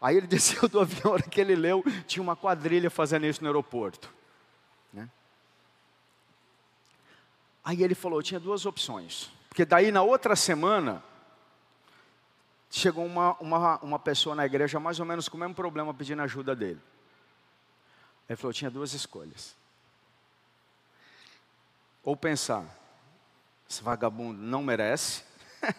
Aí 0.00 0.16
ele 0.16 0.26
desceu 0.28 0.68
do 0.68 0.80
avião, 0.80 1.10
a 1.10 1.14
hora 1.14 1.22
que 1.22 1.40
ele 1.40 1.54
leu, 1.54 1.84
tinha 2.06 2.22
uma 2.22 2.34
quadrilha 2.34 2.90
fazendo 2.90 3.26
isso 3.26 3.42
no 3.42 3.48
aeroporto. 3.48 4.12
Né? 4.92 5.08
Aí 7.64 7.82
ele 7.82 7.94
falou, 7.94 8.22
tinha 8.22 8.38
duas 8.38 8.66
opções. 8.66 9.30
Porque 9.48 9.64
daí 9.64 9.90
na 9.90 10.02
outra 10.02 10.36
semana, 10.36 11.02
chegou 12.74 13.06
uma, 13.06 13.34
uma, 13.38 13.78
uma 13.78 13.98
pessoa 14.00 14.34
na 14.34 14.44
igreja 14.44 14.80
mais 14.80 14.98
ou 14.98 15.06
menos 15.06 15.28
com 15.28 15.36
o 15.36 15.40
mesmo 15.40 15.54
problema 15.54 15.94
pedindo 15.94 16.20
ajuda 16.22 16.56
dele. 16.56 16.80
Ele 18.28 18.36
falou: 18.36 18.52
tinha 18.52 18.70
duas 18.70 18.92
escolhas. 18.92 19.54
Ou 22.02 22.16
pensar, 22.16 22.64
esse 23.70 23.82
vagabundo 23.82 24.42
não 24.42 24.62
merece, 24.62 25.22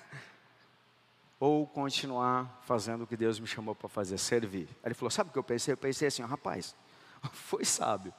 ou 1.39 1.67
continuar 1.67 2.61
fazendo 2.65 3.03
o 3.03 3.07
que 3.07 3.17
Deus 3.17 3.39
me 3.39 3.45
chamou 3.45 3.75
para 3.75 3.89
fazer, 3.89 4.17
servir. 4.17 4.69
Aí 4.81 4.87
ele 4.87 4.95
falou: 4.95 5.11
sabe 5.11 5.29
o 5.29 5.33
que 5.33 5.39
eu 5.39 5.43
pensei? 5.43 5.73
Eu 5.73 5.77
pensei 5.77 6.07
assim, 6.07 6.23
rapaz, 6.23 6.73
foi 7.33 7.65
sábio. 7.65 8.13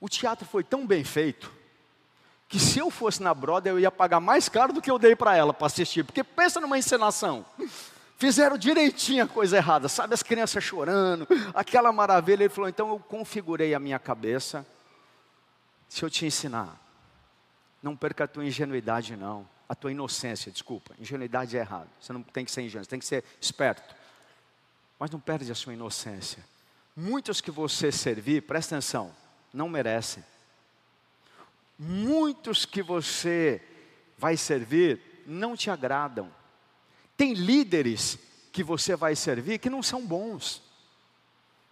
O 0.00 0.08
teatro 0.08 0.46
foi 0.46 0.64
tão 0.64 0.86
bem 0.86 1.04
feito 1.04 1.57
que 2.48 2.58
se 2.58 2.78
eu 2.78 2.90
fosse 2.90 3.22
na 3.22 3.34
Broadway 3.34 3.74
eu 3.74 3.78
ia 3.78 3.90
pagar 3.90 4.20
mais 4.20 4.48
caro 4.48 4.72
do 4.72 4.80
que 4.80 4.90
eu 4.90 4.98
dei 4.98 5.14
para 5.14 5.36
ela 5.36 5.52
para 5.52 5.66
assistir, 5.66 6.02
porque 6.02 6.24
pensa 6.24 6.60
numa 6.60 6.78
encenação. 6.78 7.44
Fizeram 8.16 8.58
direitinho 8.58 9.24
a 9.24 9.28
coisa 9.28 9.58
errada, 9.58 9.88
sabe? 9.88 10.14
As 10.14 10.24
crianças 10.24 10.64
chorando, 10.64 11.28
aquela 11.54 11.92
maravilha. 11.92 12.44
Ele 12.44 12.48
falou: 12.48 12.68
então 12.68 12.88
eu 12.88 12.98
configurei 12.98 13.74
a 13.74 13.78
minha 13.78 13.98
cabeça. 13.98 14.66
Se 15.88 16.02
eu 16.02 16.10
te 16.10 16.26
ensinar, 16.26 16.76
Não 17.82 17.96
perca 17.96 18.24
a 18.24 18.28
tua 18.28 18.44
ingenuidade, 18.44 19.16
não. 19.16 19.48
A 19.68 19.74
tua 19.74 19.92
inocência, 19.92 20.50
desculpa. 20.50 20.94
Ingenuidade 20.98 21.56
é 21.56 21.60
errado. 21.60 21.88
Você 22.00 22.12
não 22.12 22.22
tem 22.22 22.44
que 22.44 22.50
ser 22.50 22.62
ingênuo, 22.62 22.84
você 22.84 22.90
tem 22.90 22.98
que 22.98 23.06
ser 23.06 23.22
esperto. 23.40 23.94
Mas 24.98 25.10
não 25.10 25.20
perde 25.20 25.52
a 25.52 25.54
sua 25.54 25.74
inocência. 25.74 26.44
Muitos 26.96 27.40
que 27.40 27.50
você 27.50 27.92
servir, 27.92 28.42
presta 28.42 28.74
atenção, 28.74 29.14
não 29.52 29.68
merecem. 29.68 30.24
Muitos 31.78 32.66
que 32.66 32.82
você 32.82 33.62
vai 34.16 34.36
servir 34.36 35.22
não 35.26 35.56
te 35.56 35.70
agradam. 35.70 36.30
Tem 37.16 37.34
líderes 37.34 38.18
que 38.50 38.64
você 38.64 38.96
vai 38.96 39.14
servir 39.14 39.58
que 39.58 39.70
não 39.70 39.82
são 39.82 40.04
bons. 40.04 40.62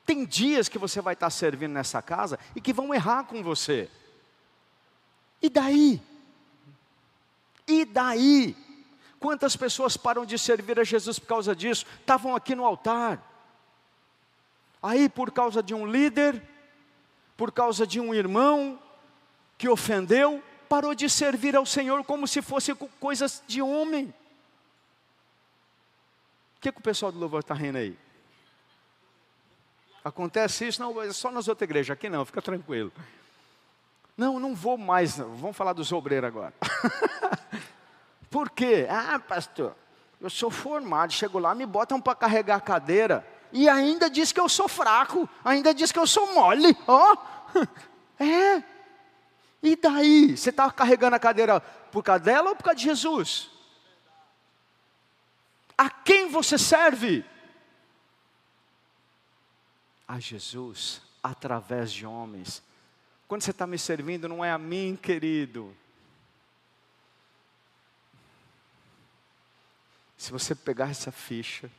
Tem 0.04 0.24
dias 0.24 0.68
que 0.68 0.78
você 0.78 1.00
vai 1.00 1.14
estar 1.14 1.30
servindo 1.30 1.72
nessa 1.72 2.00
casa 2.00 2.38
e 2.54 2.60
que 2.60 2.72
vão 2.72 2.94
errar 2.94 3.24
com 3.24 3.42
você. 3.42 3.90
E 5.42 5.50
daí? 5.50 6.00
E 7.66 7.84
daí? 7.84 8.56
Quantas 9.18 9.56
pessoas 9.56 9.96
param 9.96 10.24
de 10.24 10.38
servir 10.38 10.78
a 10.78 10.84
Jesus 10.84 11.18
por 11.18 11.26
causa 11.26 11.56
disso? 11.56 11.84
Estavam 12.00 12.36
aqui 12.36 12.54
no 12.54 12.64
altar. 12.64 13.20
Aí, 14.80 15.08
por 15.08 15.32
causa 15.32 15.62
de 15.62 15.74
um 15.74 15.84
líder, 15.84 16.40
por 17.36 17.50
causa 17.50 17.84
de 17.84 17.98
um 17.98 18.14
irmão 18.14 18.78
que 19.58 19.68
ofendeu, 19.68 20.42
parou 20.68 20.94
de 20.94 21.08
servir 21.08 21.56
ao 21.56 21.64
Senhor 21.64 22.04
como 22.04 22.26
se 22.26 22.42
fosse 22.42 22.74
coisas 23.00 23.42
de 23.46 23.62
homem. 23.62 24.12
O 26.56 26.60
que, 26.60 26.72
que 26.72 26.78
o 26.78 26.82
pessoal 26.82 27.12
do 27.12 27.18
louvor 27.18 27.40
está 27.40 27.54
rindo 27.54 27.78
aí? 27.78 27.96
Acontece 30.04 30.68
isso? 30.68 30.80
Não, 30.80 31.02
é 31.02 31.12
só 31.12 31.30
nas 31.30 31.48
outras 31.48 31.66
igrejas, 31.66 31.94
aqui 31.94 32.08
não, 32.08 32.24
fica 32.24 32.42
tranquilo. 32.42 32.92
Não, 34.16 34.38
não 34.38 34.54
vou 34.54 34.78
mais, 34.78 35.18
vamos 35.18 35.56
falar 35.56 35.72
dos 35.72 35.92
obreiros 35.92 36.28
agora. 36.28 36.54
Por 38.30 38.50
quê? 38.50 38.86
Ah, 38.90 39.18
pastor, 39.18 39.74
eu 40.20 40.30
sou 40.30 40.50
formado, 40.50 41.12
chego 41.12 41.38
lá, 41.38 41.54
me 41.54 41.66
botam 41.66 42.00
para 42.00 42.14
carregar 42.14 42.56
a 42.56 42.60
cadeira 42.60 43.26
e 43.52 43.68
ainda 43.68 44.10
diz 44.10 44.32
que 44.32 44.40
eu 44.40 44.48
sou 44.48 44.68
fraco, 44.68 45.28
ainda 45.44 45.74
diz 45.74 45.92
que 45.92 45.98
eu 45.98 46.06
sou 46.06 46.34
mole. 46.34 46.76
Ó, 46.86 47.14
oh. 47.14 47.66
é. 48.22 48.75
E 49.62 49.76
daí? 49.76 50.36
Você 50.36 50.50
está 50.50 50.70
carregando 50.70 51.16
a 51.16 51.18
cadeira 51.18 51.60
por 51.60 52.02
causa 52.02 52.22
dela 52.22 52.50
ou 52.50 52.56
por 52.56 52.64
causa 52.64 52.76
de 52.76 52.84
Jesus? 52.84 53.50
A 55.76 55.90
quem 55.90 56.28
você 56.28 56.56
serve? 56.56 57.24
a 60.06 60.20
Jesus 60.20 61.02
através 61.22 61.92
de 61.92 62.06
homens. 62.06 62.62
Quando 63.26 63.42
você 63.42 63.50
está 63.50 63.66
me 63.66 63.78
servindo, 63.78 64.28
não 64.28 64.44
é 64.44 64.52
a 64.52 64.58
mim, 64.58 64.96
querido. 65.00 65.76
Se 70.16 70.30
você 70.30 70.54
pegar 70.54 70.90
essa 70.90 71.10
ficha, 71.10 71.70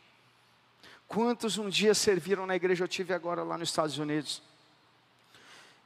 quantos 1.08 1.58
um 1.58 1.70
dia 1.70 1.94
serviram 1.94 2.46
na 2.46 2.56
igreja? 2.56 2.84
Eu 2.84 2.88
tive 2.88 3.14
agora 3.14 3.44
lá 3.44 3.58
nos 3.58 3.70
Estados 3.70 3.98
Unidos 3.98 4.42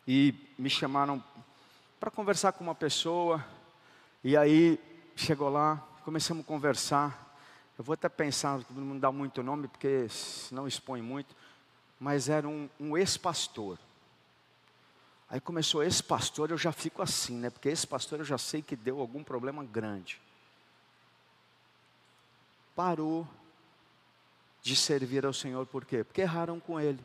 e 0.08 0.34
me 0.58 0.70
chamaram 0.70 1.24
para 2.02 2.12
conversar 2.12 2.52
com 2.52 2.66
uma 2.66 2.76
pessoa. 2.76 3.46
E 4.22 4.36
aí 4.36 4.78
chegou 5.16 5.48
lá, 5.48 5.78
começamos 6.04 6.44
a 6.44 6.48
conversar. 6.48 7.34
Eu 7.78 7.84
vou 7.86 7.94
até 7.94 8.10
pensar, 8.10 8.60
não 8.72 9.00
dá 9.00 9.10
muito 9.10 9.42
nome, 9.42 9.70
porque 9.70 10.08
não 10.52 10.68
expõe 10.68 11.02
muito 11.02 11.34
mas 12.02 12.30
era 12.30 12.50
um, 12.50 12.68
um 12.80 12.98
ex-pastor. 12.98 13.78
Aí 15.30 15.40
começou 15.40 15.84
ex-pastor, 15.84 16.50
eu 16.50 16.58
já 16.58 16.72
fico 16.72 17.00
assim, 17.04 17.38
né? 17.38 17.52
Porque 17.52 17.70
ex-pastor 17.70 18.18
eu 18.18 18.26
já 18.26 18.40
sei 18.40 18.64
que 18.64 18.76
deu 18.76 19.00
algum 19.00 19.24
problema 19.24 19.64
grande. 19.64 20.20
Parou 22.76 23.28
de 24.64 24.76
servir 24.76 25.28
ao 25.28 25.32
Senhor, 25.32 25.64
por 25.68 25.86
quê? 25.86 26.04
Porque 26.04 26.22
erraram 26.22 26.60
com 26.60 26.80
ele. 26.80 27.00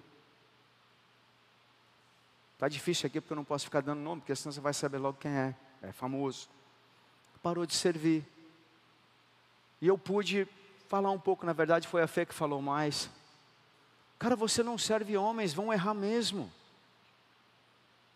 Está 2.56 2.68
difícil 2.68 3.06
aqui 3.06 3.20
porque 3.20 3.34
eu 3.34 3.36
não 3.36 3.44
posso 3.44 3.66
ficar 3.66 3.82
dando 3.82 4.00
nome, 4.00 4.22
porque 4.22 4.34
senão 4.34 4.50
você 4.50 4.60
vai 4.62 4.72
saber 4.72 4.96
logo 4.96 5.18
quem 5.20 5.30
é. 5.30 5.54
É 5.82 5.92
famoso. 5.92 6.48
Parou 7.42 7.66
de 7.66 7.74
servir. 7.74 8.24
E 9.78 9.86
eu 9.86 9.98
pude 9.98 10.48
falar 10.88 11.10
um 11.10 11.18
pouco, 11.18 11.44
na 11.44 11.52
verdade 11.52 11.86
foi 11.86 12.00
a 12.00 12.06
fé 12.06 12.24
que 12.24 12.32
falou 12.32 12.62
mais. 12.62 13.10
Cara, 14.18 14.34
você 14.34 14.62
não 14.62 14.78
serve 14.78 15.18
homens, 15.18 15.52
vão 15.52 15.70
errar 15.70 15.92
mesmo. 15.92 16.50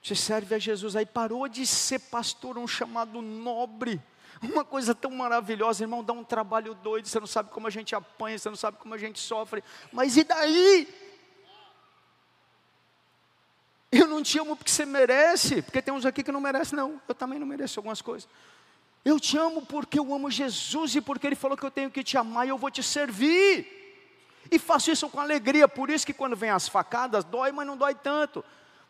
Você 0.03 0.15
serve 0.15 0.55
a 0.55 0.59
Jesus. 0.59 0.97
Aí 0.97 1.05
parou 1.05 1.47
de 1.47 1.67
ser 1.67 1.99
pastor, 1.99 2.57
um 2.57 2.67
chamado 2.67 3.21
nobre. 3.21 4.01
Uma 4.43 4.65
coisa 4.65 4.95
tão 4.95 5.11
maravilhosa, 5.11 5.85
irmão, 5.85 6.03
dá 6.03 6.15
um 6.15 6.25
trabalho 6.25 6.73
doido. 6.73 7.07
Você 7.07 7.21
não 7.21 7.27
sabe 7.27 7.51
como 7.51 7.67
a 7.67 7.71
gente 7.71 7.95
apanha, 7.95 8.39
você 8.39 8.49
não 8.49 8.57
sabe 8.57 8.79
como 8.79 8.95
a 8.95 8.99
gente 8.99 9.19
sofre. 9.19 9.63
Mas 9.93 10.17
e 10.17 10.25
daí? 10.25 11.10
Eu 13.93 14.07
não 14.07 14.23
te 14.23 14.39
amo 14.39 14.57
porque 14.57 14.71
você 14.71 14.87
merece, 14.87 15.63
porque 15.63 15.83
tem 15.83 15.93
uns 15.93 16.07
aqui 16.07 16.23
que 16.23 16.31
não 16.31 16.41
merecem, 16.41 16.77
não. 16.77 17.01
Eu 17.09 17.15
também 17.15 17.39
não 17.39 17.47
mereço 17.47 17.81
algumas 17.81 18.01
coisas. 18.01 18.29
Eu 19.05 19.19
te 19.19 19.37
amo 19.37 19.65
porque 19.67 19.99
eu 19.99 20.15
amo 20.15 20.31
Jesus 20.31 20.95
e 20.95 21.01
porque 21.01 21.27
Ele 21.27 21.35
falou 21.35 21.57
que 21.57 21.65
eu 21.65 21.71
tenho 21.71 21.91
que 21.91 22.05
te 22.05 22.17
amar 22.17 22.47
e 22.47 22.51
eu 22.51 22.59
vou 22.59 22.71
te 22.71 22.83
servir. 22.83 23.79
E 24.51 24.59
faço 24.59 24.91
isso 24.91 25.09
com 25.09 25.21
alegria, 25.21 25.67
por 25.67 25.91
isso 25.91 26.07
que 26.07 26.13
quando 26.13 26.37
vem 26.37 26.51
as 26.51 26.69
facadas, 26.69 27.25
dói, 27.25 27.51
mas 27.51 27.67
não 27.67 27.77
dói 27.77 27.95
tanto. 27.95 28.45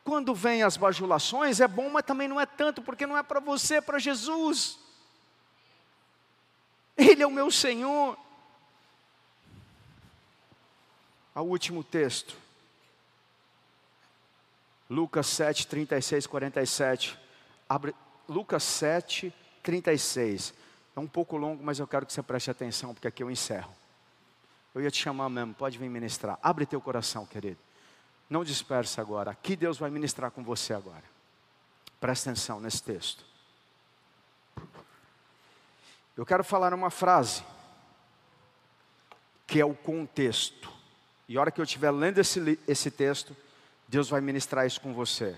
Quando 0.05 0.35
vem 0.35 0.63
as 0.63 0.77
bajulações, 0.77 1.61
é 1.61 1.69
bom, 1.69 1.89
mas 1.91 2.05
também 2.05 2.29
não 2.29 2.41
é 2.41 2.47
tanto, 2.47 2.83
porque 2.83 3.07
não 3.07 3.17
é 3.17 3.23
para 3.23 3.41
você, 3.41 3.77
é 3.77 3.81
para 3.81 3.99
Jesus. 3.99 4.79
Ele 6.97 7.23
é 7.23 7.27
o 7.27 7.31
meu 7.31 7.51
Senhor. 7.51 8.19
Ao 11.35 11.47
último 11.47 11.85
texto. 11.85 12.37
Lucas 14.91 15.29
7, 15.29 15.69
36, 15.69 16.27
47. 16.27 17.19
Abre, 17.69 17.95
Lucas 18.29 18.65
7, 18.65 19.33
36. 19.63 20.53
É 20.97 21.01
um 21.01 21.07
pouco 21.07 21.37
longo, 21.37 21.63
mas 21.63 21.79
eu 21.79 21.87
quero 21.87 22.05
que 22.05 22.13
você 22.13 22.23
preste 22.23 22.51
atenção, 22.51 22.93
porque 22.93 23.07
aqui 23.07 23.23
eu 23.23 23.31
encerro. 23.31 23.73
Eu 24.75 24.83
ia 24.83 24.91
te 24.91 25.01
chamar 25.01 25.29
mesmo, 25.29 25.55
pode 25.55 25.79
vir 25.79 25.89
ministrar. 25.89 26.39
Abre 26.43 26.67
teu 26.67 26.81
coração, 26.81 27.25
querido. 27.25 27.59
Não 28.29 28.45
dispersa 28.45 29.01
agora. 29.01 29.31
Aqui 29.31 29.55
Deus 29.55 29.79
vai 29.79 29.91
ministrar 29.91 30.33
com 30.33 30.43
você 30.43 30.75
agora. 30.75 31.05
Presta 32.01 32.31
atenção 32.31 32.61
nesse 32.61 32.83
texto. 32.83 33.25
Eu 36.17 36.27
quero 36.27 36.43
falar 36.43 36.75
uma 36.75 36.91
frase 36.91 37.45
que 39.47 39.61
é 39.61 39.65
o 39.65 39.75
contexto. 39.75 40.71
E 41.29 41.37
a 41.37 41.41
hora 41.41 41.51
que 41.51 41.61
eu 41.61 41.65
estiver 41.65 41.91
lendo 41.91 42.19
esse, 42.19 42.59
esse 42.67 42.91
texto, 42.91 43.37
Deus 43.91 44.09
vai 44.09 44.21
ministrar 44.21 44.65
isso 44.65 44.81
com 44.81 44.95
você. 44.95 45.37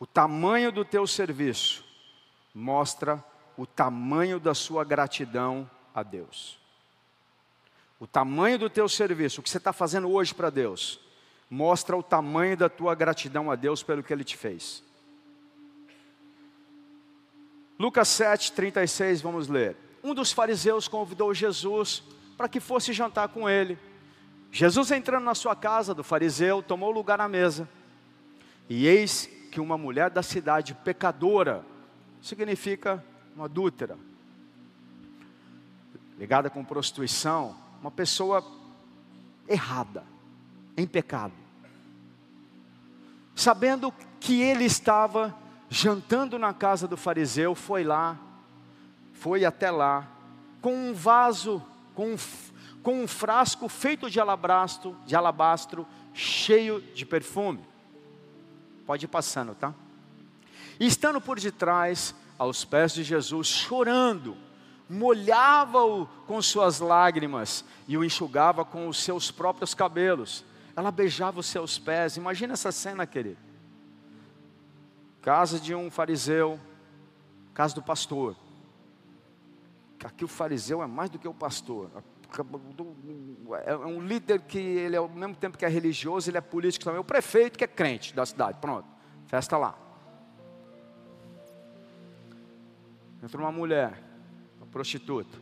O 0.00 0.06
tamanho 0.06 0.72
do 0.72 0.84
teu 0.84 1.06
serviço 1.06 1.84
mostra 2.52 3.24
o 3.56 3.64
tamanho 3.64 4.40
da 4.40 4.52
sua 4.52 4.82
gratidão 4.82 5.70
a 5.94 6.02
Deus. 6.02 6.58
O 8.00 8.06
tamanho 8.06 8.58
do 8.58 8.68
teu 8.68 8.88
serviço, 8.88 9.40
o 9.40 9.44
que 9.44 9.48
você 9.48 9.58
está 9.58 9.72
fazendo 9.72 10.10
hoje 10.10 10.34
para 10.34 10.50
Deus, 10.50 10.98
mostra 11.48 11.96
o 11.96 12.02
tamanho 12.02 12.56
da 12.56 12.68
tua 12.68 12.96
gratidão 12.96 13.48
a 13.48 13.54
Deus 13.54 13.80
pelo 13.80 14.02
que 14.02 14.12
Ele 14.12 14.24
te 14.24 14.36
fez. 14.36 14.82
Lucas 17.78 18.08
7, 18.08 18.50
36, 18.54 19.20
vamos 19.20 19.46
ler. 19.46 19.76
Um 20.02 20.14
dos 20.14 20.32
fariseus 20.32 20.88
convidou 20.88 21.32
Jesus 21.32 22.02
para 22.36 22.48
que 22.48 22.58
fosse 22.58 22.92
jantar 22.92 23.28
com 23.28 23.48
ele. 23.48 23.78
Jesus 24.56 24.90
entrando 24.90 25.24
na 25.24 25.34
sua 25.34 25.54
casa 25.54 25.92
do 25.92 26.02
fariseu, 26.02 26.62
tomou 26.62 26.90
lugar 26.90 27.20
à 27.20 27.28
mesa. 27.28 27.68
E 28.70 28.86
eis 28.86 29.28
que 29.52 29.60
uma 29.60 29.76
mulher 29.76 30.08
da 30.08 30.22
cidade, 30.22 30.72
pecadora, 30.72 31.62
significa 32.22 33.04
uma 33.34 33.44
adúltera, 33.44 33.98
ligada 36.18 36.48
com 36.48 36.64
prostituição, 36.64 37.54
uma 37.82 37.90
pessoa 37.90 38.42
errada, 39.46 40.02
em 40.74 40.86
pecado. 40.86 41.34
Sabendo 43.34 43.92
que 44.18 44.40
ele 44.40 44.64
estava 44.64 45.36
jantando 45.68 46.38
na 46.38 46.54
casa 46.54 46.88
do 46.88 46.96
fariseu, 46.96 47.54
foi 47.54 47.84
lá, 47.84 48.18
foi 49.12 49.44
até 49.44 49.70
lá, 49.70 50.08
com 50.62 50.74
um 50.74 50.94
vaso, 50.94 51.62
com 51.94 52.14
um, 52.14 52.16
com 52.86 53.02
um 53.02 53.08
frasco 53.08 53.68
feito 53.68 54.08
de 54.08 54.20
alabastro, 54.20 54.96
de 55.04 55.16
alabastro, 55.16 55.84
cheio 56.14 56.80
de 56.94 57.04
perfume. 57.04 57.58
Pode 58.86 59.06
ir 59.06 59.08
passando, 59.08 59.56
tá? 59.56 59.74
E 60.78 60.86
estando 60.86 61.20
por 61.20 61.40
detrás, 61.40 62.14
aos 62.38 62.64
pés 62.64 62.94
de 62.94 63.02
Jesus, 63.02 63.48
chorando, 63.48 64.36
molhava-o 64.88 66.06
com 66.28 66.40
suas 66.40 66.78
lágrimas 66.78 67.64
e 67.88 67.98
o 67.98 68.04
enxugava 68.04 68.64
com 68.64 68.86
os 68.86 68.98
seus 69.02 69.32
próprios 69.32 69.74
cabelos. 69.74 70.44
Ela 70.76 70.92
beijava 70.92 71.40
os 71.40 71.46
seus 71.46 71.80
pés. 71.80 72.16
Imagina 72.16 72.52
essa 72.52 72.70
cena, 72.70 73.04
querido. 73.04 73.38
Casa 75.22 75.58
de 75.58 75.74
um 75.74 75.90
fariseu, 75.90 76.60
Casa 77.52 77.74
do 77.74 77.82
pastor. 77.82 78.36
Aqui 80.04 80.24
o 80.24 80.28
fariseu 80.28 80.84
é 80.84 80.86
mais 80.86 81.10
do 81.10 81.18
que 81.18 81.26
o 81.26 81.34
pastor. 81.34 81.90
É 83.64 83.76
um 83.76 84.00
líder 84.00 84.40
que 84.40 84.58
ele 84.58 84.96
ao 84.96 85.08
mesmo 85.08 85.36
tempo 85.36 85.56
que 85.56 85.64
é 85.64 85.68
religioso, 85.68 86.30
ele 86.30 86.38
é 86.38 86.40
político 86.40 86.84
também. 86.84 87.00
O 87.00 87.04
prefeito 87.04 87.58
que 87.58 87.64
é 87.64 87.68
crente 87.68 88.14
da 88.14 88.26
cidade. 88.26 88.58
Pronto, 88.60 88.86
festa 89.26 89.56
lá. 89.56 89.78
Entra 93.22 93.40
uma 93.40 93.52
mulher, 93.52 94.02
uma 94.58 94.66
prostituta. 94.66 95.38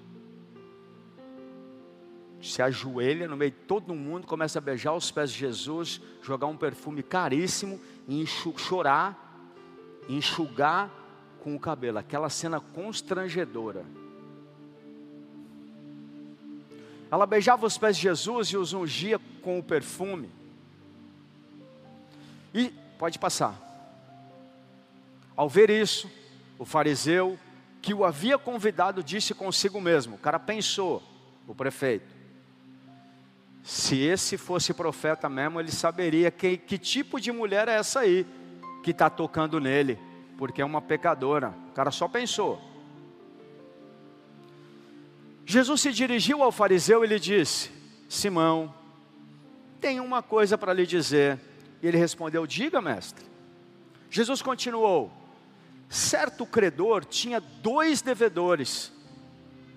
Se 2.40 2.60
ajoelha 2.60 3.26
no 3.26 3.36
meio 3.36 3.50
de 3.50 3.56
todo 3.58 3.94
mundo, 3.94 4.26
começa 4.26 4.58
a 4.58 4.62
beijar 4.62 4.92
os 4.92 5.10
pés 5.10 5.30
de 5.30 5.38
Jesus, 5.38 6.00
jogar 6.22 6.46
um 6.46 6.56
perfume 6.56 7.02
caríssimo 7.02 7.80
e 8.06 8.26
chorar, 8.26 9.48
enxugar 10.08 10.90
com 11.40 11.56
o 11.56 11.60
cabelo. 11.60 11.98
Aquela 11.98 12.28
cena 12.28 12.60
constrangedora. 12.60 13.84
Ela 17.14 17.26
beijava 17.26 17.64
os 17.64 17.78
pés 17.78 17.94
de 17.96 18.02
Jesus 18.02 18.48
e 18.48 18.56
os 18.56 18.72
ungia 18.72 19.20
com 19.40 19.56
o 19.56 19.62
perfume. 19.62 20.28
E 22.52 22.74
pode 22.98 23.20
passar. 23.20 23.54
Ao 25.36 25.48
ver 25.48 25.70
isso, 25.70 26.10
o 26.58 26.64
fariseu 26.64 27.38
que 27.80 27.94
o 27.94 28.04
havia 28.04 28.36
convidado 28.36 29.00
disse 29.00 29.32
consigo 29.32 29.80
mesmo: 29.80 30.16
o 30.16 30.18
cara 30.18 30.40
pensou, 30.40 31.00
o 31.46 31.54
prefeito, 31.54 32.12
se 33.62 34.00
esse 34.00 34.36
fosse 34.36 34.74
profeta 34.74 35.28
mesmo, 35.28 35.60
ele 35.60 35.70
saberia 35.70 36.32
que, 36.32 36.56
que 36.56 36.76
tipo 36.76 37.20
de 37.20 37.30
mulher 37.30 37.68
é 37.68 37.74
essa 37.74 38.00
aí 38.00 38.26
que 38.82 38.90
está 38.90 39.08
tocando 39.08 39.60
nele, 39.60 40.00
porque 40.36 40.60
é 40.60 40.64
uma 40.64 40.82
pecadora. 40.82 41.54
O 41.70 41.74
cara 41.74 41.92
só 41.92 42.08
pensou. 42.08 42.73
Jesus 45.46 45.80
se 45.80 45.92
dirigiu 45.92 46.42
ao 46.42 46.50
fariseu 46.50 47.04
e 47.04 47.06
lhe 47.06 47.18
disse: 47.18 47.70
Simão, 48.08 48.74
tenho 49.80 50.02
uma 50.02 50.22
coisa 50.22 50.56
para 50.56 50.72
lhe 50.72 50.86
dizer. 50.86 51.38
E 51.82 51.86
ele 51.86 51.98
respondeu: 51.98 52.46
Diga, 52.46 52.80
mestre. 52.80 53.24
Jesus 54.10 54.40
continuou: 54.40 55.12
Certo 55.88 56.46
credor 56.46 57.04
tinha 57.04 57.40
dois 57.40 58.00
devedores. 58.00 58.92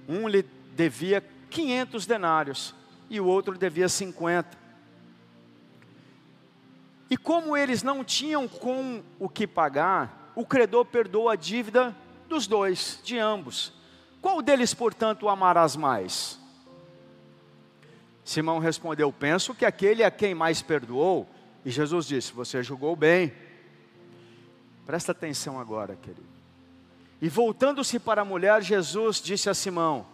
Um 0.07 0.27
lhe 0.27 0.43
devia 0.75 1.21
500 1.49 2.05
denários 2.05 2.75
e 3.09 3.19
o 3.19 3.25
outro 3.25 3.57
devia 3.57 3.89
50. 3.89 4.57
E 7.09 7.17
como 7.17 7.55
eles 7.55 7.83
não 7.83 8.03
tinham 8.03 8.47
com 8.47 9.01
o 9.19 9.29
que 9.29 9.47
pagar, 9.47 10.31
o 10.35 10.45
credor 10.45 10.85
perdoou 10.85 11.29
a 11.29 11.35
dívida 11.35 11.95
dos 12.27 12.47
dois, 12.47 12.99
de 13.03 13.17
ambos. 13.17 13.76
Qual 14.27 14.41
deles, 14.41 14.73
portanto, 14.73 15.29
amarás 15.29 15.77
mais? 15.77 16.37
Simão 18.25 18.59
respondeu: 18.59 19.09
Penso 19.09 19.55
que 19.55 19.63
aquele 19.63 20.03
a 20.03 20.11
quem 20.11 20.35
mais 20.35 20.61
perdoou. 20.61 21.25
E 21.63 21.71
Jesus 21.71 22.05
disse: 22.05 22.33
Você 22.33 22.61
julgou 22.61 22.93
bem. 22.93 23.31
Presta 24.85 25.13
atenção 25.13 25.57
agora, 25.57 25.95
querido. 25.95 26.27
E 27.21 27.29
voltando-se 27.29 27.99
para 27.99 28.23
a 28.23 28.25
mulher, 28.25 28.61
Jesus 28.61 29.21
disse 29.21 29.49
a 29.49 29.53
Simão: 29.53 30.05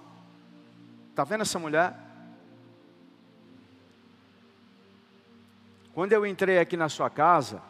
Está 1.09 1.23
vendo 1.23 1.41
essa 1.41 1.57
mulher? 1.57 1.95
Quando 5.91 6.13
eu 6.13 6.23
entrei 6.23 6.59
aqui 6.59 6.77
na 6.77 6.87
sua 6.87 7.09
casa, 7.09 7.63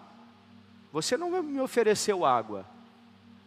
você 0.91 1.15
não 1.15 1.41
me 1.41 1.61
ofereceu 1.61 2.25
água 2.25 2.65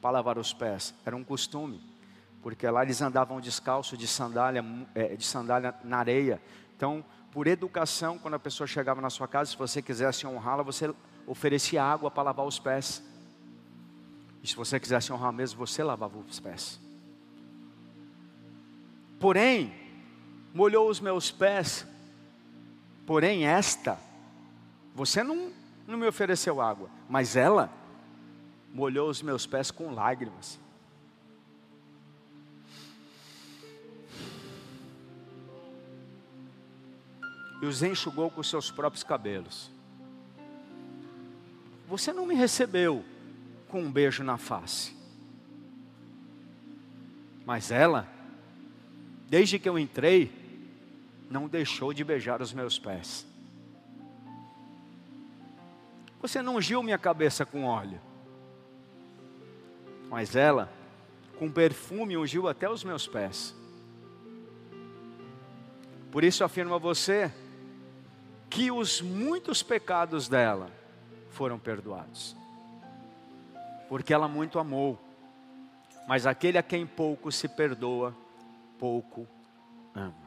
para 0.00 0.12
lavar 0.12 0.38
os 0.38 0.54
pés, 0.54 0.94
era 1.04 1.14
um 1.14 1.22
costume 1.22 1.94
porque 2.46 2.70
lá 2.70 2.84
eles 2.84 3.02
andavam 3.02 3.40
descalço 3.40 3.96
de 3.96 4.06
sandália, 4.06 4.64
é, 4.94 5.16
de 5.16 5.24
sandália 5.26 5.74
na 5.82 5.98
areia. 5.98 6.40
Então, 6.76 7.04
por 7.32 7.48
educação, 7.48 8.20
quando 8.20 8.34
a 8.34 8.38
pessoa 8.38 8.68
chegava 8.68 9.00
na 9.00 9.10
sua 9.10 9.26
casa, 9.26 9.50
se 9.50 9.56
você 9.56 9.82
quisesse 9.82 10.24
honrá-la, 10.28 10.62
você 10.62 10.94
oferecia 11.26 11.82
água 11.82 12.08
para 12.08 12.22
lavar 12.22 12.46
os 12.46 12.60
pés. 12.60 13.02
E 14.44 14.46
se 14.46 14.54
você 14.54 14.78
quisesse 14.78 15.12
honrar 15.12 15.32
mesmo, 15.32 15.58
você 15.58 15.82
lavava 15.82 16.16
os 16.18 16.38
pés. 16.38 16.78
Porém, 19.18 19.74
molhou 20.54 20.88
os 20.88 21.00
meus 21.00 21.32
pés, 21.32 21.84
porém 23.04 23.44
esta, 23.44 23.98
você 24.94 25.24
não, 25.24 25.50
não 25.84 25.98
me 25.98 26.06
ofereceu 26.06 26.60
água, 26.60 26.88
mas 27.08 27.34
ela 27.34 27.72
molhou 28.72 29.10
os 29.10 29.20
meus 29.20 29.48
pés 29.48 29.72
com 29.72 29.90
lágrimas. 29.90 30.64
E 37.60 37.66
os 37.66 37.82
enxugou 37.82 38.30
com 38.30 38.42
seus 38.42 38.70
próprios 38.70 39.02
cabelos. 39.02 39.70
Você 41.88 42.12
não 42.12 42.26
me 42.26 42.34
recebeu 42.34 43.04
com 43.68 43.82
um 43.82 43.90
beijo 43.90 44.22
na 44.22 44.36
face, 44.36 44.94
mas 47.44 47.70
ela, 47.70 48.08
desde 49.28 49.58
que 49.58 49.68
eu 49.68 49.78
entrei, 49.78 50.32
não 51.30 51.48
deixou 51.48 51.92
de 51.92 52.04
beijar 52.04 52.42
os 52.42 52.52
meus 52.52 52.78
pés. 52.78 53.26
Você 56.20 56.42
não 56.42 56.56
ungiu 56.56 56.82
minha 56.82 56.98
cabeça 56.98 57.46
com 57.46 57.64
óleo, 57.64 58.00
mas 60.08 60.34
ela, 60.34 60.72
com 61.38 61.50
perfume, 61.50 62.16
ungiu 62.16 62.48
até 62.48 62.68
os 62.68 62.82
meus 62.82 63.06
pés. 63.06 63.54
Por 66.10 66.24
isso 66.24 66.42
afirmo 66.42 66.74
a 66.74 66.78
você 66.78 67.32
que 68.48 68.70
os 68.70 69.00
muitos 69.00 69.62
pecados 69.62 70.28
dela 70.28 70.70
foram 71.30 71.58
perdoados. 71.58 72.36
Porque 73.88 74.12
ela 74.12 74.28
muito 74.28 74.58
amou. 74.58 74.98
Mas 76.08 76.26
aquele 76.26 76.56
a 76.56 76.62
quem 76.62 76.86
pouco 76.86 77.30
se 77.32 77.48
perdoa, 77.48 78.16
pouco 78.78 79.26
ama. 79.94 80.26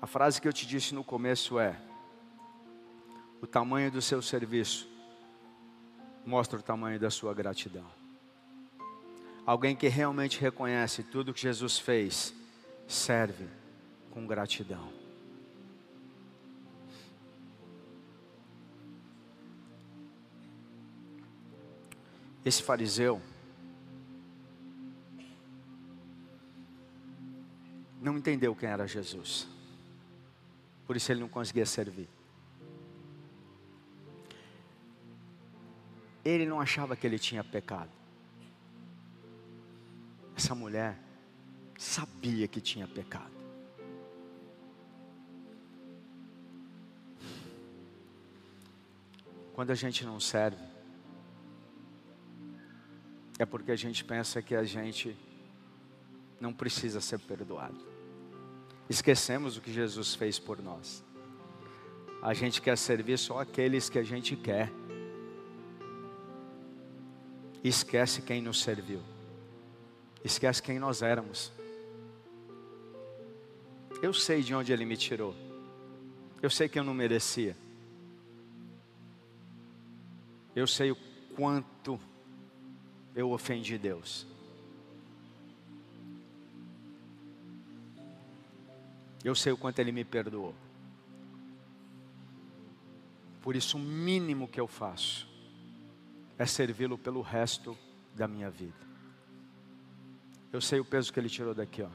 A 0.00 0.06
frase 0.06 0.40
que 0.40 0.48
eu 0.48 0.52
te 0.52 0.66
disse 0.66 0.94
no 0.94 1.04
começo 1.04 1.58
é: 1.58 1.76
o 3.40 3.46
tamanho 3.46 3.90
do 3.90 4.02
seu 4.02 4.20
serviço 4.20 4.88
mostra 6.24 6.58
o 6.58 6.62
tamanho 6.62 6.98
da 6.98 7.10
sua 7.10 7.32
gratidão. 7.32 7.86
Alguém 9.44 9.74
que 9.74 9.88
realmente 9.88 10.40
reconhece 10.40 11.02
tudo 11.02 11.34
que 11.34 11.40
Jesus 11.40 11.78
fez, 11.78 12.34
serve 12.86 13.48
com 14.10 14.26
gratidão. 14.26 15.01
Esse 22.44 22.62
fariseu 22.62 23.20
não 28.00 28.18
entendeu 28.18 28.54
quem 28.54 28.68
era 28.68 28.86
Jesus. 28.86 29.46
Por 30.86 30.96
isso 30.96 31.12
ele 31.12 31.20
não 31.20 31.28
conseguia 31.28 31.64
servir. 31.64 32.08
Ele 36.24 36.46
não 36.46 36.60
achava 36.60 36.96
que 36.96 37.06
ele 37.06 37.18
tinha 37.18 37.42
pecado. 37.42 37.90
Essa 40.36 40.54
mulher 40.54 40.98
sabia 41.78 42.48
que 42.48 42.60
tinha 42.60 42.86
pecado. 42.86 43.30
Quando 49.54 49.70
a 49.70 49.74
gente 49.74 50.04
não 50.04 50.18
serve, 50.18 50.71
é 53.38 53.44
porque 53.44 53.72
a 53.72 53.76
gente 53.76 54.04
pensa 54.04 54.42
que 54.42 54.54
a 54.54 54.64
gente 54.64 55.16
não 56.40 56.52
precisa 56.52 57.00
ser 57.00 57.18
perdoado. 57.20 57.78
Esquecemos 58.88 59.56
o 59.56 59.60
que 59.60 59.72
Jesus 59.72 60.14
fez 60.14 60.38
por 60.38 60.60
nós. 60.60 61.04
A 62.20 62.34
gente 62.34 62.60
quer 62.60 62.76
servir 62.76 63.18
só 63.18 63.40
aqueles 63.40 63.88
que 63.88 63.98
a 63.98 64.02
gente 64.02 64.36
quer. 64.36 64.70
Esquece 67.64 68.22
quem 68.22 68.42
nos 68.42 68.60
serviu. 68.60 69.00
Esquece 70.24 70.62
quem 70.62 70.78
nós 70.78 71.02
éramos. 71.02 71.52
Eu 74.02 74.12
sei 74.12 74.42
de 74.42 74.54
onde 74.54 74.72
Ele 74.72 74.84
me 74.84 74.96
tirou. 74.96 75.34
Eu 76.40 76.50
sei 76.50 76.68
que 76.68 76.78
eu 76.78 76.84
não 76.84 76.92
merecia. 76.92 77.56
Eu 80.54 80.66
sei 80.66 80.90
o 80.90 80.96
quanto 81.34 81.98
eu 83.14 83.30
ofendi 83.30 83.76
Deus. 83.78 84.26
Eu 89.24 89.34
sei 89.34 89.52
o 89.52 89.56
quanto 89.56 89.78
Ele 89.78 89.92
me 89.92 90.04
perdoou. 90.04 90.54
Por 93.40 93.56
isso, 93.56 93.76
o 93.76 93.80
mínimo 93.80 94.48
que 94.48 94.60
eu 94.60 94.66
faço 94.66 95.28
é 96.38 96.46
servi-lo 96.46 96.96
pelo 96.96 97.20
resto 97.20 97.76
da 98.14 98.26
minha 98.26 98.50
vida. 98.50 98.74
Eu 100.52 100.60
sei 100.60 100.80
o 100.80 100.84
peso 100.84 101.12
que 101.12 101.20
Ele 101.20 101.28
tirou 101.28 101.54
daqui, 101.54 101.82
ó. 101.82 101.88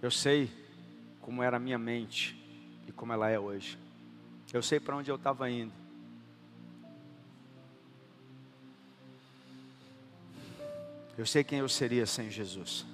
Eu 0.00 0.10
sei 0.10 0.50
como 1.20 1.42
era 1.42 1.56
a 1.56 1.60
minha 1.60 1.78
mente 1.78 2.36
e 2.86 2.92
como 2.92 3.12
ela 3.12 3.28
é 3.28 3.38
hoje. 3.38 3.78
Eu 4.52 4.62
sei 4.62 4.78
para 4.78 4.96
onde 4.96 5.10
eu 5.10 5.16
estava 5.16 5.50
indo. 5.50 5.72
Eu 11.18 11.26
sei 11.26 11.42
quem 11.42 11.58
eu 11.58 11.68
seria 11.68 12.06
sem 12.06 12.30
Jesus. 12.30 12.86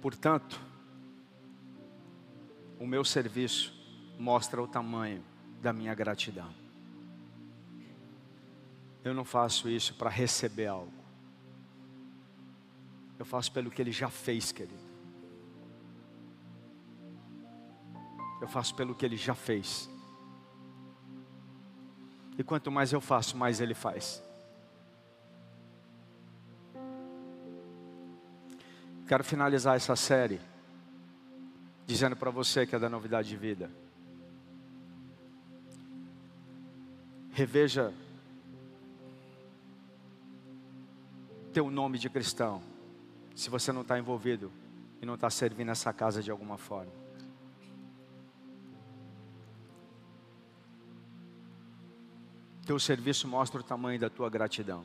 Portanto, 0.00 0.58
o 2.78 2.86
meu 2.86 3.04
serviço 3.04 3.78
mostra 4.18 4.62
o 4.62 4.66
tamanho 4.66 5.22
da 5.60 5.70
minha 5.70 5.94
gratidão. 5.94 6.50
Eu 9.04 9.12
não 9.12 9.24
faço 9.26 9.68
isso 9.68 9.92
para 9.94 10.08
receber 10.08 10.68
algo. 10.68 10.92
Eu 13.18 13.26
faço 13.26 13.52
pelo 13.52 13.70
que 13.70 13.82
Ele 13.82 13.92
já 13.92 14.08
fez, 14.08 14.50
querido. 14.50 14.80
Eu 18.40 18.48
faço 18.48 18.74
pelo 18.74 18.94
que 18.94 19.04
Ele 19.04 19.18
já 19.18 19.34
fez. 19.34 19.89
E 22.40 22.42
quanto 22.42 22.70
mais 22.70 22.90
eu 22.90 23.02
faço, 23.02 23.36
mais 23.36 23.60
Ele 23.60 23.74
faz. 23.74 24.22
Quero 29.06 29.22
finalizar 29.22 29.76
essa 29.76 29.94
série 29.94 30.40
dizendo 31.86 32.16
para 32.16 32.30
você 32.30 32.66
que 32.66 32.74
é 32.74 32.78
da 32.78 32.88
novidade 32.88 33.28
de 33.28 33.36
vida. 33.36 33.70
Reveja 37.30 37.92
teu 41.52 41.70
nome 41.70 41.98
de 41.98 42.08
cristão, 42.08 42.62
se 43.36 43.50
você 43.50 43.70
não 43.70 43.82
está 43.82 43.98
envolvido 43.98 44.50
e 45.02 45.04
não 45.04 45.16
está 45.16 45.28
servindo 45.28 45.72
essa 45.72 45.92
casa 45.92 46.22
de 46.22 46.30
alguma 46.30 46.56
forma. 46.56 47.09
Teu 52.70 52.78
serviço 52.78 53.26
mostra 53.26 53.60
o 53.60 53.64
tamanho 53.64 53.98
da 53.98 54.08
tua 54.08 54.30
gratidão. 54.30 54.84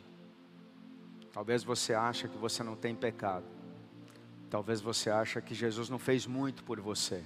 Talvez 1.32 1.64
você 1.64 1.94
ache 1.94 2.28
que 2.28 2.36
você 2.36 2.64
não 2.64 2.76
tem 2.76 2.96
pecado. 2.96 3.46
Talvez 4.50 4.82
você 4.82 5.12
ache 5.12 5.40
que 5.40 5.54
Jesus 5.54 5.88
não 5.88 6.00
fez 6.00 6.26
muito 6.26 6.64
por 6.64 6.82
você. 6.82 7.24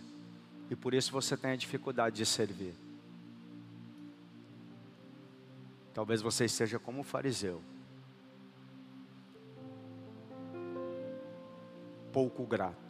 E 0.69 0.75
por 0.75 0.93
isso 0.93 1.13
você 1.13 1.37
tenha 1.37 1.55
dificuldade 1.55 2.17
de 2.17 2.25
servir. 2.25 2.75
Talvez 5.93 6.21
você 6.21 6.43
esteja 6.43 6.77
como 6.77 6.99
um 6.99 7.05
fariseu. 7.05 7.61
Pouco 12.11 12.45
grato. 12.45 12.88